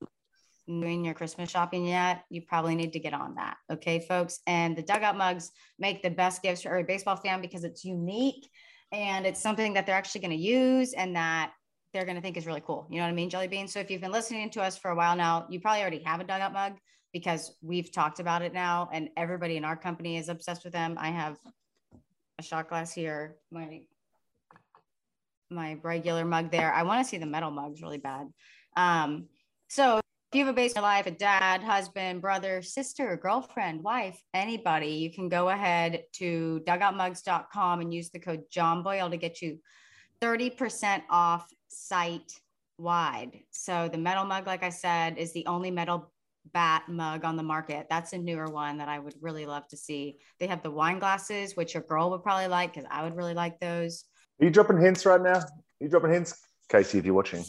doing 0.67 1.05
your 1.05 1.13
Christmas 1.13 1.49
shopping 1.49 1.85
yet, 1.85 2.23
you 2.29 2.41
probably 2.41 2.75
need 2.75 2.93
to 2.93 2.99
get 2.99 3.13
on 3.13 3.35
that. 3.35 3.57
Okay, 3.71 3.99
folks. 3.99 4.39
And 4.47 4.75
the 4.75 4.81
dugout 4.81 5.17
mugs 5.17 5.51
make 5.79 6.01
the 6.01 6.09
best 6.09 6.41
gifts 6.41 6.61
for 6.61 6.69
every 6.69 6.83
baseball 6.83 7.15
fan 7.15 7.41
because 7.41 7.63
it's 7.63 7.83
unique 7.85 8.49
and 8.91 9.25
it's 9.25 9.41
something 9.41 9.73
that 9.73 9.85
they're 9.85 9.95
actually 9.95 10.21
going 10.21 10.37
to 10.37 10.43
use 10.43 10.93
and 10.93 11.15
that 11.15 11.51
they're 11.93 12.05
going 12.05 12.15
to 12.15 12.21
think 12.21 12.37
is 12.37 12.47
really 12.47 12.63
cool. 12.65 12.87
You 12.89 12.97
know 12.97 13.03
what 13.03 13.09
I 13.09 13.13
mean? 13.13 13.29
Jelly 13.29 13.47
bean. 13.47 13.67
So 13.67 13.79
if 13.79 13.91
you've 13.91 14.01
been 14.01 14.11
listening 14.11 14.49
to 14.51 14.61
us 14.61 14.77
for 14.77 14.91
a 14.91 14.95
while 14.95 15.15
now, 15.15 15.45
you 15.49 15.59
probably 15.59 15.81
already 15.81 16.03
have 16.03 16.19
a 16.19 16.23
dugout 16.23 16.53
mug 16.53 16.73
because 17.13 17.57
we've 17.61 17.91
talked 17.91 18.19
about 18.19 18.41
it 18.41 18.53
now 18.53 18.89
and 18.93 19.09
everybody 19.17 19.57
in 19.57 19.65
our 19.65 19.75
company 19.75 20.17
is 20.17 20.29
obsessed 20.29 20.63
with 20.63 20.73
them. 20.73 20.95
I 20.97 21.09
have 21.09 21.37
a 22.39 22.43
shot 22.43 22.69
glass 22.69 22.93
here, 22.93 23.37
my 23.51 23.81
my 25.49 25.77
regular 25.83 26.23
mug 26.23 26.49
there. 26.49 26.73
I 26.73 26.83
want 26.83 27.03
to 27.03 27.09
see 27.09 27.17
the 27.17 27.25
metal 27.25 27.51
mugs 27.51 27.81
really 27.81 27.97
bad. 27.97 28.27
Um, 28.77 29.25
so 29.67 29.97
if 29.97 30.37
you 30.37 30.45
have 30.45 30.53
a 30.53 30.55
base 30.55 30.71
in 30.71 30.75
your 30.77 30.83
life, 30.83 31.07
a 31.07 31.11
dad, 31.11 31.61
husband, 31.61 32.21
brother, 32.21 32.61
sister, 32.61 33.19
girlfriend, 33.21 33.83
wife, 33.83 34.17
anybody, 34.33 34.91
you 34.91 35.11
can 35.11 35.27
go 35.27 35.49
ahead 35.49 36.03
to 36.13 36.61
dugoutmugs.com 36.65 37.81
and 37.81 37.93
use 37.93 38.11
the 38.11 38.19
code 38.19 38.43
John 38.49 38.81
Boyle 38.81 39.09
to 39.09 39.17
get 39.17 39.41
you 39.41 39.59
30% 40.21 41.01
off 41.09 41.51
site 41.71 42.33
wide. 42.77 43.39
So 43.51 43.89
the 43.91 43.97
metal 43.97 44.25
mug, 44.25 44.47
like 44.47 44.63
I 44.63 44.69
said, 44.69 45.17
is 45.17 45.33
the 45.33 45.45
only 45.45 45.71
metal 45.71 46.11
bat 46.53 46.83
mug 46.89 47.23
on 47.23 47.35
the 47.35 47.43
market. 47.43 47.87
That's 47.89 48.13
a 48.13 48.17
newer 48.17 48.47
one 48.47 48.77
that 48.79 48.89
I 48.89 48.99
would 48.99 49.15
really 49.21 49.45
love 49.45 49.67
to 49.69 49.77
see. 49.77 50.17
They 50.39 50.47
have 50.47 50.63
the 50.63 50.71
wine 50.71 50.99
glasses, 50.99 51.55
which 51.55 51.73
your 51.73 51.83
girl 51.83 52.09
would 52.11 52.23
probably 52.23 52.47
like 52.47 52.73
because 52.73 52.89
I 52.91 53.03
would 53.03 53.15
really 53.15 53.33
like 53.33 53.59
those. 53.59 54.05
Are 54.39 54.45
you 54.45 54.51
dropping 54.51 54.81
hints 54.81 55.05
right 55.05 55.21
now? 55.21 55.37
Are 55.37 55.45
you 55.79 55.89
dropping 55.89 56.11
hints? 56.11 56.39
Casey, 56.69 56.97
if 56.97 57.05
you're 57.05 57.13
watching. 57.13 57.43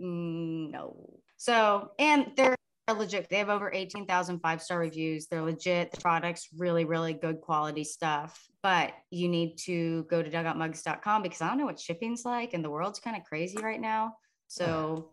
Mm, 0.00 0.70
no. 0.70 1.20
So, 1.36 1.90
and 1.98 2.32
they're 2.36 2.56
legit. 2.92 3.28
They 3.30 3.38
have 3.38 3.48
over 3.48 3.70
18,000 3.72 4.40
five 4.40 4.60
star 4.60 4.78
reviews. 4.78 5.26
They're 5.26 5.42
legit. 5.42 5.90
The 5.92 6.00
product's 6.00 6.48
really, 6.56 6.84
really 6.84 7.14
good 7.14 7.40
quality 7.40 7.84
stuff. 7.84 8.46
But 8.62 8.92
you 9.10 9.28
need 9.28 9.56
to 9.64 10.04
go 10.04 10.22
to 10.22 10.30
dugoutmugs.com 10.30 11.22
because 11.22 11.40
I 11.40 11.48
don't 11.48 11.58
know 11.58 11.64
what 11.64 11.80
shipping's 11.80 12.24
like 12.24 12.52
and 12.52 12.64
the 12.64 12.70
world's 12.70 13.00
kind 13.00 13.16
of 13.16 13.24
crazy 13.24 13.58
right 13.62 13.80
now. 13.80 14.16
So, 14.48 15.10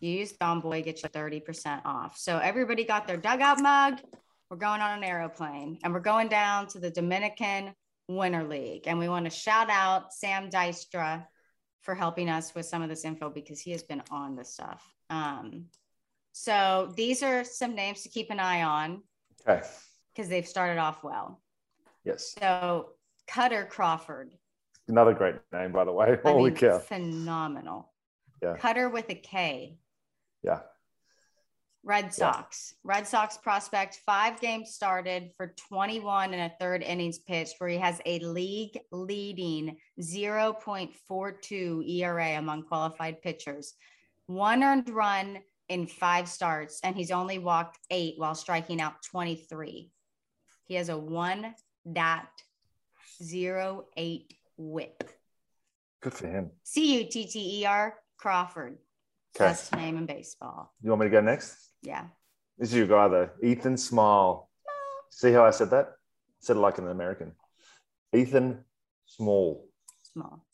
you 0.00 0.10
use 0.10 0.32
John 0.32 0.60
Boy, 0.60 0.82
get 0.82 1.02
you 1.02 1.08
30% 1.08 1.82
off. 1.84 2.18
So, 2.18 2.38
everybody 2.38 2.84
got 2.84 3.06
their 3.06 3.16
dugout 3.16 3.60
mug. 3.60 4.00
We're 4.50 4.56
going 4.56 4.80
on 4.80 4.98
an 4.98 5.04
aeroplane 5.04 5.78
and 5.82 5.92
we're 5.92 6.00
going 6.00 6.28
down 6.28 6.66
to 6.68 6.80
the 6.80 6.90
Dominican 6.90 7.74
Winter 8.08 8.44
League. 8.44 8.86
And 8.86 8.98
we 8.98 9.08
want 9.08 9.24
to 9.24 9.30
shout 9.30 9.70
out 9.70 10.12
Sam 10.12 10.50
Dykstra 10.50 11.26
for 11.82 11.94
helping 11.94 12.28
us 12.28 12.54
with 12.54 12.66
some 12.66 12.82
of 12.82 12.88
this 12.88 13.04
info 13.04 13.30
because 13.30 13.60
he 13.60 13.70
has 13.72 13.82
been 13.82 14.02
on 14.10 14.36
this 14.36 14.52
stuff. 14.52 14.82
Um, 15.10 15.66
so 16.36 16.92
these 16.96 17.22
are 17.22 17.44
some 17.44 17.76
names 17.76 18.02
to 18.02 18.08
keep 18.08 18.28
an 18.30 18.40
eye 18.40 18.64
on. 18.64 19.02
Okay. 19.46 19.64
Because 20.12 20.28
they've 20.28 20.46
started 20.46 20.80
off 20.80 21.04
well. 21.04 21.40
Yes. 22.04 22.34
So 22.40 22.88
Kutter 23.30 23.68
Crawford. 23.68 24.32
Another 24.88 25.14
great 25.14 25.36
name, 25.52 25.70
by 25.70 25.84
the 25.84 25.92
way. 25.92 26.18
Holy 26.24 26.50
I 26.50 26.54
mean, 26.54 26.56
cow. 26.56 26.78
Phenomenal. 26.80 27.92
Yeah. 28.42 28.56
Kutter 28.56 28.90
with 28.92 29.08
a 29.10 29.14
K. 29.14 29.78
Yeah. 30.42 30.58
Red 31.84 32.12
Sox. 32.12 32.74
Yeah. 32.84 32.94
Red 32.96 33.06
Sox 33.06 33.36
prospect, 33.38 34.00
five 34.04 34.40
games 34.40 34.74
started 34.74 35.30
for 35.36 35.54
21 35.68 36.34
and 36.34 36.50
a 36.50 36.54
third 36.58 36.82
innings 36.82 37.20
pitched, 37.20 37.54
where 37.58 37.70
he 37.70 37.78
has 37.78 38.00
a 38.06 38.18
league 38.18 38.76
leading 38.90 39.76
0.42 40.00 41.88
ERA 41.88 42.38
among 42.38 42.64
qualified 42.64 43.22
pitchers, 43.22 43.74
one 44.26 44.64
earned 44.64 44.88
run 44.88 45.38
in 45.74 45.88
five 45.88 46.28
starts, 46.28 46.80
and 46.84 46.94
he's 46.94 47.10
only 47.10 47.38
walked 47.38 47.78
eight 47.90 48.14
while 48.16 48.36
striking 48.36 48.80
out 48.80 49.02
23. 49.10 49.90
He 50.66 50.74
has 50.76 50.88
a 50.88 50.96
one 50.96 51.54
dot 51.92 52.28
zero 53.22 53.86
eight 53.96 54.32
whip. 54.56 55.10
Good 56.00 56.14
for 56.14 56.28
him. 56.28 56.52
C 56.62 56.98
U 56.98 57.04
T 57.10 57.26
T 57.26 57.60
E 57.60 57.66
R 57.66 57.94
Crawford. 58.16 58.78
Okay. 59.36 59.46
Best 59.46 59.74
name 59.74 59.98
in 59.98 60.06
baseball. 60.06 60.72
You 60.80 60.90
want 60.90 61.00
me 61.00 61.06
to 61.06 61.10
go 61.10 61.20
next? 61.20 61.56
Yeah. 61.82 62.04
This 62.56 62.70
is 62.70 62.76
your 62.76 62.86
guy 62.86 63.08
though, 63.08 63.30
Ethan 63.42 63.76
Small. 63.76 64.48
See 65.10 65.32
how 65.32 65.44
I 65.44 65.50
said 65.50 65.70
that? 65.70 65.86
I 65.86 66.40
said 66.40 66.56
it 66.56 66.60
like 66.60 66.78
an 66.78 66.88
American. 66.88 67.32
Ethan 68.14 68.64
Small. 69.06 69.66
Small. 70.12 70.46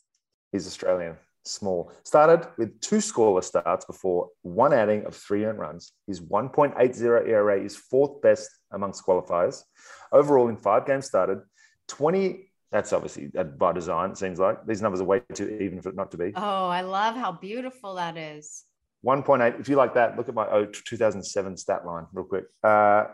He's 0.51 0.65
Australian. 0.65 1.15
Small. 1.43 1.91
Started 2.03 2.47
with 2.57 2.79
two 2.81 2.97
scoreless 2.97 3.45
starts 3.45 3.85
before 3.85 4.29
one 4.43 4.73
outing 4.73 5.05
of 5.05 5.15
three 5.15 5.43
earned 5.45 5.59
runs. 5.59 5.93
His 6.05 6.21
1.80 6.21 7.27
ERA 7.27 7.59
is 7.59 7.75
fourth 7.75 8.21
best 8.21 8.49
amongst 8.71 9.05
qualifiers. 9.05 9.63
Overall, 10.11 10.49
in 10.49 10.57
five 10.57 10.85
games 10.85 11.07
started, 11.07 11.39
20. 11.87 12.47
That's 12.71 12.93
obviously 12.93 13.31
by 13.57 13.73
design, 13.73 14.11
it 14.11 14.17
seems 14.17 14.39
like. 14.39 14.65
These 14.65 14.81
numbers 14.81 15.01
are 15.01 15.05
way 15.05 15.21
too 15.33 15.49
even 15.61 15.81
for 15.81 15.89
it 15.89 15.95
not 15.95 16.11
to 16.11 16.17
be. 16.17 16.31
Oh, 16.35 16.67
I 16.67 16.81
love 16.81 17.15
how 17.15 17.31
beautiful 17.31 17.95
that 17.95 18.17
is. 18.17 18.63
1.8. 19.03 19.59
If 19.59 19.67
you 19.67 19.75
like 19.75 19.95
that, 19.95 20.15
look 20.17 20.29
at 20.29 20.35
my 20.35 20.45
2007 20.71 21.57
stat 21.57 21.85
line 21.85 22.05
real 22.13 22.25
quick. 22.25 22.45
Uh, 22.63 23.05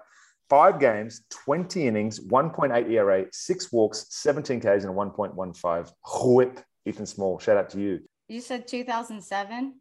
five 0.49 0.79
games, 0.79 1.23
20 1.29 1.87
innings, 1.87 2.19
1.8 2.19 2.89
ERA, 2.91 3.25
six 3.31 3.71
walks, 3.71 4.05
17 4.09 4.59
Ks, 4.59 4.65
and 4.65 4.85
a 4.85 4.93
1.15 4.93 5.91
whip. 6.35 6.59
Ethan 6.85 7.05
Small, 7.05 7.39
shout 7.39 7.57
out 7.57 7.69
to 7.71 7.79
you. 7.79 7.99
You 8.27 8.41
said 8.41 8.67
2007? 8.67 9.73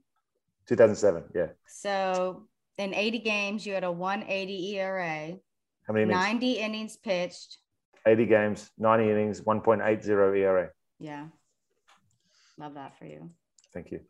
2007, 0.67 1.25
yeah. 1.35 1.47
So 1.67 2.45
in 2.79 2.95
80 2.95 3.19
games, 3.21 3.67
you 3.67 3.75
had 3.75 3.85
a 3.85 3.93
180 3.93 4.77
ERA. 4.79 5.37
How 5.87 5.93
many 5.93 6.05
innings? 6.05 6.19
90 6.19 6.53
innings 6.53 6.97
pitched. 6.97 7.59
80 8.07 8.27
games, 8.27 8.71
90 8.79 9.11
innings, 9.11 9.41
1.80 9.41 10.39
ERA. 10.39 10.71
Yeah. 10.99 11.27
Love 12.59 12.75
that 12.75 12.97
for 12.99 13.05
you. 13.05 13.31
Thank 13.75 13.91
you. 13.91 14.01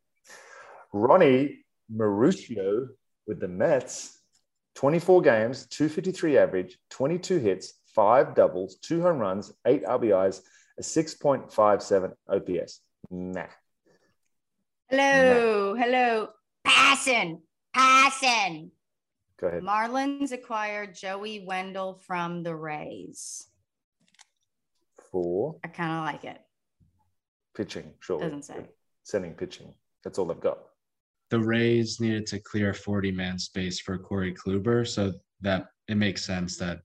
Ronny 0.93 1.64
Mauricio 1.95 2.89
with 3.26 3.41
the 3.41 3.49
Mets, 3.49 4.18
24 4.76 5.22
games, 5.22 5.66
253 5.66 6.39
average, 6.39 6.78
22 6.91 7.39
hits, 7.39 7.74
five 7.95 8.34
doubles, 8.34 8.76
two 8.76 9.01
home 9.01 9.18
runs, 9.18 9.53
eight 9.66 9.84
RBIs, 9.84 10.43
a 10.78 10.82
6.57 10.82 12.12
OPS. 12.28 12.80
Nah. 13.11 13.47
Hello, 14.89 15.74
nah. 15.74 15.82
hello. 15.82 16.28
Passing, 16.64 17.43
passing. 17.74 18.70
Go 19.41 19.49
ahead. 19.49 19.62
Marlins 19.62 20.32
acquired 20.32 20.95
Joey 20.95 21.45
Wendle 21.47 22.01
from 22.07 22.43
the 22.43 22.55
Rays. 22.55 23.47
For? 25.12 25.57
I 25.64 25.68
kind 25.68 25.93
of 25.93 26.05
like 26.05 26.24
it. 26.24 26.41
Pitching, 27.57 27.93
sure. 28.01 28.20
Doesn't 28.20 28.45
say. 28.45 28.66
Sending 29.03 29.34
pitching. 29.34 29.72
That's 30.05 30.18
all 30.18 30.26
they've 30.26 30.41
got 30.41 30.59
the 31.30 31.41
Rays 31.41 32.01
needed 32.01 32.26
to 32.26 32.39
clear 32.39 32.72
40 32.72 33.11
man 33.12 33.39
space 33.39 33.80
for 33.80 33.99
Corey 33.99 34.34
Kluber. 34.34 34.87
So 34.87 35.12
that 35.41 35.66
it 35.89 35.97
makes 35.97 36.24
sense 36.24 36.57
that 36.59 36.80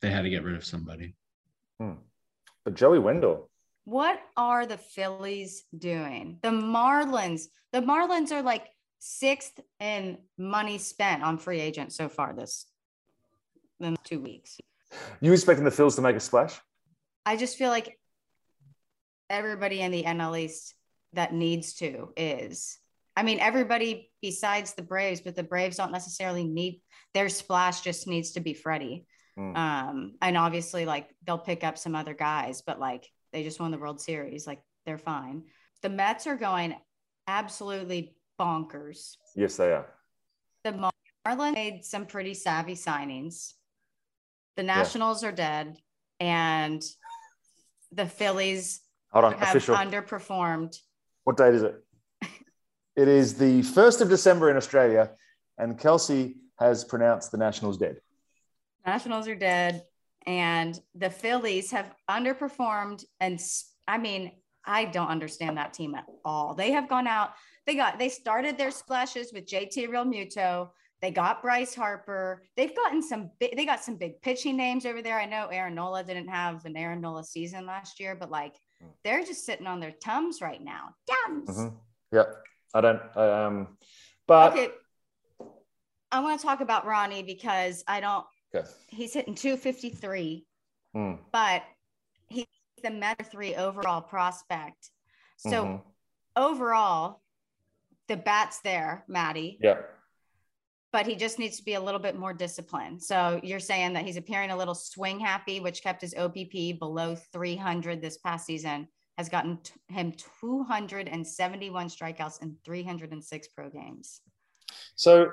they 0.00 0.10
had 0.10 0.22
to 0.22 0.30
get 0.30 0.44
rid 0.44 0.56
of 0.56 0.64
somebody. 0.64 1.14
Hmm. 1.80 1.94
But 2.64 2.74
Joey 2.74 2.98
Wendle. 2.98 3.49
What 3.84 4.20
are 4.36 4.66
the 4.66 4.78
Phillies 4.78 5.64
doing? 5.76 6.38
The 6.42 6.50
Marlins. 6.50 7.44
The 7.72 7.80
Marlins 7.80 8.30
are 8.32 8.42
like 8.42 8.66
sixth 8.98 9.58
in 9.78 10.18
money 10.38 10.78
spent 10.78 11.22
on 11.22 11.38
free 11.38 11.60
agents 11.60 11.96
so 11.96 12.08
far 12.08 12.34
this 12.34 12.66
in 13.80 13.96
two 14.04 14.20
weeks. 14.20 14.58
You 15.20 15.32
expecting 15.32 15.64
the 15.64 15.70
Phils 15.70 15.96
to 15.96 16.02
make 16.02 16.16
a 16.16 16.20
splash? 16.20 16.60
I 17.24 17.36
just 17.36 17.56
feel 17.56 17.70
like 17.70 17.98
everybody 19.28 19.80
in 19.80 19.92
the 19.92 20.02
NL 20.02 20.38
East 20.38 20.74
that 21.12 21.32
needs 21.32 21.74
to 21.74 22.12
is 22.16 22.78
I 23.16 23.22
mean, 23.22 23.40
everybody 23.40 24.10
besides 24.22 24.74
the 24.74 24.82
Braves, 24.82 25.20
but 25.20 25.36
the 25.36 25.42
Braves 25.42 25.76
don't 25.76 25.92
necessarily 25.92 26.44
need 26.44 26.80
their 27.12 27.28
splash, 27.28 27.82
just 27.82 28.06
needs 28.06 28.32
to 28.32 28.40
be 28.40 28.54
Freddie. 28.54 29.04
Mm. 29.38 29.56
Um, 29.56 30.14
and 30.22 30.36
obviously, 30.36 30.86
like 30.86 31.08
they'll 31.26 31.38
pick 31.38 31.64
up 31.64 31.76
some 31.76 31.94
other 31.94 32.14
guys, 32.14 32.62
but 32.62 32.80
like 32.80 33.06
they 33.32 33.42
just 33.42 33.60
won 33.60 33.70
the 33.70 33.78
World 33.78 34.00
Series, 34.00 34.46
like 34.46 34.62
they're 34.86 34.98
fine. 34.98 35.44
The 35.82 35.88
Mets 35.88 36.26
are 36.26 36.36
going 36.36 36.76
absolutely 37.26 38.14
bonkers. 38.38 39.16
Yes, 39.36 39.56
they 39.56 39.72
are. 39.72 39.86
The 40.64 40.90
Marlins 41.26 41.54
made 41.54 41.84
some 41.84 42.06
pretty 42.06 42.34
savvy 42.34 42.74
signings. 42.74 43.54
The 44.56 44.62
Nationals 44.62 45.22
yeah. 45.22 45.28
are 45.28 45.32
dead, 45.32 45.78
and 46.18 46.82
the 47.92 48.06
Phillies 48.06 48.80
Hold 49.12 49.26
on, 49.26 49.32
have 49.34 49.56
official. 49.56 49.76
underperformed. 49.76 50.76
What 51.24 51.36
date 51.36 51.54
is 51.54 51.62
it? 51.62 51.82
It 52.96 53.08
is 53.08 53.34
the 53.34 53.62
1st 53.62 54.02
of 54.02 54.08
December 54.08 54.50
in 54.50 54.56
Australia, 54.56 55.12
and 55.56 55.78
Kelsey 55.78 56.36
has 56.58 56.84
pronounced 56.84 57.30
the 57.30 57.38
Nationals 57.38 57.78
dead. 57.78 58.00
Nationals 58.84 59.28
are 59.28 59.34
dead, 59.34 59.84
and 60.26 60.78
the 60.94 61.10
Phillies 61.10 61.70
have 61.70 61.94
underperformed. 62.08 63.04
And 63.20 63.40
I 63.88 63.98
mean, 63.98 64.32
I 64.64 64.84
don't 64.84 65.08
understand 65.08 65.56
that 65.56 65.72
team 65.72 65.94
at 65.94 66.06
all. 66.24 66.54
They 66.54 66.72
have 66.72 66.88
gone 66.88 67.06
out. 67.06 67.30
They 67.66 67.74
got 67.74 67.98
they 67.98 68.08
started 68.08 68.58
their 68.58 68.70
splashes 68.70 69.32
with 69.32 69.46
JT 69.46 69.88
Realmuto. 69.88 70.70
They 71.00 71.10
got 71.10 71.40
Bryce 71.40 71.74
Harper. 71.74 72.42
They've 72.56 72.76
gotten 72.76 73.02
some 73.02 73.30
big, 73.38 73.56
they 73.56 73.64
got 73.64 73.82
some 73.82 73.96
big 73.96 74.20
pitching 74.20 74.56
names 74.56 74.84
over 74.84 75.00
there. 75.00 75.18
I 75.18 75.24
know 75.24 75.46
Aaron 75.46 75.74
Nola 75.74 76.04
didn't 76.04 76.28
have 76.28 76.64
an 76.66 76.76
Aaron 76.76 77.00
Nola 77.00 77.24
season 77.24 77.64
last 77.64 78.00
year, 78.00 78.14
but 78.14 78.30
like 78.30 78.56
they're 79.02 79.24
just 79.24 79.46
sitting 79.46 79.66
on 79.66 79.80
their 79.80 79.92
tums 79.92 80.42
right 80.42 80.62
now. 80.62 80.94
Tums. 81.26 81.48
Mm-hmm. 81.48 81.76
Yep. 82.12 82.44
I 82.74 82.80
don't. 82.80 83.16
Um, 83.16 83.78
but 84.26 84.52
okay. 84.52 84.68
I 86.12 86.20
want 86.20 86.40
to 86.40 86.46
talk 86.46 86.60
about 86.60 86.86
Ronny 86.86 87.22
because 87.22 87.82
I 87.86 88.00
don't. 88.00 88.24
Okay. 88.54 88.66
He's 88.88 89.12
hitting 89.14 89.34
253, 89.34 90.46
Hmm. 90.92 91.14
but 91.32 91.62
he's 92.28 92.46
the 92.82 92.90
Meta 92.90 93.22
three 93.24 93.54
overall 93.54 94.00
prospect. 94.00 94.90
So 95.36 95.64
Mhm. 95.64 95.82
overall, 96.36 97.22
the 98.08 98.16
bat's 98.16 98.60
there, 98.60 99.04
Maddie, 99.06 99.58
yeah, 99.62 99.82
but 100.92 101.06
he 101.06 101.14
just 101.14 101.38
needs 101.38 101.58
to 101.58 101.62
be 101.64 101.74
a 101.74 101.80
little 101.80 102.00
bit 102.00 102.16
more 102.16 102.32
disciplined. 102.34 103.00
So 103.02 103.40
you're 103.44 103.60
saying 103.60 103.92
that 103.92 104.04
he's 104.04 104.16
appearing 104.16 104.50
a 104.50 104.56
little 104.56 104.74
swing 104.74 105.20
happy, 105.20 105.60
which 105.60 105.82
kept 105.82 106.00
his 106.00 106.14
OBP 106.14 106.72
below 106.72 107.14
300 107.14 108.00
this 108.00 108.18
past 108.18 108.46
season, 108.46 108.88
has 109.16 109.28
gotten 109.28 109.58
t- 109.62 109.74
him 109.88 110.10
271 110.12 111.86
strikeouts 111.88 112.42
in 112.42 112.56
306 112.64 113.48
pro 113.48 113.70
games. 113.70 114.22
So, 114.96 115.30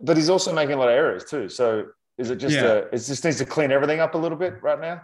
but 0.00 0.16
he's 0.16 0.30
also 0.30 0.52
making 0.52 0.74
a 0.76 0.78
lot 0.78 0.88
of 0.88 0.94
errors 0.94 1.24
too. 1.24 1.48
So, 1.48 1.90
is 2.18 2.30
it 2.30 2.36
just 2.36 2.54
Yeah. 2.54 2.64
uh, 2.64 2.88
it 2.92 2.98
just 2.98 3.24
needs 3.24 3.38
to 3.38 3.44
clean 3.46 3.70
everything 3.70 4.00
up 4.00 4.14
a 4.14 4.18
little 4.18 4.38
bit 4.38 4.62
right 4.62 4.80
now? 4.80 5.02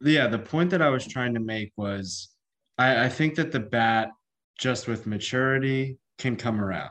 Yeah, 0.00 0.26
the 0.26 0.38
point 0.38 0.70
that 0.70 0.82
I 0.82 0.88
was 0.90 1.06
trying 1.06 1.34
to 1.34 1.40
make 1.40 1.72
was 1.76 2.30
I, 2.78 3.04
I 3.04 3.08
think 3.08 3.36
that 3.36 3.52
the 3.52 3.60
bat, 3.60 4.10
just 4.58 4.88
with 4.88 5.06
maturity, 5.06 5.98
can 6.18 6.36
come 6.36 6.60
around. 6.60 6.90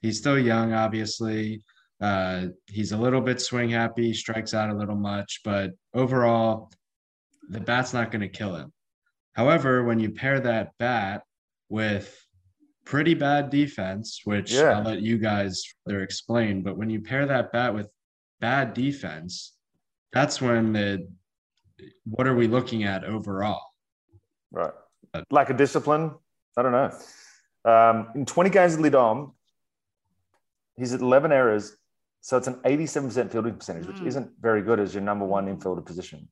He's 0.00 0.18
still 0.18 0.38
young, 0.38 0.72
obviously. 0.72 1.62
Uh, 2.00 2.46
he's 2.66 2.92
a 2.92 2.96
little 2.96 3.20
bit 3.20 3.40
swing 3.40 3.70
happy, 3.70 4.12
strikes 4.14 4.54
out 4.54 4.70
a 4.70 4.74
little 4.74 4.96
much, 4.96 5.40
but 5.44 5.70
overall, 5.94 6.72
the 7.50 7.60
bat's 7.60 7.92
not 7.92 8.10
going 8.10 8.22
to 8.22 8.28
kill 8.28 8.56
him. 8.56 8.72
However, 9.34 9.84
when 9.84 10.00
you 10.00 10.10
pair 10.10 10.40
that 10.40 10.72
bat 10.78 11.22
with 11.68 12.18
pretty 12.84 13.14
bad 13.14 13.50
defense, 13.50 14.22
which 14.24 14.52
Yeah. 14.52 14.78
I'll 14.78 14.82
let 14.82 15.00
you 15.02 15.18
guys 15.18 15.62
further 15.84 16.02
explain, 16.02 16.62
but 16.62 16.76
when 16.76 16.90
you 16.90 17.00
pair 17.00 17.26
that 17.26 17.52
bat 17.52 17.72
with 17.74 17.88
bad 18.42 18.74
defense, 18.74 19.56
that's 20.12 20.42
when 20.42 20.74
the 20.74 21.08
what 22.04 22.26
are 22.26 22.34
we 22.34 22.46
looking 22.46 22.84
at 22.84 23.04
overall? 23.04 23.62
Right. 24.50 24.72
Lack 25.30 25.48
of 25.48 25.56
discipline. 25.56 26.12
I 26.56 26.62
don't 26.62 26.72
know. 26.72 26.90
Um, 27.64 28.08
in 28.14 28.26
20 28.26 28.50
games 28.50 28.74
at 28.74 28.80
Lidom, 28.80 29.32
he's 30.76 30.92
at 30.92 31.00
11 31.00 31.32
errors. 31.32 31.76
So 32.20 32.36
it's 32.36 32.46
an 32.46 32.60
87% 32.64 33.30
fielding 33.32 33.54
percentage, 33.54 33.86
which 33.86 33.96
Mm. 33.96 34.06
isn't 34.06 34.30
very 34.40 34.62
good 34.62 34.78
as 34.78 34.94
your 34.94 35.02
number 35.02 35.24
one 35.24 35.46
infielder 35.46 35.84
position. 35.84 36.28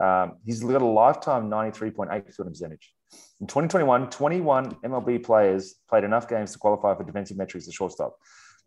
Um, 0.00 0.38
he's 0.44 0.62
got 0.62 0.80
a 0.80 0.86
lifetime 0.86 1.50
93.8 1.50 2.32
fielding 2.34 2.52
percentage. 2.52 2.94
In 3.40 3.46
2021, 3.46 4.10
21 4.10 4.76
MLB 4.84 5.18
players 5.18 5.74
played 5.88 6.04
enough 6.04 6.28
games 6.28 6.52
to 6.52 6.58
qualify 6.58 6.94
for 6.94 7.04
defensive 7.04 7.36
metrics 7.36 7.66
at 7.68 7.74
shortstop. 7.74 8.16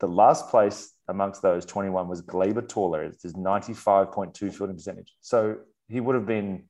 The 0.02 0.08
last 0.08 0.50
place 0.50 0.94
amongst 1.08 1.44
those 1.44 1.64
21 1.64 2.08
was 2.08 2.24
Gleyber 2.24 2.68
Torres. 2.68 3.14
It's 3.14 3.24
his 3.24 3.34
95.2 3.34 4.36
fielding 4.52 4.76
percentage. 4.76 5.14
So 5.22 5.58
he 5.90 6.00
would 6.00 6.16
have 6.16 6.26
been 6.26 6.64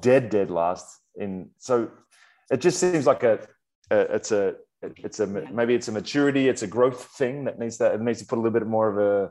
dead, 0.00 0.28
dead 0.28 0.50
last 0.50 1.00
in. 1.16 1.48
So 1.58 1.90
it 2.50 2.60
just 2.60 2.78
seems 2.78 3.06
like 3.06 3.22
a, 3.22 3.40
a 3.90 4.00
it's 4.16 4.30
a, 4.30 4.56
it's 4.82 5.20
a, 5.20 5.26
maybe 5.26 5.74
it's 5.74 5.88
a 5.88 5.92
maturity, 5.92 6.48
it's 6.50 6.62
a 6.62 6.66
growth 6.66 7.06
thing 7.16 7.44
that 7.44 7.58
needs 7.58 7.78
that, 7.78 7.94
it 7.94 8.02
needs 8.02 8.20
to 8.20 8.26
put 8.26 8.36
a 8.36 8.42
little 8.42 8.58
bit 8.58 8.66
more 8.66 8.90
of 8.90 8.98
a 8.98 9.30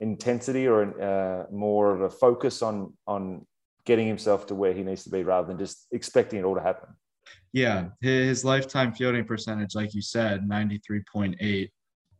intensity 0.00 0.66
or 0.66 1.00
uh, 1.02 1.44
more 1.52 1.94
of 1.94 2.00
a 2.00 2.08
focus 2.08 2.62
on, 2.62 2.94
on 3.06 3.46
getting 3.84 4.08
himself 4.08 4.46
to 4.46 4.54
where 4.54 4.72
he 4.72 4.82
needs 4.82 5.04
to 5.04 5.10
be 5.10 5.22
rather 5.22 5.46
than 5.46 5.58
just 5.58 5.86
expecting 5.92 6.38
it 6.38 6.44
all 6.44 6.54
to 6.54 6.62
happen. 6.62 6.88
Yeah, 7.52 7.88
his 8.00 8.42
lifetime 8.42 8.94
fielding 8.94 9.26
percentage, 9.26 9.74
like 9.74 9.92
you 9.94 10.00
said, 10.00 10.48
93.8, 10.48 11.70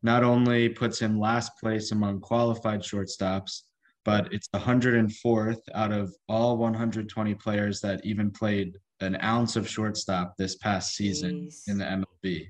not 0.04 0.22
only 0.22 0.68
puts 0.68 0.98
him 1.00 1.18
last 1.18 1.50
place 1.58 1.90
among 1.90 2.20
qualified 2.20 2.80
shortstops, 2.82 3.62
but 4.04 4.30
it's 4.32 4.48
104th 4.54 5.60
out 5.74 5.92
of 5.92 6.14
all 6.28 6.58
120 6.58 7.34
players 7.36 7.80
that 7.80 8.04
even 8.04 8.30
played 8.30 8.76
an 9.00 9.16
ounce 9.22 9.56
of 9.56 9.66
shortstop 9.68 10.36
this 10.36 10.56
past 10.56 10.94
season 10.94 11.46
Jeez. 11.46 11.68
in 11.68 11.78
the 11.78 11.84
MLB. 11.86 12.46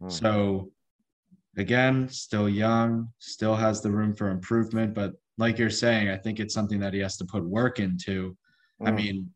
Hmm. 0.00 0.08
So 0.08 0.72
again, 1.56 2.08
still 2.08 2.48
young, 2.48 3.08
still 3.20 3.54
has 3.54 3.80
the 3.80 3.90
room 3.90 4.12
for 4.12 4.30
improvement, 4.30 4.92
but 4.92 5.12
like 5.38 5.58
you're 5.58 5.70
saying, 5.70 6.08
I 6.10 6.16
think 6.16 6.40
it's 6.40 6.52
something 6.54 6.80
that 6.80 6.92
he 6.92 6.98
has 7.00 7.16
to 7.18 7.24
put 7.24 7.44
work 7.44 7.78
into. 7.78 8.36
I 8.84 8.90
Mm. 8.90 8.96
mean, 8.96 9.30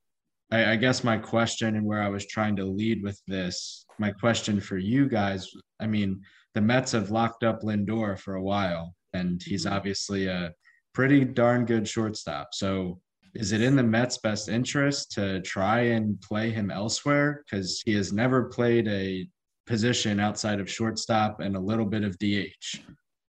I, 0.50 0.72
I 0.72 0.76
guess 0.76 1.04
my 1.04 1.18
question 1.18 1.76
and 1.76 1.86
where 1.86 2.02
I 2.02 2.08
was 2.08 2.26
trying 2.26 2.56
to 2.56 2.64
lead 2.64 3.02
with 3.02 3.22
this, 3.28 3.86
my 4.00 4.10
question 4.10 4.60
for 4.60 4.76
you 4.76 5.08
guys, 5.08 5.48
I 5.80 5.86
mean, 5.86 6.20
the 6.54 6.60
Mets 6.60 6.92
have 6.92 7.10
locked 7.10 7.44
up 7.44 7.62
Lindor 7.62 8.18
for 8.18 8.36
a 8.36 8.42
while, 8.42 8.94
and 9.12 9.42
he's 9.42 9.64
mm-hmm. 9.64 9.74
obviously 9.74 10.26
a 10.26 10.52
pretty 10.92 11.24
darn 11.24 11.64
good 11.64 11.86
shortstop. 11.88 12.48
So 12.52 13.00
is 13.34 13.52
it 13.52 13.60
in 13.60 13.74
the 13.74 13.82
Mets' 13.82 14.18
best 14.18 14.48
interest 14.48 15.10
to 15.12 15.40
try 15.42 15.80
and 15.80 16.20
play 16.20 16.50
him 16.50 16.70
elsewhere? 16.70 17.44
Because 17.44 17.82
he 17.84 17.94
has 17.94 18.12
never 18.12 18.44
played 18.44 18.86
a 18.88 19.28
position 19.66 20.20
outside 20.20 20.60
of 20.60 20.70
shortstop 20.70 21.40
and 21.40 21.56
a 21.56 21.60
little 21.60 21.86
bit 21.86 22.04
of 22.04 22.18
DH. 22.18 22.80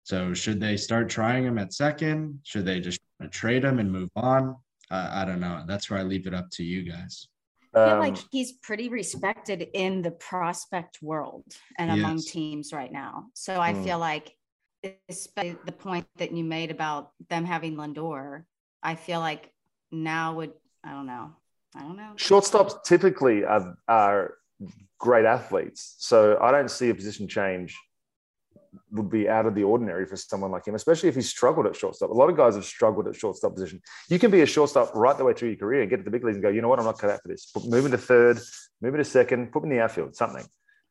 So 0.04 0.34
should 0.36 0.60
they 0.60 0.78
start 0.78 1.10
trying 1.10 1.46
him 1.46 1.58
at 1.58 1.74
second? 1.74 2.40
Should 2.44 2.66
they 2.66 2.80
just 2.80 3.00
trade 3.32 3.64
him 3.64 3.80
and 3.80 3.92
move 3.92 4.12
on? 4.16 4.56
I 4.92 5.24
I 5.24 5.26
don't 5.26 5.40
know. 5.40 5.64
That's 5.68 5.90
where 5.90 6.00
I 6.00 6.04
leave 6.04 6.28
it 6.28 6.36
up 6.36 6.50
to 6.52 6.64
you 6.64 6.84
guys. 6.84 7.28
I 7.76 7.84
feel 7.84 7.94
Um, 7.94 8.00
like 8.00 8.18
he's 8.32 8.54
pretty 8.54 8.90
respected 8.90 9.68
in 9.74 10.02
the 10.02 10.12
prospect 10.12 11.02
world 11.02 11.44
and 11.78 11.92
among 11.92 12.20
teams 12.22 12.74
right 12.74 12.92
now. 12.92 13.26
So 13.34 13.60
I 13.60 13.74
Hmm. 13.74 13.84
feel 13.84 14.00
like, 14.00 14.36
especially 15.10 15.58
the 15.66 15.72
point 15.72 16.06
that 16.18 16.32
you 16.32 16.44
made 16.44 16.72
about 16.72 17.12
them 17.30 17.46
having 17.46 17.76
Lindor, 17.76 18.44
I 18.84 18.96
feel 18.96 19.20
like 19.20 19.52
now 19.92 20.36
would 20.36 20.54
I 20.84 20.92
don't 20.92 21.08
know, 21.08 21.32
I 21.76 21.82
don't 21.82 21.98
know. 21.98 22.14
shortstops 22.18 22.84
typically 22.84 23.44
are, 23.44 23.78
are 23.88 24.34
great 25.00 25.26
athletes. 25.26 25.96
So 26.00 26.38
I 26.40 26.52
don't 26.52 26.70
see 26.70 26.90
a 26.90 26.96
position 26.96 27.28
change 27.28 27.76
would 28.92 29.10
be 29.10 29.28
out 29.30 29.46
of 29.46 29.56
the 29.56 29.64
ordinary 29.64 30.06
for 30.06 30.16
someone 30.16 30.52
like 30.52 30.68
him, 30.68 30.76
especially 30.76 31.10
if 31.10 31.16
he's 31.16 31.30
struggled 31.30 31.66
at 31.66 31.76
shortstop. 31.76 32.10
A 32.10 32.14
lot 32.14 32.30
of 32.30 32.38
guys 32.38 32.56
have 32.56 32.66
struggled 32.66 33.08
at 33.08 33.16
shortstop 33.16 33.56
position. 33.56 33.82
You 34.10 34.20
can 34.20 34.32
be 34.32 34.42
a 34.42 34.46
shortstop 34.46 34.94
right 34.96 35.18
the 35.18 35.24
way 35.24 35.34
through 35.34 35.50
your 35.50 35.58
career 35.58 35.82
and 35.82 35.90
get 35.90 35.98
to 35.98 36.04
the 36.04 36.12
big 36.12 36.24
leagues 36.24 36.38
and 36.38 36.44
go, 36.44 36.50
you 36.50 36.62
know 36.62 36.70
what, 36.70 36.80
I'm 36.80 36.86
not 36.86 37.00
cut 37.00 37.10
out 37.10 37.22
for 37.22 37.28
this. 37.28 37.46
Put, 37.46 37.66
move 37.66 37.86
into 37.86 37.98
third, 37.98 38.40
move 38.82 38.94
into 38.94 39.06
second, 39.06 39.52
put 39.52 39.64
me 39.64 39.72
in 39.72 39.78
the 39.78 39.84
outfield, 39.84 40.16
something. 40.16 40.46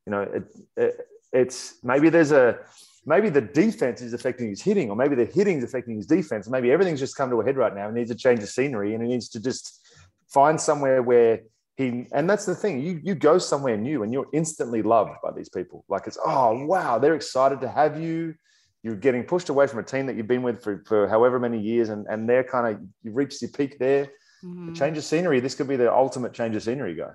You 0.07 0.11
know, 0.11 0.22
it, 0.22 0.45
it, 0.76 1.01
it's 1.32 1.74
maybe 1.82 2.11
there's 2.11 2.32
a 2.32 2.59
maybe 3.07 3.28
the 3.28 3.41
defense 3.41 4.01
is 4.01 4.14
affecting 4.14 4.49
his 4.49 4.62
hitting, 4.62 4.91
or 4.91 4.97
maybe 4.97 5.14
the 5.14 5.24
hitting 5.24 5.59
is 5.59 5.64
affecting 5.64 5.97
his 5.97 6.07
defense. 6.07 6.49
Maybe 6.49 6.70
everything's 6.70 7.01
just 7.01 7.16
come 7.16 7.30
to 7.30 7.41
a 7.41 7.45
head 7.45 7.57
right 7.57 7.74
now. 7.74 7.89
He 7.89 7.95
needs 7.95 8.11
a 8.11 8.14
change 8.14 8.41
of 8.41 8.49
scenery, 8.49 8.95
and 8.95 9.03
he 9.03 9.09
needs 9.09 9.28
to 9.30 9.41
just 9.41 9.80
find 10.28 10.61
somewhere 10.61 11.03
where 11.03 11.41
he. 11.76 12.06
And 12.12 12.28
that's 12.28 12.46
the 12.46 12.54
thing. 12.54 12.80
You 12.80 13.00
you 13.02 13.14
go 13.14 13.38
somewhere 13.38 13.76
new, 13.76 14.02
and 14.02 14.12
you're 14.12 14.28
instantly 14.32 14.82
loved 14.82 15.12
by 15.22 15.32
these 15.32 15.48
people. 15.48 15.84
Like 15.88 16.06
it's 16.06 16.18
oh 16.24 16.64
wow, 16.64 16.98
they're 16.98 17.14
excited 17.14 17.60
to 17.62 17.68
have 17.68 18.00
you. 18.00 18.34
You're 18.82 18.96
getting 18.96 19.24
pushed 19.24 19.48
away 19.48 19.66
from 19.66 19.78
a 19.78 19.82
team 19.82 20.06
that 20.06 20.16
you've 20.16 20.26
been 20.26 20.42
with 20.42 20.62
for, 20.62 20.82
for 20.86 21.08
however 21.08 21.38
many 21.38 21.60
years, 21.60 21.88
and 21.88 22.06
and 22.08 22.28
they're 22.28 22.44
kind 22.44 22.74
of 22.74 22.82
you've 23.02 23.16
reached 23.16 23.40
your 23.42 23.50
peak 23.50 23.78
there. 23.78 24.10
Mhm. 24.44 24.76
Change 24.76 24.98
of 24.98 25.04
scenery. 25.04 25.40
This 25.40 25.54
could 25.54 25.68
be 25.68 25.76
the 25.76 25.92
ultimate 25.92 26.34
change 26.34 26.54
of 26.54 26.62
scenery 26.62 26.94
guy. 26.94 27.12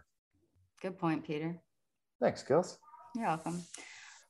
Good 0.82 0.97
point, 0.97 1.26
Peter. 1.26 1.60
Thanks, 2.20 2.41
girls. 2.43 2.80
You're 3.16 3.28
welcome. 3.28 3.62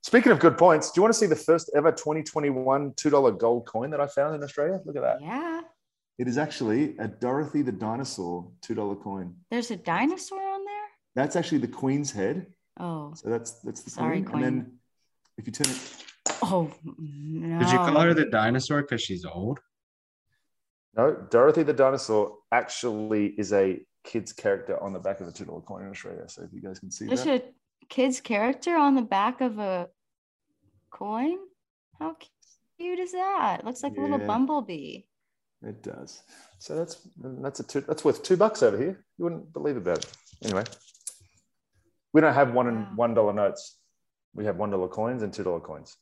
Speaking 0.01 0.31
of 0.31 0.39
good 0.39 0.57
points, 0.57 0.91
do 0.91 0.99
you 0.99 1.01
want 1.03 1.13
to 1.13 1.19
see 1.19 1.25
the 1.25 1.35
first 1.35 1.69
ever 1.75 1.91
2021 1.91 2.93
$2 2.93 3.37
gold 3.37 3.67
coin 3.67 3.89
that 3.91 3.99
I 3.99 4.07
found 4.07 4.35
in 4.35 4.43
Australia? 4.43 4.79
Look 4.85 4.95
at 4.95 5.01
that. 5.01 5.21
Yeah. 5.21 5.61
It 6.19 6.27
is 6.27 6.37
actually 6.37 6.97
a 6.97 7.07
Dorothy 7.07 7.61
the 7.61 7.71
Dinosaur 7.71 8.51
$2 8.61 9.01
coin. 9.01 9.33
There's 9.49 9.71
a 9.71 9.77
dinosaur 9.77 10.41
on 10.41 10.65
there? 10.65 10.87
That's 11.15 11.35
actually 11.37 11.59
the 11.59 11.69
Queen's 11.69 12.11
head. 12.11 12.47
Oh. 12.77 13.13
So 13.15 13.29
that's 13.29 13.59
that's 13.61 13.81
the 13.83 13.89
Sorry, 13.89 14.21
queen. 14.21 14.43
And 14.43 14.57
then 14.57 14.71
if 15.37 15.47
you 15.47 15.53
turn 15.53 15.71
it, 15.73 15.79
Oh 16.41 16.71
no. 16.97 17.59
Did 17.59 17.71
you 17.71 17.77
call 17.77 17.99
her 18.01 18.13
the 18.13 18.25
dinosaur 18.25 18.81
because 18.81 19.01
she's 19.01 19.25
old? 19.25 19.59
no, 20.95 21.15
Dorothy 21.29 21.63
the 21.63 21.73
Dinosaur 21.73 22.37
actually 22.51 23.27
is 23.37 23.53
a 23.53 23.79
kid's 24.03 24.33
character 24.33 24.81
on 24.81 24.91
the 24.93 24.99
back 24.99 25.21
of 25.21 25.27
a 25.27 25.31
$2 25.31 25.65
coin 25.65 25.83
in 25.83 25.89
Australia. 25.89 26.27
So 26.27 26.43
if 26.43 26.53
you 26.53 26.61
guys 26.61 26.79
can 26.79 26.91
see 26.91 27.05
There's 27.05 27.23
that. 27.25 27.43
a 27.81 27.85
kid's 27.87 28.19
character 28.21 28.75
on 28.75 28.95
the 28.95 29.01
back 29.01 29.41
of 29.41 29.59
a 29.59 29.87
coin? 30.91 31.37
How 31.99 32.15
cute 32.77 32.99
is 32.99 33.11
that? 33.11 33.59
It 33.59 33.65
looks 33.65 33.83
like 33.83 33.97
a 33.97 34.01
little 34.01 34.19
bumblebee. 34.19 35.03
It 35.61 35.83
does. 35.83 36.23
So 36.59 36.75
that's 36.75 36.97
that's 37.17 37.59
a 37.59 37.63
two, 37.63 37.81
that's 37.81 38.05
worth 38.05 38.23
two 38.23 38.37
bucks 38.37 38.63
over 38.63 38.77
here. 38.77 39.03
You 39.17 39.25
wouldn't 39.25 39.51
believe 39.51 39.77
about 39.77 39.99
it. 39.99 40.11
Anyway, 40.43 40.63
we 42.13 42.21
don't 42.21 42.33
have 42.33 42.53
one 42.53 42.67
and 42.67 42.95
one 42.95 43.13
dollar 43.13 43.33
notes. 43.33 43.77
We 44.33 44.45
have 44.45 44.55
one 44.55 44.69
dollar 44.69 44.87
coins 44.87 45.21
and 45.21 45.33
two 45.33 45.43
dollar 45.43 45.59
coins. 45.59 45.97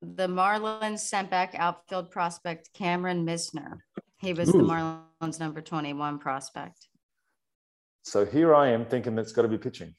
The 0.00 0.26
Marlins 0.26 1.00
sent 1.00 1.30
back 1.30 1.54
outfield 1.56 2.10
prospect 2.10 2.70
Cameron 2.74 3.24
Misner. 3.24 3.78
He 4.18 4.32
was 4.32 4.50
the 4.50 4.58
Marlins 4.58 5.40
number 5.40 5.60
21 5.60 6.18
prospect. 6.18 6.88
So 8.02 8.24
here 8.24 8.54
I 8.54 8.70
am 8.70 8.84
thinking 8.84 9.14
that's 9.14 9.32
got 9.32 9.42
to 9.42 9.48
be 9.48 9.58
pitching. 9.58 9.94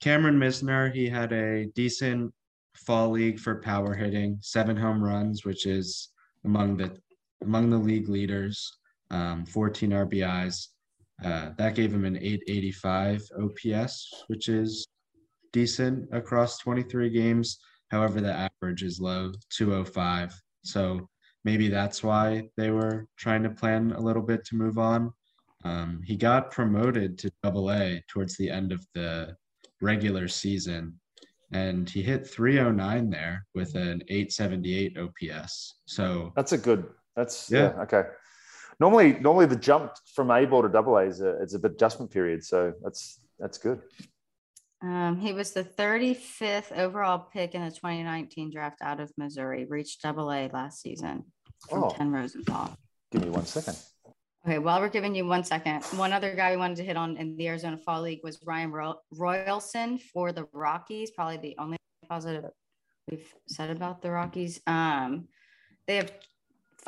Cameron 0.00 0.38
Misner, 0.38 0.92
he 0.92 1.08
had 1.08 1.32
a 1.32 1.66
decent 1.66 2.32
fall 2.74 3.10
league 3.10 3.38
for 3.38 3.60
power 3.60 3.94
hitting, 3.94 4.38
seven 4.40 4.76
home 4.76 5.02
runs, 5.02 5.44
which 5.44 5.66
is 5.66 6.08
among 6.44 6.76
the 6.76 6.96
among 7.42 7.70
the 7.70 7.78
league 7.78 8.08
leaders, 8.08 8.78
um, 9.10 9.44
14 9.46 9.90
RBIs. 9.90 10.68
Uh, 11.24 11.50
that 11.58 11.74
gave 11.74 11.92
him 11.92 12.04
an 12.04 12.16
885 12.16 13.22
OPS, 13.42 14.24
which 14.28 14.48
is 14.48 14.86
decent 15.52 16.08
across 16.12 16.58
23 16.58 17.10
games. 17.10 17.58
However, 17.90 18.20
the 18.20 18.50
average 18.62 18.82
is 18.82 19.00
low, 19.00 19.32
205. 19.50 20.32
So 20.64 21.08
maybe 21.44 21.68
that's 21.68 22.02
why 22.02 22.48
they 22.56 22.70
were 22.70 23.06
trying 23.16 23.42
to 23.42 23.50
plan 23.50 23.92
a 23.92 24.00
little 24.00 24.22
bit 24.22 24.44
to 24.46 24.56
move 24.56 24.78
on. 24.78 25.12
Um, 25.64 26.00
he 26.04 26.16
got 26.16 26.50
promoted 26.50 27.18
to 27.18 27.32
double 27.42 27.72
A 27.72 28.02
towards 28.08 28.36
the 28.36 28.50
end 28.50 28.72
of 28.72 28.84
the 28.94 29.36
regular 29.80 30.28
season, 30.28 30.98
and 31.52 31.88
he 31.88 32.02
hit 32.02 32.26
309 32.26 33.10
there 33.10 33.46
with 33.54 33.74
an 33.74 34.02
878 34.08 34.98
OPS. 34.98 35.80
So 35.86 36.32
that's 36.36 36.52
a 36.52 36.58
good. 36.58 36.86
That's 37.18 37.50
yeah, 37.50 37.72
yeah 37.76 37.82
okay. 37.82 38.02
Normally, 38.78 39.18
normally 39.18 39.46
the 39.46 39.56
jump 39.56 39.92
from 40.14 40.30
A 40.30 40.44
ball 40.44 40.62
to 40.62 40.68
double 40.68 40.96
A 40.96 41.02
is 41.02 41.20
a 41.20 41.30
it's 41.42 41.54
a 41.54 41.58
adjustment 41.58 42.12
period. 42.12 42.44
So 42.44 42.72
that's 42.82 43.18
that's 43.38 43.58
good. 43.58 43.80
Um, 44.80 45.18
he 45.18 45.32
was 45.32 45.50
the 45.50 45.64
35th 45.64 46.70
overall 46.78 47.18
pick 47.18 47.56
in 47.56 47.64
the 47.64 47.70
2019 47.70 48.52
draft 48.52 48.78
out 48.80 49.00
of 49.00 49.10
Missouri. 49.16 49.64
Reached 49.64 50.00
double 50.02 50.30
A 50.30 50.48
last 50.52 50.80
season 50.80 51.24
from 51.68 51.84
oh. 51.84 51.90
Ken 51.90 52.12
Rosenthal. 52.12 52.76
Give 53.10 53.24
me 53.24 53.30
one 53.30 53.46
second. 53.46 53.76
Okay, 54.46 54.60
while 54.60 54.80
we're 54.80 54.88
giving 54.88 55.16
you 55.16 55.26
one 55.26 55.42
second, 55.42 55.82
one 55.96 56.12
other 56.12 56.36
guy 56.36 56.52
we 56.52 56.56
wanted 56.56 56.76
to 56.76 56.84
hit 56.84 56.96
on 56.96 57.16
in 57.16 57.36
the 57.36 57.48
Arizona 57.48 57.76
Fall 57.76 58.02
League 58.02 58.20
was 58.22 58.38
Ryan 58.46 58.70
Rolison 58.70 60.00
for 60.00 60.30
the 60.30 60.46
Rockies. 60.52 61.10
Probably 61.10 61.38
the 61.38 61.56
only 61.58 61.78
positive 62.08 62.44
we've 63.10 63.34
said 63.48 63.70
about 63.70 64.02
the 64.02 64.12
Rockies. 64.12 64.60
Um, 64.68 65.26
they 65.88 65.96
have 65.96 66.12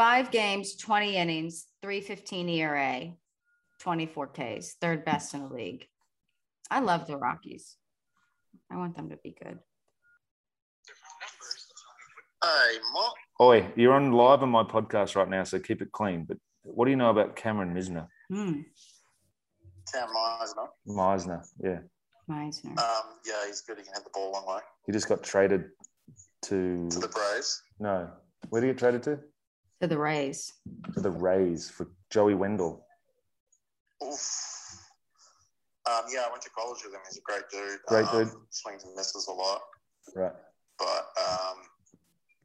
five 0.01 0.31
games, 0.31 0.77
20 0.77 1.15
innings, 1.15 1.67
315 1.83 2.49
ERA, 2.49 3.13
24 3.81 4.29
Ks, 4.29 4.77
third 4.81 5.05
best 5.05 5.35
in 5.35 5.43
the 5.43 5.55
league. 5.55 5.87
I 6.71 6.81
love 6.81 7.07
the 7.07 7.19
Rockies. 7.19 7.77
I 8.73 8.79
want 8.79 8.97
them 8.97 9.11
to 9.11 9.19
be 9.23 9.37
good. 9.39 9.59
Hey, 12.43 12.79
Mark. 12.95 13.15
Oi, 13.43 13.71
you're 13.77 13.93
on 13.93 14.13
live 14.13 14.43
on 14.43 14.49
my 14.49 14.63
podcast 14.63 15.17
right 15.17 15.29
now, 15.29 15.45
so 15.45 15.59
keep 15.59 15.83
it 15.83 15.93
clean. 15.93 16.25
But 16.25 16.39
what 16.63 16.87
do 16.87 16.93
you 16.93 16.97
know 16.97 17.11
about 17.11 17.37
Cameron 17.37 17.75
Misner? 17.75 18.07
Hmm. 18.31 18.61
Cam 19.93 20.09
Misner. 20.09 20.69
Misner, 20.89 21.47
yeah. 21.63 21.81
Misner. 22.27 22.79
Um, 22.79 23.03
yeah, 23.27 23.47
he's 23.47 23.61
good. 23.61 23.77
He 23.77 23.85
can 23.85 23.93
hit 23.93 24.05
the 24.05 24.11
ball 24.15 24.31
a 24.31 24.33
long 24.33 24.47
way. 24.47 24.61
He 24.87 24.93
just 24.93 25.11
got 25.11 25.23
traded 25.23 25.67
to. 26.45 26.89
To 26.89 26.99
the 26.99 27.09
Braves. 27.09 27.63
No, 27.79 28.09
where 28.49 28.63
did 28.63 28.69
he 28.69 28.73
get 28.73 28.79
traded 28.79 29.03
to? 29.03 29.19
To 29.81 29.87
the 29.87 29.99
Rays. 29.99 30.53
To 30.95 31.01
the 31.01 31.11
Rays 31.11 31.71
for 31.71 31.89
Joey 32.11 32.35
Wendle. 32.35 32.85
Oof. 34.05 34.61
Um, 35.87 36.03
yeah, 36.13 36.25
I 36.27 36.31
went 36.31 36.43
to 36.43 36.51
college 36.51 36.81
with 36.85 36.93
him. 36.93 37.01
He's 37.09 37.17
a 37.17 37.23
great 37.23 37.45
dude. 37.51 37.79
Great 37.87 38.07
um, 38.07 38.25
dude. 38.25 38.35
Swings 38.51 38.85
and 38.85 38.95
misses 38.95 39.27
a 39.29 39.33
lot. 39.33 39.63
Right. 40.15 40.33
But 40.79 41.07
um, 41.19 41.57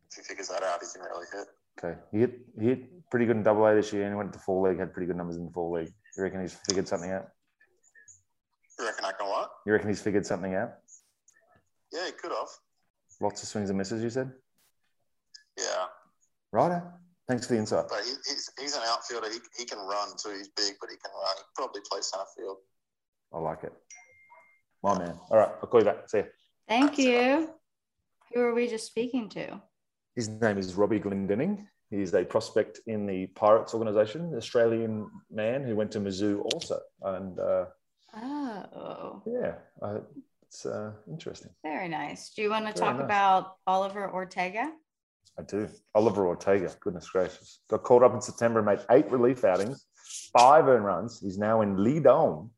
if 0.09 0.17
he 0.17 0.21
figures 0.23 0.47
that 0.47 0.63
out, 0.63 0.79
he 0.81 0.87
can 0.93 1.05
really 1.05 1.25
hit. 1.31 1.47
Okay. 1.77 1.99
He 2.11 2.19
hit, 2.19 2.39
he 2.57 2.67
hit 2.67 3.09
pretty 3.09 3.25
good 3.25 3.35
in 3.35 3.43
double 3.43 3.65
A 3.65 3.75
this 3.75 3.91
year 3.91 4.03
and 4.03 4.13
he 4.13 4.17
went 4.17 4.31
to 4.33 4.39
fall 4.39 4.61
league, 4.61 4.79
had 4.79 4.93
pretty 4.93 5.07
good 5.07 5.17
numbers 5.17 5.35
in 5.35 5.45
the 5.45 5.51
fall 5.51 5.73
league. 5.73 5.91
You 6.15 6.23
reckon 6.23 6.41
he's 6.41 6.53
figured 6.53 6.87
something 6.87 7.11
out? 7.11 7.27
You 8.79 8.85
reckon 8.85 9.05
I 9.05 9.11
can 9.11 9.27
what? 9.27 9.51
You 9.65 9.73
reckon 9.73 9.89
he's 9.89 10.01
figured 10.01 10.25
something 10.25 10.55
out? 10.55 10.71
Yeah, 11.91 12.05
he 12.05 12.11
could 12.13 12.31
have. 12.31 12.47
Lots 13.19 13.43
of 13.43 13.49
swings 13.49 13.69
and 13.69 13.77
misses, 13.77 14.01
you 14.01 14.09
said? 14.09 14.31
Yeah. 15.57 15.85
Righto. 16.51 16.81
Thanks 17.27 17.47
for 17.47 17.53
the 17.53 17.59
insight. 17.59 17.85
But 17.89 18.03
he, 18.03 18.11
he's, 18.27 18.49
he's 18.59 18.75
an 18.75 18.83
outfielder. 18.85 19.29
He, 19.31 19.39
he 19.57 19.65
can 19.65 19.79
run 19.79 20.09
too. 20.17 20.31
He's 20.37 20.49
big, 20.49 20.75
but 20.79 20.89
he 20.89 20.97
can 20.97 21.11
run. 21.13 21.35
He 21.37 21.43
probably 21.55 21.81
plays 21.89 22.07
center 22.07 22.25
field. 22.37 22.57
I 23.33 23.39
like 23.39 23.63
it. 23.63 23.73
My 24.83 24.97
man. 24.97 25.19
All 25.31 25.37
right, 25.37 25.49
I'll 25.61 25.67
call 25.67 25.79
you 25.79 25.85
back. 25.85 26.07
See 26.07 26.19
you. 26.19 26.25
Thank 26.67 26.97
you. 26.97 27.49
Who 28.33 28.41
are 28.41 28.53
we 28.53 28.67
just 28.67 28.85
speaking 28.85 29.29
to? 29.29 29.61
His 30.15 30.29
name 30.29 30.57
is 30.57 30.75
Robbie 30.75 30.99
Glendinning. 30.99 31.65
He's 31.89 32.13
a 32.13 32.23
prospect 32.23 32.79
in 32.87 33.05
the 33.05 33.27
Pirates 33.27 33.73
organization, 33.73 34.33
Australian 34.35 35.09
man 35.31 35.63
who 35.63 35.75
went 35.75 35.91
to 35.91 35.99
Mizzou 35.99 36.41
also. 36.53 36.79
And 37.01 37.39
uh, 37.39 37.65
oh, 38.15 39.21
yeah, 39.25 39.55
uh, 39.81 39.99
it's 40.43 40.65
uh, 40.65 40.91
interesting. 41.09 41.51
Very 41.63 41.87
nice. 41.87 42.31
Do 42.33 42.41
you 42.41 42.49
want 42.49 42.65
to 42.67 42.73
Very 42.73 42.87
talk 42.87 42.97
nice. 42.97 43.05
about 43.05 43.55
Oliver 43.67 44.11
Ortega? 44.11 44.71
I 45.37 45.43
do. 45.43 45.69
Oliver 45.93 46.27
Ortega, 46.27 46.71
goodness 46.79 47.09
gracious. 47.09 47.61
Got 47.69 47.83
called 47.83 48.03
up 48.03 48.13
in 48.13 48.21
September 48.21 48.59
and 48.59 48.65
made 48.65 48.79
eight 48.91 49.09
relief 49.11 49.43
outings, 49.43 49.85
five 50.37 50.67
earned 50.67 50.85
runs. 50.85 51.19
He's 51.19 51.37
now 51.37 51.61
in 51.61 51.75
Lidom 51.77 52.49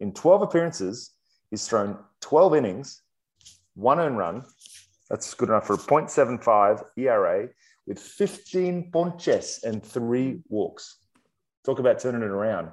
in 0.00 0.12
12 0.12 0.42
appearances, 0.42 1.12
he's 1.50 1.68
thrown 1.68 1.98
12 2.22 2.56
innings, 2.56 3.02
one 3.74 4.00
earned 4.00 4.18
run. 4.18 4.42
That's 5.08 5.34
good 5.34 5.50
enough 5.50 5.66
for 5.66 5.74
a 5.74 5.78
0.75 5.78 6.82
ERA 6.96 7.48
with 7.86 7.98
15 7.98 8.90
ponches 8.90 9.60
and 9.62 9.84
three 9.84 10.40
walks. 10.48 10.96
Talk 11.64 11.78
about 11.78 11.98
turning 11.98 12.22
it 12.22 12.30
around. 12.30 12.72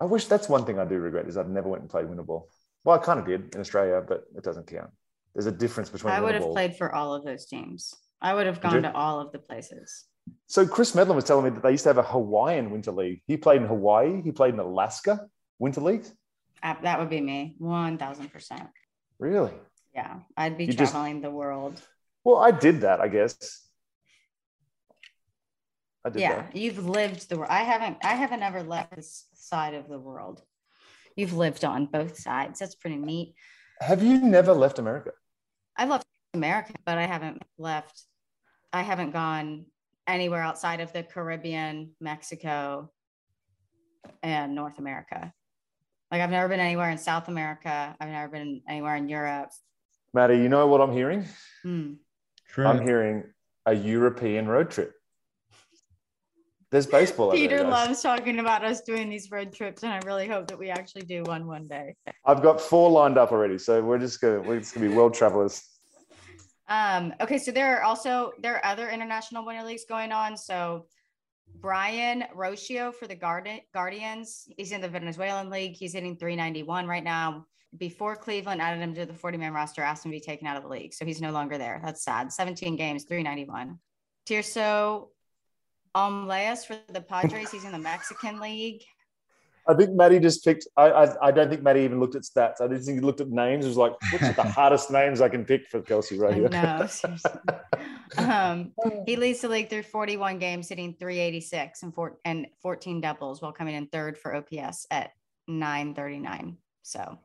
I 0.00 0.04
wish 0.04 0.26
that's 0.26 0.48
one 0.48 0.64
thing 0.64 0.78
I 0.78 0.84
do 0.84 0.96
regret 0.96 1.26
is 1.26 1.36
I've 1.36 1.48
never 1.48 1.68
went 1.68 1.82
and 1.82 1.90
played 1.90 2.06
winter 2.06 2.22
ball. 2.22 2.48
Well, 2.84 2.98
I 2.98 3.02
kind 3.02 3.18
of 3.18 3.26
did 3.26 3.54
in 3.54 3.60
Australia, 3.60 4.02
but 4.06 4.24
it 4.36 4.44
doesn't 4.44 4.66
count. 4.66 4.90
There's 5.38 5.46
a 5.46 5.52
difference 5.52 5.88
between. 5.88 6.12
I 6.12 6.20
would 6.20 6.34
have 6.34 6.50
played 6.50 6.74
for 6.74 6.92
all 6.92 7.14
of 7.14 7.24
those 7.24 7.46
teams. 7.46 7.94
I 8.20 8.34
would 8.34 8.46
have 8.46 8.60
gone 8.60 8.82
to 8.82 8.92
all 8.92 9.20
of 9.20 9.30
the 9.30 9.38
places. 9.38 10.06
So 10.48 10.66
Chris 10.66 10.96
Medlin 10.96 11.14
was 11.14 11.22
telling 11.22 11.44
me 11.44 11.50
that 11.50 11.62
they 11.62 11.70
used 11.70 11.84
to 11.84 11.90
have 11.90 11.98
a 11.98 12.02
Hawaiian 12.02 12.72
winter 12.72 12.90
league. 12.90 13.22
He 13.28 13.36
played 13.36 13.62
in 13.62 13.68
Hawaii. 13.68 14.20
He 14.20 14.32
played 14.32 14.54
in 14.54 14.58
Alaska. 14.58 15.28
Winter 15.60 15.80
leagues? 15.80 16.12
Uh, 16.60 16.74
that 16.82 16.98
would 16.98 17.08
be 17.08 17.20
me, 17.20 17.54
one 17.58 17.98
thousand 17.98 18.32
percent. 18.32 18.68
Really? 19.20 19.52
Yeah, 19.94 20.16
I'd 20.36 20.58
be 20.58 20.64
you 20.64 20.72
traveling 20.72 21.18
just, 21.18 21.22
the 21.22 21.30
world. 21.30 21.80
Well, 22.24 22.38
I 22.38 22.50
did 22.50 22.80
that, 22.80 23.00
I 23.00 23.06
guess. 23.06 23.64
I 26.04 26.10
did 26.10 26.20
yeah, 26.20 26.34
that. 26.34 26.56
you've 26.56 26.84
lived 26.84 27.28
the 27.28 27.36
world. 27.38 27.52
I 27.52 27.62
haven't. 27.62 27.98
I 28.02 28.16
haven't 28.16 28.42
ever 28.42 28.64
left 28.64 28.96
this 28.96 29.28
side 29.34 29.74
of 29.74 29.88
the 29.88 30.00
world. 30.00 30.42
You've 31.14 31.34
lived 31.34 31.64
on 31.64 31.86
both 31.86 32.18
sides. 32.18 32.58
That's 32.58 32.74
pretty 32.74 32.96
neat. 32.96 33.36
Have 33.80 34.02
you 34.02 34.20
never 34.20 34.52
left 34.52 34.80
America? 34.80 35.12
I 35.78 35.86
left 35.86 36.06
America, 36.34 36.72
but 36.84 36.98
I 36.98 37.06
haven't 37.06 37.40
left. 37.56 38.02
I 38.72 38.82
haven't 38.82 39.12
gone 39.12 39.66
anywhere 40.08 40.42
outside 40.42 40.80
of 40.80 40.92
the 40.92 41.04
Caribbean, 41.04 41.92
Mexico, 42.00 42.90
and 44.22 44.54
North 44.54 44.78
America. 44.78 45.32
Like 46.10 46.20
I've 46.20 46.30
never 46.30 46.48
been 46.48 46.60
anywhere 46.60 46.90
in 46.90 46.98
South 46.98 47.28
America. 47.28 47.94
I've 48.00 48.08
never 48.08 48.28
been 48.28 48.62
anywhere 48.68 48.96
in 48.96 49.08
Europe. 49.08 49.50
Maddie, 50.12 50.38
you 50.38 50.48
know 50.48 50.66
what 50.66 50.80
I'm 50.80 50.92
hearing? 50.92 51.26
Hmm. 51.62 51.94
I'm 52.56 52.82
hearing 52.82 53.24
a 53.66 53.74
European 53.74 54.48
road 54.48 54.70
trip. 54.70 54.94
There's 56.70 56.86
baseball. 56.86 57.30
Peter 57.32 57.62
loves 57.62 58.02
talking 58.02 58.40
about 58.40 58.62
us 58.62 58.82
doing 58.82 59.08
these 59.08 59.30
road 59.30 59.54
trips, 59.54 59.84
and 59.84 59.92
I 59.92 60.00
really 60.04 60.28
hope 60.28 60.48
that 60.48 60.58
we 60.58 60.68
actually 60.68 61.02
do 61.02 61.22
one 61.22 61.46
one 61.46 61.66
day. 61.66 61.94
I've 62.26 62.42
got 62.42 62.60
four 62.60 62.90
lined 62.90 63.16
up 63.16 63.32
already, 63.32 63.56
so 63.56 63.82
we're 63.82 63.98
just 63.98 64.20
gonna 64.20 64.40
we're 64.40 64.58
just 64.58 64.74
gonna 64.74 64.88
be 64.88 64.94
world 64.94 65.14
travelers. 65.14 65.62
Um, 66.68 67.14
okay, 67.22 67.38
so 67.38 67.52
there 67.52 67.78
are 67.78 67.82
also 67.82 68.32
there 68.42 68.56
are 68.56 68.64
other 68.66 68.90
international 68.90 69.46
winter 69.46 69.64
leagues 69.64 69.84
going 69.88 70.12
on. 70.12 70.36
So 70.36 70.84
Brayan 71.54 72.24
Rocchio 72.36 72.94
for 72.94 73.06
the 73.06 73.14
Garden 73.14 73.60
Guardians. 73.72 74.46
He's 74.58 74.72
in 74.72 74.82
the 74.82 74.88
Venezuelan 74.88 75.48
League. 75.48 75.72
He's 75.72 75.94
hitting 75.94 76.16
391 76.18 76.86
right 76.86 77.04
now. 77.04 77.46
Before 77.78 78.14
Cleveland 78.14 78.60
added 78.60 78.82
him 78.82 78.94
to 78.94 79.06
the 79.06 79.14
40 79.14 79.38
man 79.38 79.54
roster, 79.54 79.82
asked 79.82 80.04
him 80.04 80.12
to 80.12 80.16
be 80.16 80.20
taken 80.20 80.46
out 80.46 80.58
of 80.58 80.62
the 80.62 80.68
league. 80.68 80.92
So 80.92 81.06
he's 81.06 81.20
no 81.20 81.32
longer 81.32 81.56
there. 81.56 81.80
That's 81.82 82.04
sad. 82.04 82.30
17 82.32 82.76
games, 82.76 83.04
391. 83.04 83.78
Tirso 84.26 85.08
Almlayes 85.98 86.64
for 86.64 86.76
the 86.92 87.00
Padres. 87.00 87.50
He's 87.50 87.64
in 87.64 87.72
the 87.72 87.78
Mexican 87.78 88.38
League. 88.38 88.84
I 89.66 89.74
think 89.74 89.90
Maddie 89.90 90.20
just 90.20 90.44
picked. 90.44 90.66
I, 90.76 90.90
I, 90.90 91.26
I 91.28 91.30
don't 91.32 91.50
think 91.50 91.62
Maddie 91.62 91.80
even 91.80 91.98
looked 91.98 92.14
at 92.14 92.22
stats. 92.22 92.60
I 92.60 92.68
just 92.68 92.86
think 92.86 93.00
he 93.00 93.04
looked 93.04 93.20
at 93.20 93.28
names. 93.28 93.64
It 93.64 93.68
was 93.68 93.76
like, 93.76 93.92
what's 94.12 94.34
the 94.34 94.42
hardest 94.58 94.90
names 94.90 95.20
I 95.20 95.28
can 95.28 95.44
pick 95.44 95.66
for 95.66 95.82
Kelsey 95.82 96.18
right 96.18 96.32
here? 96.34 96.48
No, 96.48 96.86
um, 98.16 98.72
he 99.06 99.16
leads 99.16 99.40
the 99.40 99.48
league 99.48 99.68
through 99.68 99.82
41 99.82 100.38
games, 100.38 100.68
hitting 100.68 100.94
386 100.94 101.82
and, 101.82 101.94
four, 101.94 102.18
and 102.24 102.46
14 102.62 103.00
doubles, 103.00 103.42
while 103.42 103.52
coming 103.52 103.74
in 103.74 103.88
third 103.88 104.16
for 104.16 104.36
OPS 104.36 104.86
at 104.90 105.10
939. 105.48 106.56
So 106.82 107.18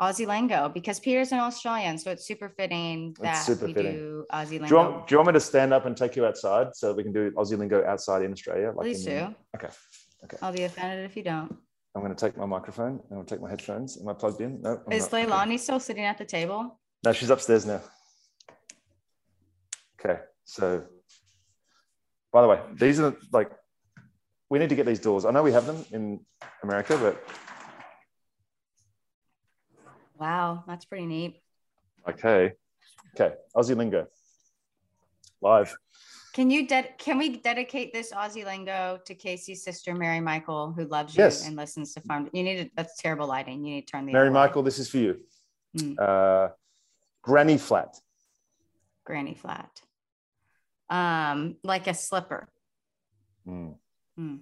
Aussie 0.00 0.26
lingo 0.26 0.68
because 0.68 0.98
Peter's 0.98 1.32
an 1.32 1.40
Australian, 1.40 1.98
so 1.98 2.10
it's 2.10 2.26
super 2.26 2.48
fitting 2.48 3.14
that 3.20 3.34
super 3.34 3.66
we 3.66 3.74
fitting. 3.74 3.92
do 3.92 4.24
Aussie 4.32 4.52
lingo. 4.52 4.66
Do 4.66 4.74
you, 4.74 4.76
want, 4.76 5.06
do 5.06 5.14
you, 5.14 5.18
want, 5.18 5.26
me 5.28 5.32
to 5.34 5.40
stand 5.40 5.74
up 5.74 5.84
and 5.86 5.96
take 5.96 6.16
you 6.16 6.24
outside 6.24 6.74
so 6.74 6.92
we 6.92 7.02
can 7.02 7.12
do 7.12 7.30
Aussie 7.32 7.58
lingo 7.58 7.84
outside 7.86 8.22
in 8.22 8.32
Australia? 8.32 8.72
Like 8.74 8.86
Please 8.86 9.06
in, 9.06 9.28
do. 9.28 9.34
Okay. 9.56 9.68
Okay. 10.24 10.36
I'll 10.42 10.52
be 10.52 10.64
offended 10.64 11.04
if 11.04 11.16
you 11.16 11.22
don't. 11.22 11.54
I'm 11.94 12.02
going 12.02 12.14
to 12.14 12.26
take 12.26 12.36
my 12.36 12.46
microphone. 12.46 13.00
And 13.10 13.26
to 13.26 13.34
take 13.34 13.42
my 13.42 13.50
headphones. 13.50 13.98
Am 14.00 14.08
I 14.08 14.12
plugged 14.12 14.40
in? 14.40 14.60
No. 14.62 14.80
I'm 14.86 14.92
Is 14.92 15.10
not. 15.10 15.28
Leilani 15.28 15.58
still 15.58 15.80
sitting 15.80 16.04
at 16.04 16.18
the 16.18 16.24
table? 16.24 16.78
No, 17.04 17.12
she's 17.12 17.30
upstairs 17.30 17.66
now. 17.66 17.80
Okay, 19.98 20.20
so 20.44 20.82
by 22.32 22.40
the 22.40 22.48
way, 22.48 22.60
these 22.74 23.00
are 23.00 23.14
like 23.32 23.50
we 24.48 24.58
need 24.58 24.70
to 24.70 24.74
get 24.74 24.86
these 24.86 24.98
doors. 24.98 25.24
I 25.24 25.30
know 25.30 25.42
we 25.42 25.52
have 25.52 25.66
them 25.66 25.84
in 25.92 26.20
America, 26.62 26.98
but 26.98 27.22
Wow, 30.24 30.64
that's 30.68 30.84
pretty 30.84 31.06
neat. 31.06 31.40
okay, 32.08 32.52
okay, 33.14 33.34
Aussie 33.56 33.74
lingo 33.76 34.06
live. 35.40 35.74
Can 36.34 36.50
you 36.50 36.68
ded- 36.68 36.94
can 36.98 37.16
we 37.18 37.38
dedicate 37.38 37.92
this 37.92 38.12
Aussie 38.12 38.44
lingo 38.44 39.00
to 39.06 39.14
Casey's 39.14 39.64
sister 39.64 39.94
Mary 39.94 40.20
Michael, 40.20 40.72
who 40.76 40.84
loves 40.84 41.16
you 41.16 41.24
Yes. 41.24 41.46
and 41.46 41.56
listens 41.56 41.94
to 41.94 42.00
Farm? 42.02 42.28
You 42.34 42.42
need 42.42 42.56
to, 42.64 42.70
that's 42.76 42.96
terrible 43.00 43.26
lighting. 43.26 43.64
You 43.64 43.76
need 43.76 43.86
to 43.86 43.92
turn 43.92 44.04
the 44.06 44.12
Mary 44.12 44.28
other 44.28 44.34
way. 44.34 44.40
Michael, 44.46 44.62
this 44.62 44.78
is 44.78 44.88
for 44.90 44.98
you. 44.98 45.20
Hmm. 45.78 45.94
Uh, 45.98 46.48
granny 47.22 47.56
flat. 47.58 47.96
granny 49.04 49.34
flat, 49.34 49.70
um, 50.90 51.56
like 51.64 51.86
a 51.88 51.94
slipper. 51.94 52.48
Hmm. 53.44 53.70
Hmm. 54.16 54.36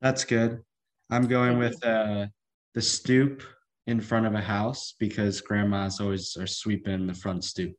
That's 0.00 0.24
good. 0.24 0.62
I'm 1.10 1.26
going 1.26 1.58
with 1.58 1.84
uh, 1.84 2.28
the 2.74 2.80
stoop 2.80 3.42
in 3.86 4.00
front 4.00 4.26
of 4.26 4.34
a 4.34 4.40
house 4.40 4.94
because 4.98 5.40
grandmas 5.40 6.00
always 6.00 6.36
are 6.36 6.46
sweeping 6.46 7.06
the 7.06 7.14
front 7.14 7.44
stoop. 7.44 7.74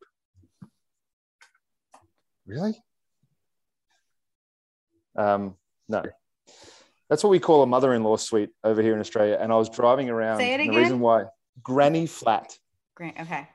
Really? 2.46 2.82
Um, 5.16 5.56
no. 5.88 6.04
That's 7.10 7.24
what 7.24 7.30
we 7.30 7.40
call 7.40 7.64
a 7.64 7.68
mother-in-law 7.68 8.18
suite 8.18 8.50
over 8.64 8.82
here 8.82 8.94
in 8.94 9.00
Australia. 9.00 9.38
And 9.40 9.52
I 9.52 9.56
was 9.56 9.70
driving 9.70 10.10
around. 10.10 10.40
Say 10.40 10.54
it 10.54 10.60
again? 10.62 10.74
The 10.74 10.80
reason 10.80 11.00
why 11.00 11.26
granny 11.62 12.08
flat. 12.08 12.58
Gran- 12.96 13.14
okay. 13.20 13.48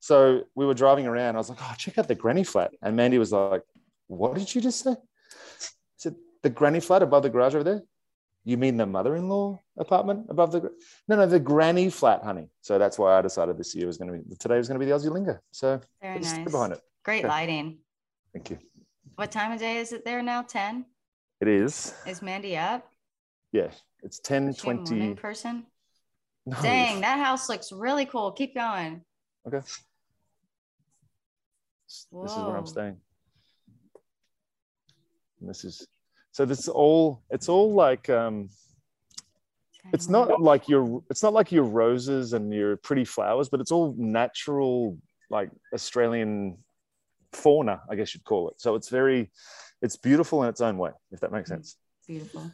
So 0.00 0.44
we 0.54 0.66
were 0.66 0.74
driving 0.74 1.06
around. 1.06 1.34
I 1.34 1.38
was 1.38 1.48
like, 1.48 1.58
oh, 1.60 1.74
check 1.76 1.98
out 1.98 2.06
the 2.06 2.14
granny 2.14 2.44
flat. 2.44 2.70
And 2.82 2.96
Mandy 2.96 3.18
was 3.18 3.32
like, 3.32 3.62
what 4.06 4.34
did 4.34 4.54
you 4.54 4.60
just 4.60 4.80
say? 4.80 4.92
I 4.92 4.96
said, 5.96 6.14
the 6.42 6.50
granny 6.50 6.80
flat 6.80 7.02
above 7.02 7.22
the 7.22 7.30
garage 7.30 7.54
over 7.54 7.64
there? 7.64 7.82
You 8.44 8.56
mean 8.56 8.76
the 8.76 8.86
mother-in-law 8.86 9.60
apartment 9.78 10.26
above 10.30 10.52
the? 10.52 10.70
No, 11.06 11.16
no, 11.16 11.26
the 11.26 11.40
granny 11.40 11.90
flat, 11.90 12.22
honey. 12.22 12.48
So 12.62 12.78
that's 12.78 12.98
why 12.98 13.18
I 13.18 13.22
decided 13.22 13.58
this 13.58 13.74
year 13.74 13.86
was 13.86 13.98
going 13.98 14.10
to 14.12 14.18
be 14.26 14.36
today 14.36 14.56
was 14.56 14.68
going 14.68 14.80
to 14.80 14.84
be 14.84 14.90
the 14.90 14.96
Aussie 14.96 15.10
lingo. 15.10 15.38
So 15.50 15.80
Very 16.00 16.20
nice. 16.20 16.38
behind 16.50 16.72
it. 16.72 16.80
Great 17.04 17.20
Okay. 17.24 17.28
lighting. 17.28 17.78
Thank 18.32 18.50
you. 18.50 18.58
What 19.16 19.30
time 19.32 19.52
of 19.52 19.58
day 19.58 19.78
is 19.78 19.92
it 19.92 20.04
there 20.04 20.22
now? 20.22 20.42
10? 20.42 20.86
It 21.40 21.48
is. 21.48 21.94
Is 22.06 22.22
Mandy 22.22 22.56
up? 22.56 22.88
Yeah, 23.52 23.70
it's 24.02 24.18
10 24.20 24.48
Is 24.48 24.58
she 24.58 24.70
a 24.70 24.74
morning 24.74 24.98
20. 24.98 25.14
person? 25.14 25.66
No. 26.46 26.56
Dang, 26.62 27.00
that 27.00 27.18
house 27.18 27.48
looks 27.48 27.72
really 27.72 28.06
cool. 28.06 28.32
Keep 28.32 28.54
going. 28.54 29.02
Okay. 29.46 29.60
This 31.86 32.06
is 32.12 32.44
where 32.44 32.56
I'm 32.56 32.66
staying. 32.66 32.96
And 35.40 35.48
this 35.48 35.64
is 35.64 35.86
so 36.32 36.44
this 36.44 36.60
is 36.60 36.68
all 36.68 37.22
it's 37.30 37.48
all 37.48 37.72
like 37.72 38.08
um 38.10 38.48
it's 39.92 40.08
not 40.08 40.40
like 40.40 40.68
your 40.68 41.02
it's 41.10 41.22
not 41.22 41.32
like 41.32 41.50
your 41.50 41.64
roses 41.64 42.32
and 42.32 42.52
your 42.52 42.76
pretty 42.76 43.04
flowers, 43.04 43.48
but 43.48 43.60
it's 43.60 43.72
all 43.72 43.94
natural 43.96 44.98
like 45.30 45.50
Australian 45.72 46.58
fauna, 47.32 47.80
I 47.90 47.94
guess 47.94 48.14
you'd 48.14 48.24
call 48.24 48.50
it. 48.50 48.60
So 48.60 48.74
it's 48.74 48.88
very 48.88 49.30
it's 49.80 49.96
beautiful 49.96 50.42
in 50.42 50.48
its 50.48 50.60
own 50.60 50.76
way, 50.78 50.90
if 51.10 51.20
that 51.20 51.32
makes 51.32 51.48
sense. 51.48 51.76
beautiful. 52.06 52.50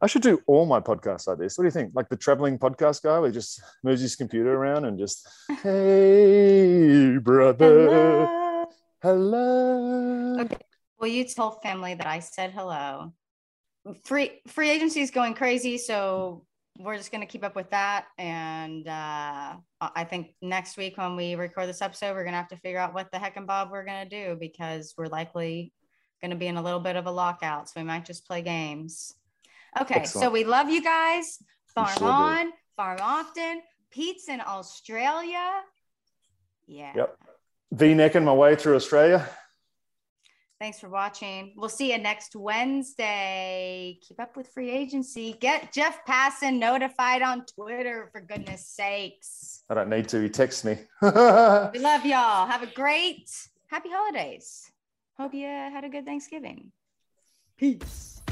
I 0.00 0.06
should 0.08 0.22
do 0.22 0.40
all 0.48 0.66
my 0.66 0.80
podcasts 0.80 1.28
like 1.28 1.38
this. 1.38 1.56
What 1.56 1.62
do 1.62 1.66
you 1.68 1.70
think? 1.70 1.92
Like 1.94 2.08
the 2.08 2.16
traveling 2.16 2.58
podcast 2.58 3.02
guy, 3.02 3.20
where 3.20 3.28
he 3.28 3.34
just 3.34 3.62
moves 3.84 4.00
his 4.00 4.16
computer 4.16 4.52
around 4.52 4.84
and 4.84 4.98
just, 4.98 5.28
hey, 5.62 7.18
brother, 7.18 7.88
Hello. 7.88 8.66
hello. 9.00 10.40
Okay. 10.40 10.56
Will 11.02 11.08
you 11.08 11.24
tell 11.24 11.50
family 11.50 11.94
that 11.94 12.06
I 12.06 12.20
said 12.20 12.52
hello? 12.52 13.12
Free 14.04 14.40
free 14.46 14.70
agency 14.70 15.00
is 15.00 15.10
going 15.10 15.34
crazy, 15.34 15.76
so 15.76 16.46
we're 16.78 16.96
just 16.96 17.10
gonna 17.10 17.26
keep 17.26 17.42
up 17.42 17.56
with 17.56 17.68
that. 17.70 18.06
And 18.18 18.86
uh, 18.86 19.56
I 19.80 20.04
think 20.08 20.36
next 20.40 20.76
week 20.76 20.96
when 20.96 21.16
we 21.16 21.34
record 21.34 21.68
this 21.68 21.82
episode, 21.82 22.14
we're 22.14 22.22
gonna 22.22 22.36
have 22.36 22.46
to 22.50 22.56
figure 22.56 22.78
out 22.78 22.94
what 22.94 23.10
the 23.10 23.18
heck 23.18 23.36
and 23.36 23.48
bob 23.48 23.72
we're 23.72 23.84
gonna 23.84 24.08
do 24.08 24.36
because 24.38 24.94
we're 24.96 25.08
likely 25.08 25.72
gonna 26.22 26.36
be 26.36 26.46
in 26.46 26.56
a 26.56 26.62
little 26.62 26.78
bit 26.78 26.94
of 26.94 27.06
a 27.06 27.10
lockout. 27.10 27.68
So 27.68 27.80
we 27.80 27.84
might 27.84 28.04
just 28.04 28.24
play 28.24 28.40
games. 28.40 29.12
Okay, 29.80 30.04
so 30.04 30.30
we 30.30 30.44
love 30.44 30.70
you 30.70 30.84
guys. 30.84 31.42
Farm 31.74 31.88
sure 31.98 32.06
do. 32.06 32.12
on, 32.12 32.52
farm 32.76 32.98
often. 33.02 33.60
Pete's 33.90 34.28
in 34.28 34.40
Australia. 34.40 35.62
Yeah. 36.68 36.92
Yep. 36.94 37.16
V-necking 37.72 38.24
my 38.24 38.32
way 38.32 38.54
through 38.54 38.76
Australia. 38.76 39.28
Thanks 40.62 40.78
for 40.78 40.88
watching. 40.88 41.54
We'll 41.56 41.68
see 41.68 41.90
you 41.90 41.98
next 41.98 42.36
Wednesday. 42.36 43.98
Keep 44.00 44.20
up 44.20 44.36
with 44.36 44.46
free 44.46 44.70
agency. 44.70 45.32
Get 45.40 45.72
Jeff 45.72 46.06
Passan 46.06 46.60
notified 46.60 47.20
on 47.20 47.44
Twitter, 47.46 48.08
for 48.12 48.20
goodness 48.20 48.68
sakes. 48.68 49.64
I 49.68 49.74
don't 49.74 49.88
need 49.88 50.06
to. 50.10 50.22
He 50.22 50.28
texts 50.28 50.64
me. 50.64 50.78
We 51.02 51.08
love 51.08 52.06
y'all. 52.06 52.46
Have 52.46 52.62
a 52.62 52.72
great, 52.72 53.28
happy 53.66 53.88
holidays. 53.92 54.70
Hope 55.18 55.34
you 55.34 55.48
had 55.48 55.82
a 55.82 55.88
good 55.88 56.06
Thanksgiving. 56.06 56.70
Peace. 57.56 58.22